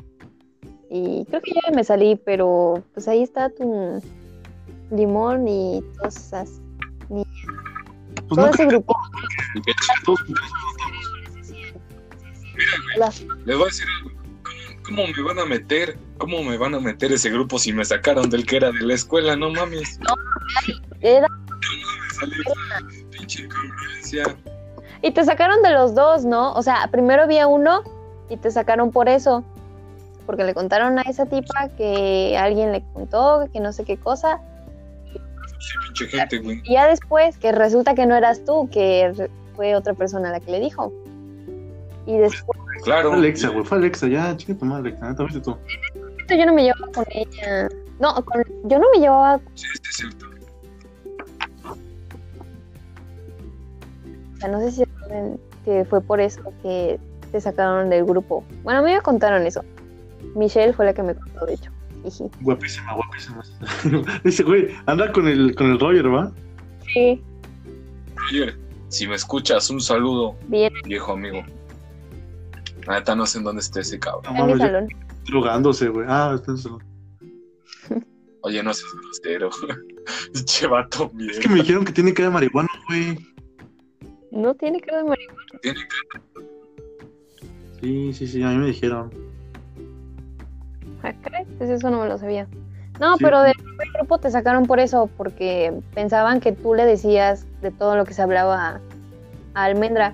[0.89, 4.01] Y creo que ya me salí, pero pues ahí está tu
[4.91, 6.61] limón y todas esas,
[7.07, 7.25] pues
[8.29, 8.95] todo nunca ese grupo.
[12.97, 13.87] Las- Les voy a decir.
[14.83, 15.99] ¿Cómo, me van a meter?
[16.17, 18.95] ¿Cómo me van a meter ese grupo si me sacaron del que era de la
[18.95, 19.35] escuela?
[19.35, 19.99] No mames.
[21.01, 21.48] era- Salí
[23.11, 24.23] pinche congruencia.
[25.01, 26.53] y te sacaron de los dos, ¿no?
[26.53, 27.81] O sea, primero había uno
[28.29, 29.43] y te sacaron por eso.
[30.25, 34.39] Porque le contaron a esa tipa que alguien le contó, que no sé qué cosa.
[35.59, 36.61] Sí, pinche gente, güey.
[36.65, 40.51] Y ya después, que resulta que no eras tú, que fue otra persona la que
[40.51, 40.93] le dijo.
[42.05, 43.09] Y después Claro.
[43.09, 45.57] Fue Alexa, güey, fue Alexa, ya, chica tu madre, Alexa, neta, viste tú.
[46.29, 47.67] yo no me llevaba con ella.
[47.99, 50.25] No, con- yo no me llevaba, Sí, sí, es cierto.
[54.39, 56.97] O sea, no sé si saben que fue por eso que
[57.29, 58.45] te sacaron del grupo.
[58.63, 59.65] Bueno, a mí me contaron eso.
[60.33, 61.69] Michelle fue la que me contó, de hecho.
[62.39, 63.43] Guapísima, guapísima.
[64.23, 66.31] Dice, güey, anda con el, con el Roger, ¿va?
[66.93, 67.21] Sí,
[68.15, 68.57] Roger,
[68.87, 71.43] si me escuchas, un saludo, bien viejo amigo.
[72.87, 74.33] Neta no sé en dónde esté ese cabrón.
[74.33, 74.87] No en mi salón.
[75.25, 76.05] drogándose, güey.
[76.09, 76.89] Ah, está en su salón.
[78.43, 79.49] Oye, no seas grosero.
[80.33, 81.31] Pinche vato, bien.
[81.31, 83.19] Es que me dijeron que tiene cara de marihuana, güey.
[84.31, 85.43] No tiene cara de marihuana.
[85.61, 85.79] Tiene
[87.81, 89.09] Sí, sí, sí, a mí me dijeron.
[91.03, 92.47] Ah, caray, Pues eso no me lo sabía.
[92.99, 93.23] No, Sí.
[93.23, 97.71] pero del primer grupo te sacaron por eso, porque pensaban que tú le decías de
[97.71, 98.81] todo lo que se hablaba
[99.53, 100.13] a Almendra,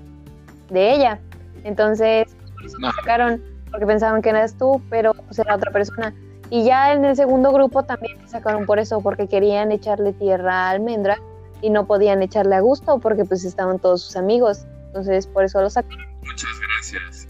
[0.70, 1.18] de ella.
[1.64, 2.90] Entonces, por eso No.
[2.90, 6.14] te sacaron, porque pensaban que eras tú, pero pues era otra persona.
[6.48, 10.68] Y ya en el segundo grupo también te sacaron por eso, porque querían echarle tierra
[10.68, 11.18] a Almendra
[11.62, 14.66] y no podían echarle a gusto porque pues estaban todos sus amigos.
[14.88, 15.90] Entonces por eso lo sacó.
[16.22, 17.28] Muchas gracias.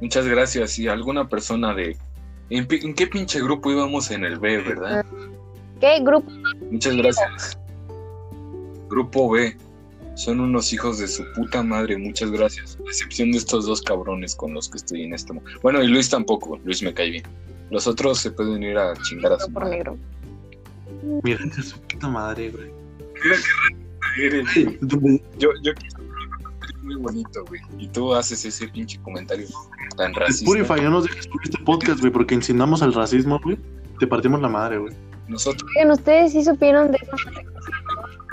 [0.00, 0.78] Muchas gracias.
[0.78, 1.96] Y alguna persona de...
[2.50, 5.04] ¿En, qué pinche grupo íbamos en el B, verdad?
[5.80, 6.30] ¿Qué grupo?
[6.70, 7.58] Muchas gracias.
[8.88, 9.56] Grupo B.
[10.14, 12.78] Son unos hijos de su puta madre, muchas gracias.
[12.78, 15.58] A excepción de estos dos cabrones con los que estoy en este momento.
[15.62, 17.24] Bueno, y Luis tampoco, Luis me cae bien.
[17.70, 19.78] Los otros se pueden ir a chingar a su Por madre.
[19.78, 19.96] negro.
[21.22, 22.73] Mira, su puta madre, güey.
[25.38, 25.72] Yo, yo
[26.84, 27.60] muy bonito, güey.
[27.78, 29.46] Y tú haces ese pinche comentario
[29.96, 30.44] tan racista.
[30.44, 33.58] Spotify, no nos dejes subir este podcast, güey, porque insinuamos al racismo, güey.
[33.98, 34.94] Te partimos la madre, güey.
[35.28, 37.16] Nosotros, Oigan, ustedes sí supieron de esa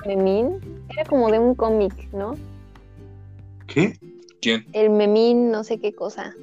[0.05, 0.59] memín.
[0.89, 2.37] Era como de un cómic, ¿no?
[3.67, 3.97] ¿Qué?
[4.41, 4.65] ¿quién?
[4.73, 6.35] El memín, no sé qué cosa.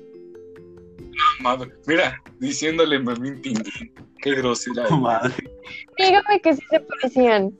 [1.40, 1.70] Madre.
[1.86, 3.92] Mira, diciéndole Memín Pinguín.
[4.22, 4.86] Qué grosera.
[4.90, 5.34] Oh, madre.
[5.98, 7.52] Dígame que sí se parecían.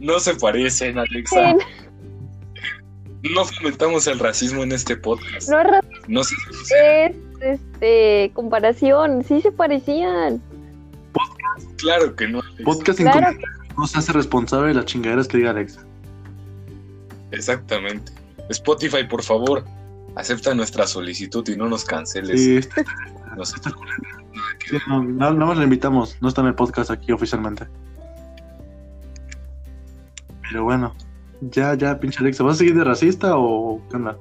[0.00, 1.54] No se parecen, Alexa.
[3.22, 5.48] Sí, No fomentamos el racismo en este podcast.
[5.48, 6.34] No es ra- No se
[7.06, 10.42] es este comparación, sí se parecían.
[11.78, 12.40] Claro que no.
[12.40, 12.64] Alexa.
[12.64, 15.80] Podcast Claro incompleto no se hace responsable de las chingaderas que diga Alexa.
[17.32, 18.12] Exactamente.
[18.50, 19.64] Spotify, por favor,
[20.16, 22.40] acepta nuestra solicitud y no nos canceles.
[22.40, 22.84] Sí, este-
[23.36, 26.16] Nos- sí, no, nada más le invitamos.
[26.20, 27.66] No está en el podcast aquí oficialmente.
[30.54, 30.94] Pero bueno,
[31.50, 32.44] ya, ya, pinche Alexa.
[32.44, 34.16] ¿Vas a seguir de racista o qué onda?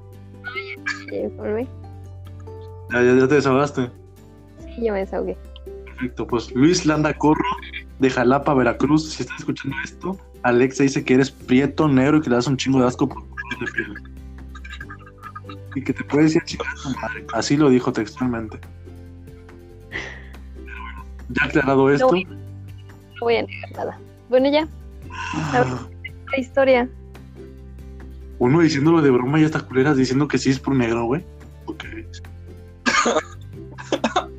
[2.92, 3.92] Ya, ya, ya te desahogaste.
[4.58, 5.38] Sí, yo me desahogué.
[5.86, 7.46] Perfecto, pues Luis Landa Corro
[8.00, 9.12] de Jalapa, Veracruz.
[9.12, 12.58] Si estás escuchando esto, Alexa dice que eres prieto, negro y que le das un
[12.58, 13.94] chingo de asco por de piel.
[15.76, 17.28] Y que te puedes ir chingar a tu madre.
[17.34, 18.58] Así lo dijo textualmente.
[20.56, 22.12] Pero bueno, ya aclarado esto.
[22.12, 24.00] No voy a negar nada.
[24.30, 24.68] Bueno, ya,
[26.34, 26.90] la historia.
[28.40, 31.24] Uno diciéndolo de broma y hasta culeras diciendo que sí es por negro, güey.
[31.66, 31.84] Ok.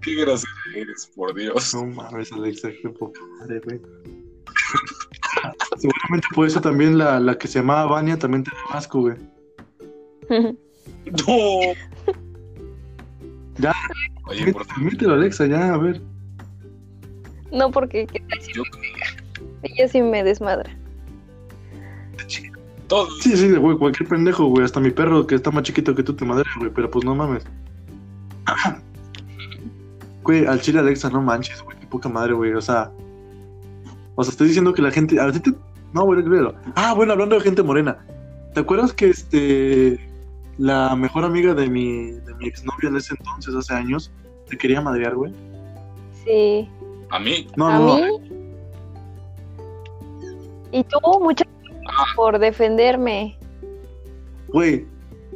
[0.00, 1.74] Qué grosera eres, por Dios.
[1.74, 3.80] No mames, Alexa, qué poca madre, güey.
[5.78, 9.16] Seguramente por eso también la, la que se llamaba Vania también te da asco, güey.
[11.06, 11.34] No.
[13.58, 13.72] Ya.
[14.26, 16.00] Oye, por favor, Permítelo, Alexa, ya, a ver.
[17.52, 18.62] no, porque ¿qué tal si yo
[19.66, 20.70] ella sí me desmadra.
[22.88, 23.08] todo.
[23.20, 24.64] Sí, sí, güey, cualquier pendejo, güey.
[24.64, 26.70] Hasta mi perro que está más chiquito que tú te madre, güey.
[26.72, 27.44] Pero pues no mames.
[30.22, 31.78] Güey, al chile Alexa, no manches, güey.
[31.78, 32.52] Qué poca madre, güey.
[32.54, 32.90] O sea.
[34.16, 35.20] O sea, estoy diciendo que la gente.
[35.20, 35.54] A ti te-
[35.92, 36.52] No, güey, créelo.
[36.74, 38.04] Ah, bueno, hablando de gente morena.
[38.52, 40.00] ¿Te acuerdas que este.
[40.58, 44.10] La mejor amiga de mi, de mi exnovia en ese entonces, hace años,
[44.48, 45.32] te quería madrear, güey?
[46.24, 46.68] Sí.
[47.10, 48.32] A mí, No, ¿A no, mí?
[50.76, 53.38] Y tú, muchas gracias por defenderme.
[54.48, 54.84] Güey,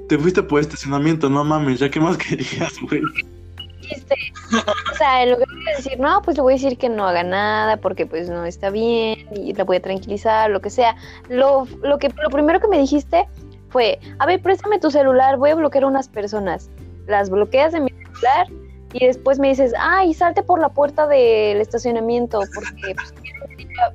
[0.06, 1.78] te fuiste por estacionamiento, no mames.
[1.80, 3.00] ¿Ya qué más querías, güey?
[3.02, 7.22] O sea, en lugar de decir, no, pues le voy a decir que no haga
[7.22, 10.94] nada porque pues no está bien y la voy a tranquilizar, lo que sea.
[11.30, 13.26] Lo, lo, que, lo primero que me dijiste
[13.70, 16.68] fue, a ver, préstame tu celular, voy a bloquear a unas personas.
[17.06, 18.46] Las bloqueas de mi celular
[18.92, 23.14] y después me dices, ay, salte por la puerta del estacionamiento porque pues,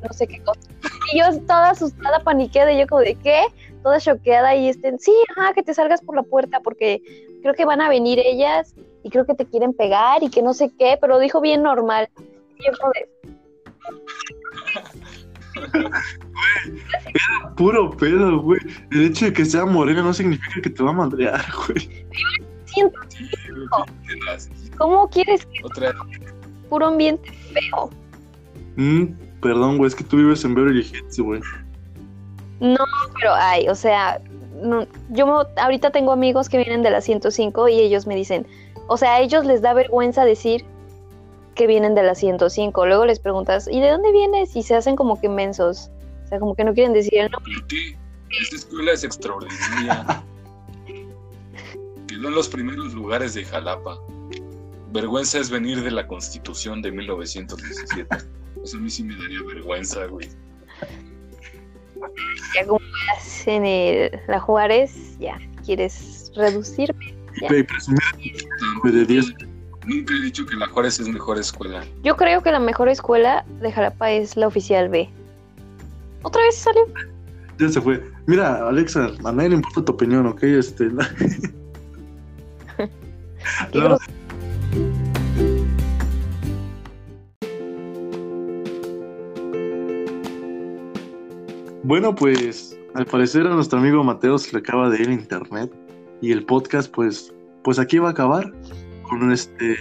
[0.03, 0.59] no sé qué cosa.
[1.13, 3.45] Y yo toda asustada, paniqueada, y yo como de, ¿qué?
[3.83, 7.01] Toda choqueada y estén, sí, ajá, que te salgas por la puerta porque
[7.41, 8.73] creo que van a venir ellas
[9.03, 12.09] y creo que te quieren pegar y que no sé qué, pero dijo bien normal.
[12.57, 13.09] Y yo como de,
[17.57, 18.59] Puro pedo, güey.
[18.91, 22.05] El hecho de que sea morena no significa que te va a madrear, güey.
[22.65, 22.99] siento.
[24.77, 25.93] ¿cómo quieres que Otra,
[26.69, 27.89] puro ambiente feo?
[28.75, 29.05] Mm,
[29.41, 31.41] perdón, güey, es que tú vives en Beverly Hills, güey.
[32.59, 32.85] No,
[33.19, 34.21] pero ay, o sea,
[34.61, 38.47] no, yo ahorita tengo amigos que vienen de la 105 y ellos me dicen,
[38.87, 40.65] o sea, a ellos les da vergüenza decir
[41.55, 42.85] que vienen de la 105.
[42.85, 44.55] Luego les preguntas, ¿y de dónde vienes?
[44.55, 45.89] Y se hacen como que mensos.
[46.25, 47.53] O sea, como que no quieren decir el nombre.
[48.41, 50.23] Esta escuela es extraordinaria.
[52.07, 53.97] Quedó en los primeros lugares de Jalapa.
[54.91, 58.07] Vergüenza es venir de la Constitución de 1917.
[58.65, 60.27] Eso a mí sí me daría vergüenza, güey.
[62.55, 67.13] Ya como vas en el- la Juárez, ya quieres reducirme.
[67.41, 67.47] Ya.
[67.47, 68.01] Presumir
[68.81, 69.33] güey, de 10.
[69.85, 71.85] Nunca he dicho que la Juárez es mejor escuela.
[72.03, 75.07] Yo creo que la mejor escuela de Jalapa es la oficial B.
[76.23, 76.81] ¿Otra vez salió?
[77.59, 78.03] Ya se fue.
[78.25, 80.41] Mira, Alexa, a nadie le importa tu opinión, ¿ok?
[80.41, 80.89] Este.
[83.75, 83.97] No,
[91.87, 95.71] Bueno, pues al parecer a nuestro amigo Mateo se le acaba de ir internet
[96.19, 97.31] y el podcast, pues,
[97.63, 98.51] pues aquí va a acabar
[99.03, 99.77] con este.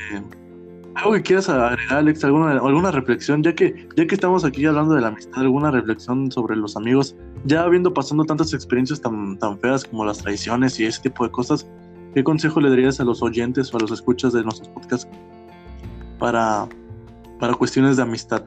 [0.96, 2.22] ¿Algo que quieras agregar, Alex?
[2.22, 3.42] ¿Alguna, alguna reflexión?
[3.42, 7.16] Ya que, ya que estamos aquí hablando de la amistad, ¿alguna reflexión sobre los amigos?
[7.46, 11.30] Ya habiendo pasando tantas experiencias tan, tan feas como las traiciones y ese tipo de
[11.30, 11.66] cosas,
[12.12, 15.08] ¿qué consejo le darías a los oyentes o a los escuchas de nuestros podcasts
[16.18, 16.68] para,
[17.40, 18.44] para cuestiones de amistad?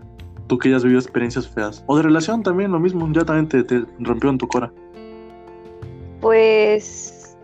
[0.47, 1.83] Tú que ya has vivido experiencias feas.
[1.87, 4.71] O de relación también, lo mismo, ya también te, rompió en tu cora.
[6.21, 7.37] Pues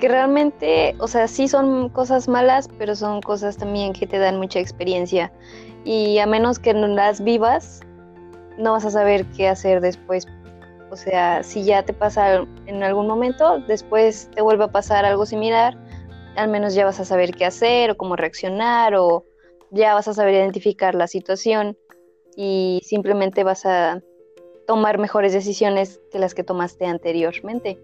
[0.00, 4.38] que realmente, o sea, sí son cosas malas, pero son cosas también que te dan
[4.38, 5.32] mucha experiencia.
[5.84, 7.80] Y a menos que no las vivas,
[8.58, 10.26] no vas a saber qué hacer después.
[10.90, 15.26] O sea, si ya te pasa en algún momento, después te vuelve a pasar algo
[15.26, 15.76] similar,
[16.36, 19.24] al menos ya vas a saber qué hacer o cómo reaccionar o
[19.70, 21.76] ya vas a saber identificar la situación
[22.40, 24.00] y simplemente vas a
[24.64, 27.80] tomar mejores decisiones que las que tomaste anteriormente.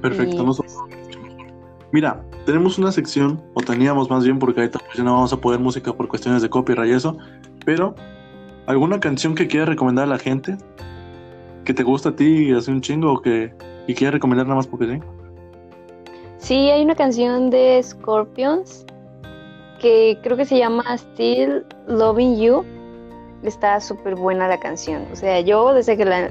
[0.00, 0.46] Perfecto.
[1.90, 5.40] Mira, tenemos una sección, o teníamos más bien, porque ahorita pues ya no vamos a
[5.40, 7.18] poder música por cuestiones de copyright y eso,
[7.64, 7.96] pero
[8.66, 10.56] ¿alguna canción que quieras recomendar a la gente?
[11.64, 13.52] ¿Que te gusta a ti y hace un chingo o que
[13.88, 15.00] y quieras recomendar nada más porque sí?
[16.38, 18.86] Sí, hay una canción de Scorpions
[19.80, 22.64] que creo que se llama Still Loving You.
[23.44, 25.06] Está súper buena la canción.
[25.12, 26.30] O sea, yo desde que la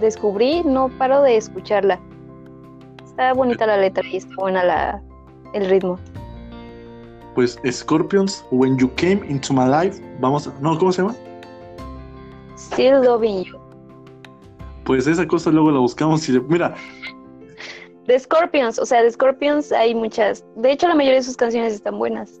[0.00, 1.98] descubrí no paro de escucharla.
[3.04, 5.02] Está bonita la letra y está buena la,
[5.54, 5.98] el ritmo.
[7.34, 10.52] Pues Scorpions, When You Came Into My Life, vamos a...
[10.60, 11.16] No, ¿cómo se llama?
[12.56, 13.58] Still Loving You.
[14.84, 16.74] Pues esa cosa luego la buscamos y mira.
[18.06, 20.44] De Scorpions, o sea, de Scorpions hay muchas.
[20.56, 22.40] De hecho, la mayoría de sus canciones están buenas.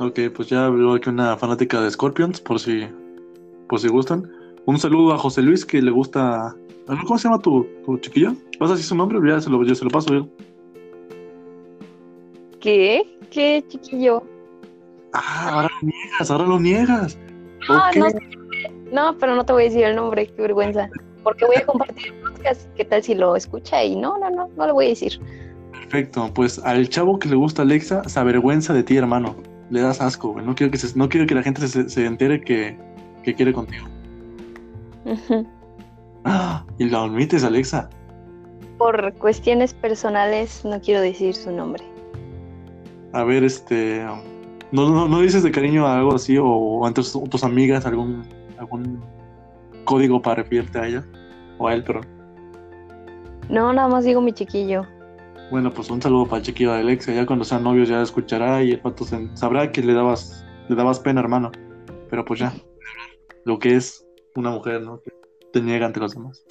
[0.00, 2.86] Ok, pues ya veo aquí una fanática de Scorpions, por si,
[3.68, 4.30] por si gustan.
[4.66, 6.54] Un saludo a José Luis que le gusta
[7.06, 8.32] ¿Cómo se llama tu, tu chiquillo?
[8.58, 9.18] ¿Vas a decir su nombre?
[9.28, 10.28] Ya se lo, yo se lo paso yo.
[12.60, 13.02] ¿Qué?
[13.30, 14.22] ¿Qué chiquillo?
[15.12, 17.18] Ah, ahora lo niegas, ahora lo niegas.
[17.68, 18.08] No, no,
[18.90, 20.88] no, pero no te voy a decir el nombre, qué vergüenza.
[21.22, 23.84] Porque voy a compartir el podcast, ¿qué tal si lo escucha?
[23.84, 25.20] Y no, no, no, no le voy a decir.
[25.72, 29.36] Perfecto, pues al chavo que le gusta Alexa se avergüenza de ti, hermano.
[29.70, 30.44] Le das asco, güey.
[30.44, 32.76] No quiero que, no quiero que la gente se, se entere que,
[33.22, 33.86] que quiere contigo.
[36.78, 37.88] Y la admites, Alexa.
[38.78, 41.82] Por cuestiones personales no quiero decir su nombre.
[43.12, 44.04] A ver, este...
[44.70, 48.22] ¿No, no, dices de cariño a algo así o entre tus, amigas algún,
[48.58, 49.02] algún
[49.84, 51.04] código para referirte a ella?
[51.56, 52.02] O a él, pero...
[53.48, 54.86] No, nada más digo mi chiquillo.
[55.50, 57.12] Bueno, pues un saludo para el chiquillo de Alexa.
[57.12, 59.04] Ya cuando sean novios ya escuchará y el pato
[59.34, 61.50] sabrá que le dabas, le dabas pena, hermano.
[62.10, 62.52] Pero pues ya,
[63.44, 65.00] lo que es una mujer, ¿no?
[65.52, 66.44] te niega ante los demás.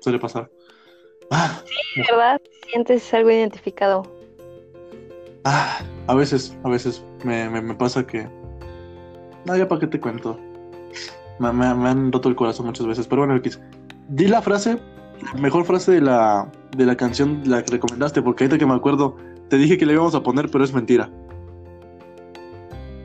[0.00, 0.50] Suele pasar.
[1.30, 2.40] Ah, sí, ¿verdad?
[2.70, 4.02] Sientes algo identificado.
[5.44, 8.28] Ah, a veces, a veces me, me, pasa que.
[9.44, 10.38] No, ya para qué te cuento.
[11.38, 13.06] Me, me, han roto el corazón muchas veces.
[13.06, 13.40] Pero bueno,
[14.08, 14.78] di la frase,
[15.38, 19.16] mejor frase de la, de la canción, la que recomendaste, porque ahorita que me acuerdo,
[19.48, 21.10] te dije que le íbamos a poner, pero es mentira.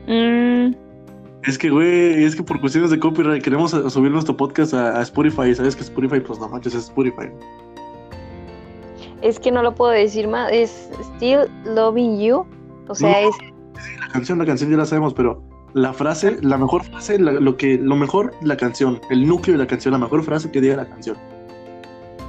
[0.06, 0.48] Mmm
[1.48, 5.54] es que, güey, es que por cuestiones de copyright queremos subir nuestro podcast a, Spotify.
[5.54, 6.20] ¿Sabes que Spotify?
[6.20, 7.30] Pues no manches, es Spotify.
[9.22, 10.52] Es que no lo puedo decir más.
[10.52, 12.44] Es Still Loving You.
[12.88, 13.34] O sea, es.
[13.36, 15.42] Sí, la canción, la canción ya la sabemos, pero
[15.72, 19.66] la frase, la mejor frase, lo que, lo mejor, la canción, el núcleo de la
[19.66, 21.16] canción, la mejor frase que diga la canción.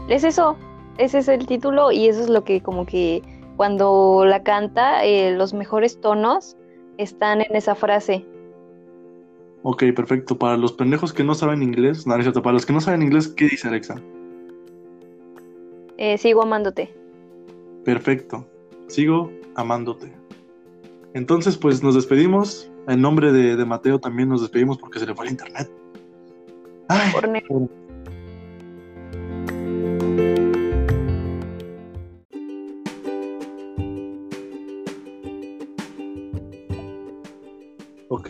[0.07, 0.55] Es eso.
[0.99, 3.23] Ese es el título y eso es lo que, como que
[3.55, 6.57] cuando la canta, eh, los mejores tonos
[6.97, 8.25] están en esa frase.
[9.63, 10.37] Ok, perfecto.
[10.37, 12.15] Para los pendejos que no saben inglés, no.
[12.41, 13.95] Para los que no saben inglés, ¿qué dice Alexa?
[15.97, 16.93] Eh, sigo amándote.
[17.85, 18.45] Perfecto.
[18.87, 20.11] Sigo amándote.
[21.13, 22.69] Entonces, pues nos despedimos.
[22.89, 25.71] En nombre de, Mateo también nos despedimos porque se le fue el internet.
[26.89, 27.69] Ay, Por
[38.09, 38.29] Ok.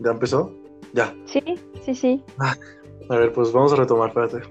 [0.00, 0.52] ¿Ya empezó?
[0.92, 1.14] Ya.
[1.24, 1.42] Sí,
[1.84, 2.24] sí, sí.
[2.38, 2.54] Ah,
[3.08, 4.42] a ver, pues vamos a retomar, espérate.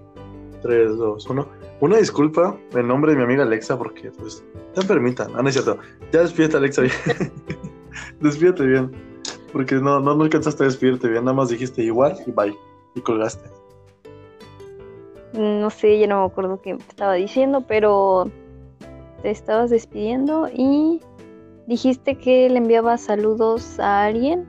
[0.61, 1.47] 3, 2, 1.
[1.81, 4.43] Una disculpa en nombre de mi amiga Alexa porque, pues,
[4.73, 5.31] te permitan.
[5.35, 5.77] Ah, no es cierto.
[6.11, 6.93] Ya despídete, Alexa, bien.
[8.21, 8.91] despídete bien.
[9.51, 11.25] Porque no, no, no alcanzaste a despedirte bien.
[11.25, 12.55] Nada más dijiste igual y bye.
[12.95, 13.49] Y colgaste.
[15.33, 18.29] No sé, ya no me acuerdo qué estaba diciendo, pero
[19.21, 21.01] te estabas despidiendo y
[21.67, 24.45] dijiste que le enviaba saludos a alguien.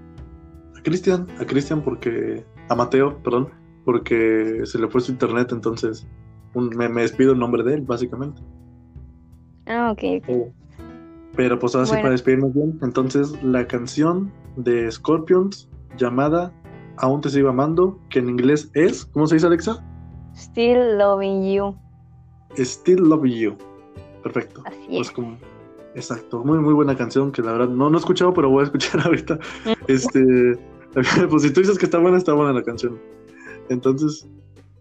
[0.83, 3.49] Cristian, a Cristian porque, a Mateo, perdón,
[3.85, 6.07] porque se le fue su internet, entonces
[6.55, 8.43] un- me, me despido en nombre de él, básicamente.
[9.67, 10.53] Ah, ok, ok.
[11.37, 12.79] Pero pues ahora sí para despedirnos bien.
[12.83, 16.53] Entonces, la canción de Scorpions llamada
[16.99, 19.85] Aún te sigo amando, que en inglés es, ¿cómo se dice Alexa?
[20.37, 21.75] Still loving you.
[22.57, 23.57] Still Love You.
[24.23, 24.63] Perfecto.
[24.65, 25.11] Así Pues es.
[25.11, 25.37] como,
[25.95, 28.65] exacto, muy muy buena canción que la verdad no, no he escuchado, pero voy a
[28.65, 29.39] escuchar ahorita.
[29.89, 30.59] Este,
[31.31, 32.99] pues si tú dices que está buena, está buena la canción.
[33.69, 34.29] Entonces,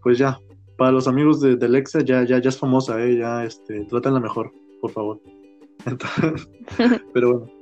[0.01, 0.39] pues ya,
[0.77, 4.19] para los amigos de, de Alexa ya, ya, ya es famosa, eh, ya, este, trátenla
[4.19, 5.19] mejor, por favor.
[5.85, 6.49] Entonces,
[7.13, 7.53] pero bueno,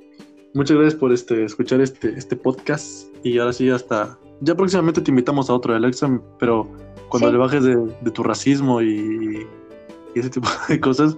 [0.54, 5.10] muchas gracias por este, escuchar este, este podcast y ahora sí hasta, ya próximamente te
[5.10, 6.68] invitamos a otro de Alexa, pero
[7.08, 7.32] cuando Sí.
[7.32, 9.46] le bajes de, de tu racismo y,
[10.14, 11.16] y ese tipo de cosas,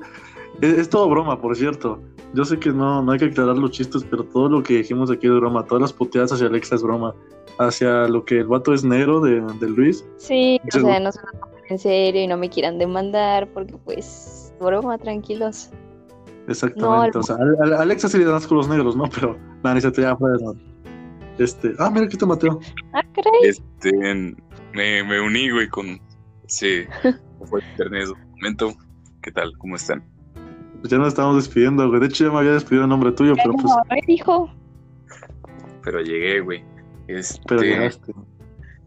[0.60, 2.00] es, es todo broma, por cierto.
[2.34, 5.10] Yo sé que no, no hay que aclarar los chistes, pero todo lo que dijimos
[5.10, 5.64] aquí es broma.
[5.66, 7.14] Todas las puteadas hacia Alexa es broma.
[7.58, 10.04] Hacia lo que el vato es negro de, de Luis.
[10.16, 10.80] Sí, o Sí.
[10.80, 14.98] sea, no se lo tomen en serio y no me quieran demandar porque pues, broma,
[14.98, 15.70] tranquilos.
[16.48, 17.12] Exactamente.
[17.16, 19.04] No, o sea, a- a- Alexa sí le das con los negros, ¿no?
[19.14, 20.54] Pero nada, ni se te ya fuera, no.
[21.38, 22.58] Este, ah, mira, aquí está Mateo.
[22.92, 23.32] Ah, caray.
[23.44, 23.92] Este,
[24.74, 26.00] me, me uní, güey, con
[26.46, 26.86] ese
[27.44, 28.72] fue internet momento.
[29.22, 29.52] ¿Qué tal?
[29.58, 30.04] ¿Cómo están?
[30.84, 31.98] Pues ya nos estamos despidiendo, güey.
[31.98, 34.52] De hecho, ya me había despedido en nombre tuyo, pero pues, A ver, hijo.
[35.82, 36.62] Pero llegué, güey.
[37.08, 38.12] Este, pero llegaste.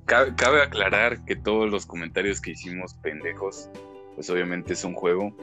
[0.05, 3.71] Cabe, cabe aclarar que todos los comentarios que hicimos pendejos,
[4.13, 5.35] pues obviamente es un juego.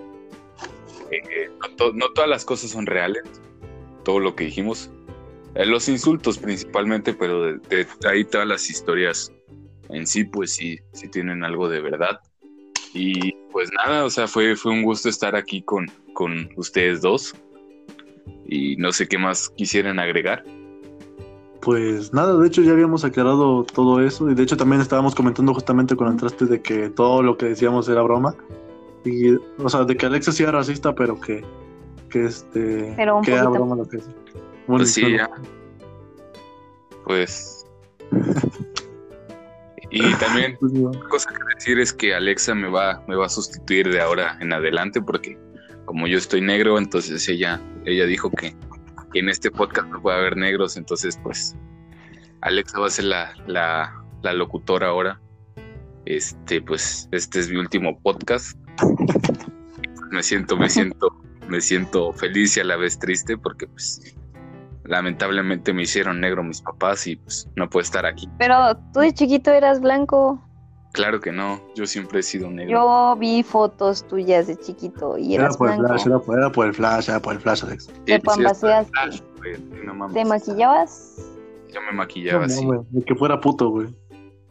[1.10, 3.24] Eh, eh, no, to- no todas las cosas son reales,
[4.04, 4.92] todo lo que dijimos.
[5.56, 9.32] Eh, los insultos principalmente, pero de, de ahí todas las historias
[9.88, 12.20] en sí, pues sí, sí tienen algo de verdad.
[12.94, 17.34] Y pues nada, o sea, fue, fue un gusto estar aquí con, con ustedes dos.
[18.46, 20.44] Y no sé qué más quisieran agregar.
[21.60, 25.54] Pues nada, de hecho ya habíamos aclarado todo eso y de hecho también estábamos comentando
[25.54, 28.36] justamente cuando entraste de que todo lo que decíamos era broma
[29.02, 31.42] y o sea, de que Alexa sí era racista, pero que
[32.10, 34.14] que este Pero un que era broma lo que decía.
[34.66, 35.30] Bueno, Pues sí, ya.
[37.04, 37.66] Pues.
[39.94, 40.72] Y también, pues,
[41.08, 44.52] cosa que decir es que Alexa me va, me va a sustituir de ahora en
[44.52, 45.38] adelante, porque
[45.84, 48.56] como yo estoy negro, entonces ella, ella dijo que,
[49.12, 51.54] que en este podcast no puede haber negros, entonces pues
[52.40, 55.20] Alexa va a ser la, la, la locutora ahora.
[56.06, 58.58] Este, pues, este es mi último podcast.
[60.10, 61.08] Me siento, me siento,
[61.48, 64.14] me siento feliz y a la vez triste porque pues
[64.84, 68.28] lamentablemente me hicieron negro mis papás y pues no puedo estar aquí.
[68.38, 70.40] Pero tú de chiquito eras blanco.
[70.92, 72.70] Claro que no, yo siempre he sido negro.
[72.72, 75.94] Yo vi fotos tuyas de chiquito y Era eras por el blanco.
[75.94, 77.64] flash, era por, era por el flash, era por el flash,
[78.06, 78.92] Te pambaseaste.
[78.96, 79.12] hasta el
[79.58, 80.14] flash, no mames.
[80.14, 81.16] ¿Te maquillabas?
[81.72, 82.64] Yo me maquillaba No, así.
[82.64, 83.88] güey, de que fuera puto, güey.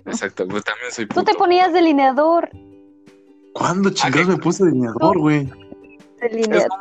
[0.05, 1.31] Exacto, pues también soy Tú puto.
[1.31, 2.49] te ponías delineador.
[3.53, 5.45] ¿Cuándo chingados qué- me puse delineador, güey?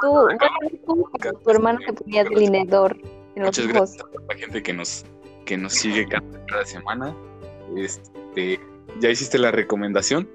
[0.01, 0.39] Tú, bueno,
[0.87, 1.05] tú,
[1.45, 2.97] tu hermano te ponía delineador
[3.35, 3.75] en los Muchas ojos.
[3.75, 5.05] gracias a toda la gente que nos,
[5.45, 7.15] que nos sigue cada, cada semana.
[7.77, 8.61] Este,
[9.01, 10.29] ¿Ya hiciste la recomendación?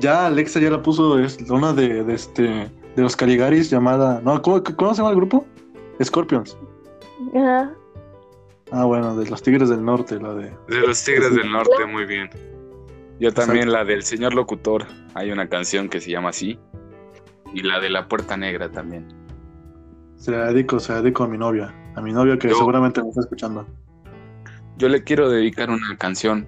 [0.00, 2.42] Ya Alexa ya la puso es una de, de este
[2.96, 5.44] de los Caligaris llamada, no, ¿cómo, cómo se llama el grupo?
[6.02, 6.56] Scorpions.
[7.34, 7.72] Ajá.
[8.70, 12.06] Ah, bueno, de los Tigres del Norte, la de De los Tigres del Norte, muy
[12.06, 12.30] bien.
[13.20, 13.46] Yo Exacto.
[13.46, 14.86] también la del señor locutor.
[15.14, 16.58] Hay una canción que se llama así.
[17.52, 19.06] Y la de la puerta negra también.
[20.16, 21.72] Se la dedico, se la dedico a mi novia.
[21.94, 23.66] A mi novia que Yo- seguramente me está escuchando.
[24.76, 26.46] Yo le quiero dedicar una canción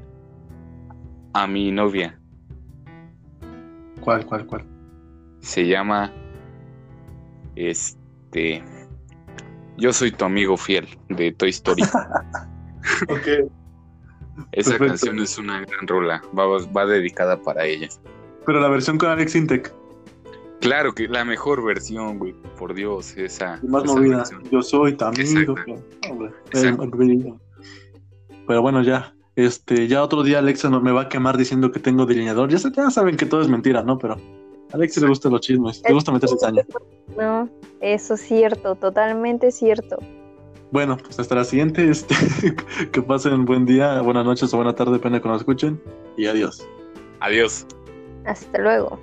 [1.33, 2.19] a mi novia.
[4.01, 4.65] ¿Cuál, cuál, cuál?
[5.41, 6.13] Se llama
[7.55, 8.63] Este.
[9.79, 11.83] Yo soy tu amigo fiel de Toy Story.
[13.09, 13.51] Ok.
[14.53, 14.87] Esa Perfecto.
[14.87, 16.23] canción es una gran rola.
[16.39, 17.89] Va, va dedicada para ella.
[18.45, 19.75] Pero la versión con Alex Intec,
[20.61, 22.35] Claro que la mejor versión, güey.
[22.59, 23.61] Por Dios, esa.
[23.67, 24.17] más esa movida.
[24.19, 24.43] versión.
[24.51, 25.55] Yo soy tu amigo.
[26.51, 26.85] Exacto.
[26.85, 27.35] eh,
[28.47, 29.13] Pero bueno, ya.
[29.37, 32.49] Este, ya otro día Alexa no- me va a quemar diciendo que tengo delineador.
[32.49, 33.99] Ya, ya saben que todo es mentira, ¿no?
[33.99, 34.19] Pero a
[34.73, 36.63] Alexa le gustan los chismes, le gusta meterse caña.
[37.19, 37.49] No,
[37.83, 39.99] eso es cierto, totalmente cierto.
[40.73, 41.89] Bueno, pues hasta la siguiente.
[41.89, 42.15] Este,
[42.93, 45.81] que pasen buen día, buenas noches o buena tarde, depende de cuando escuchen.
[46.17, 46.67] Y adiós.
[47.21, 47.67] Adiós.
[48.25, 48.99] Hasta luego.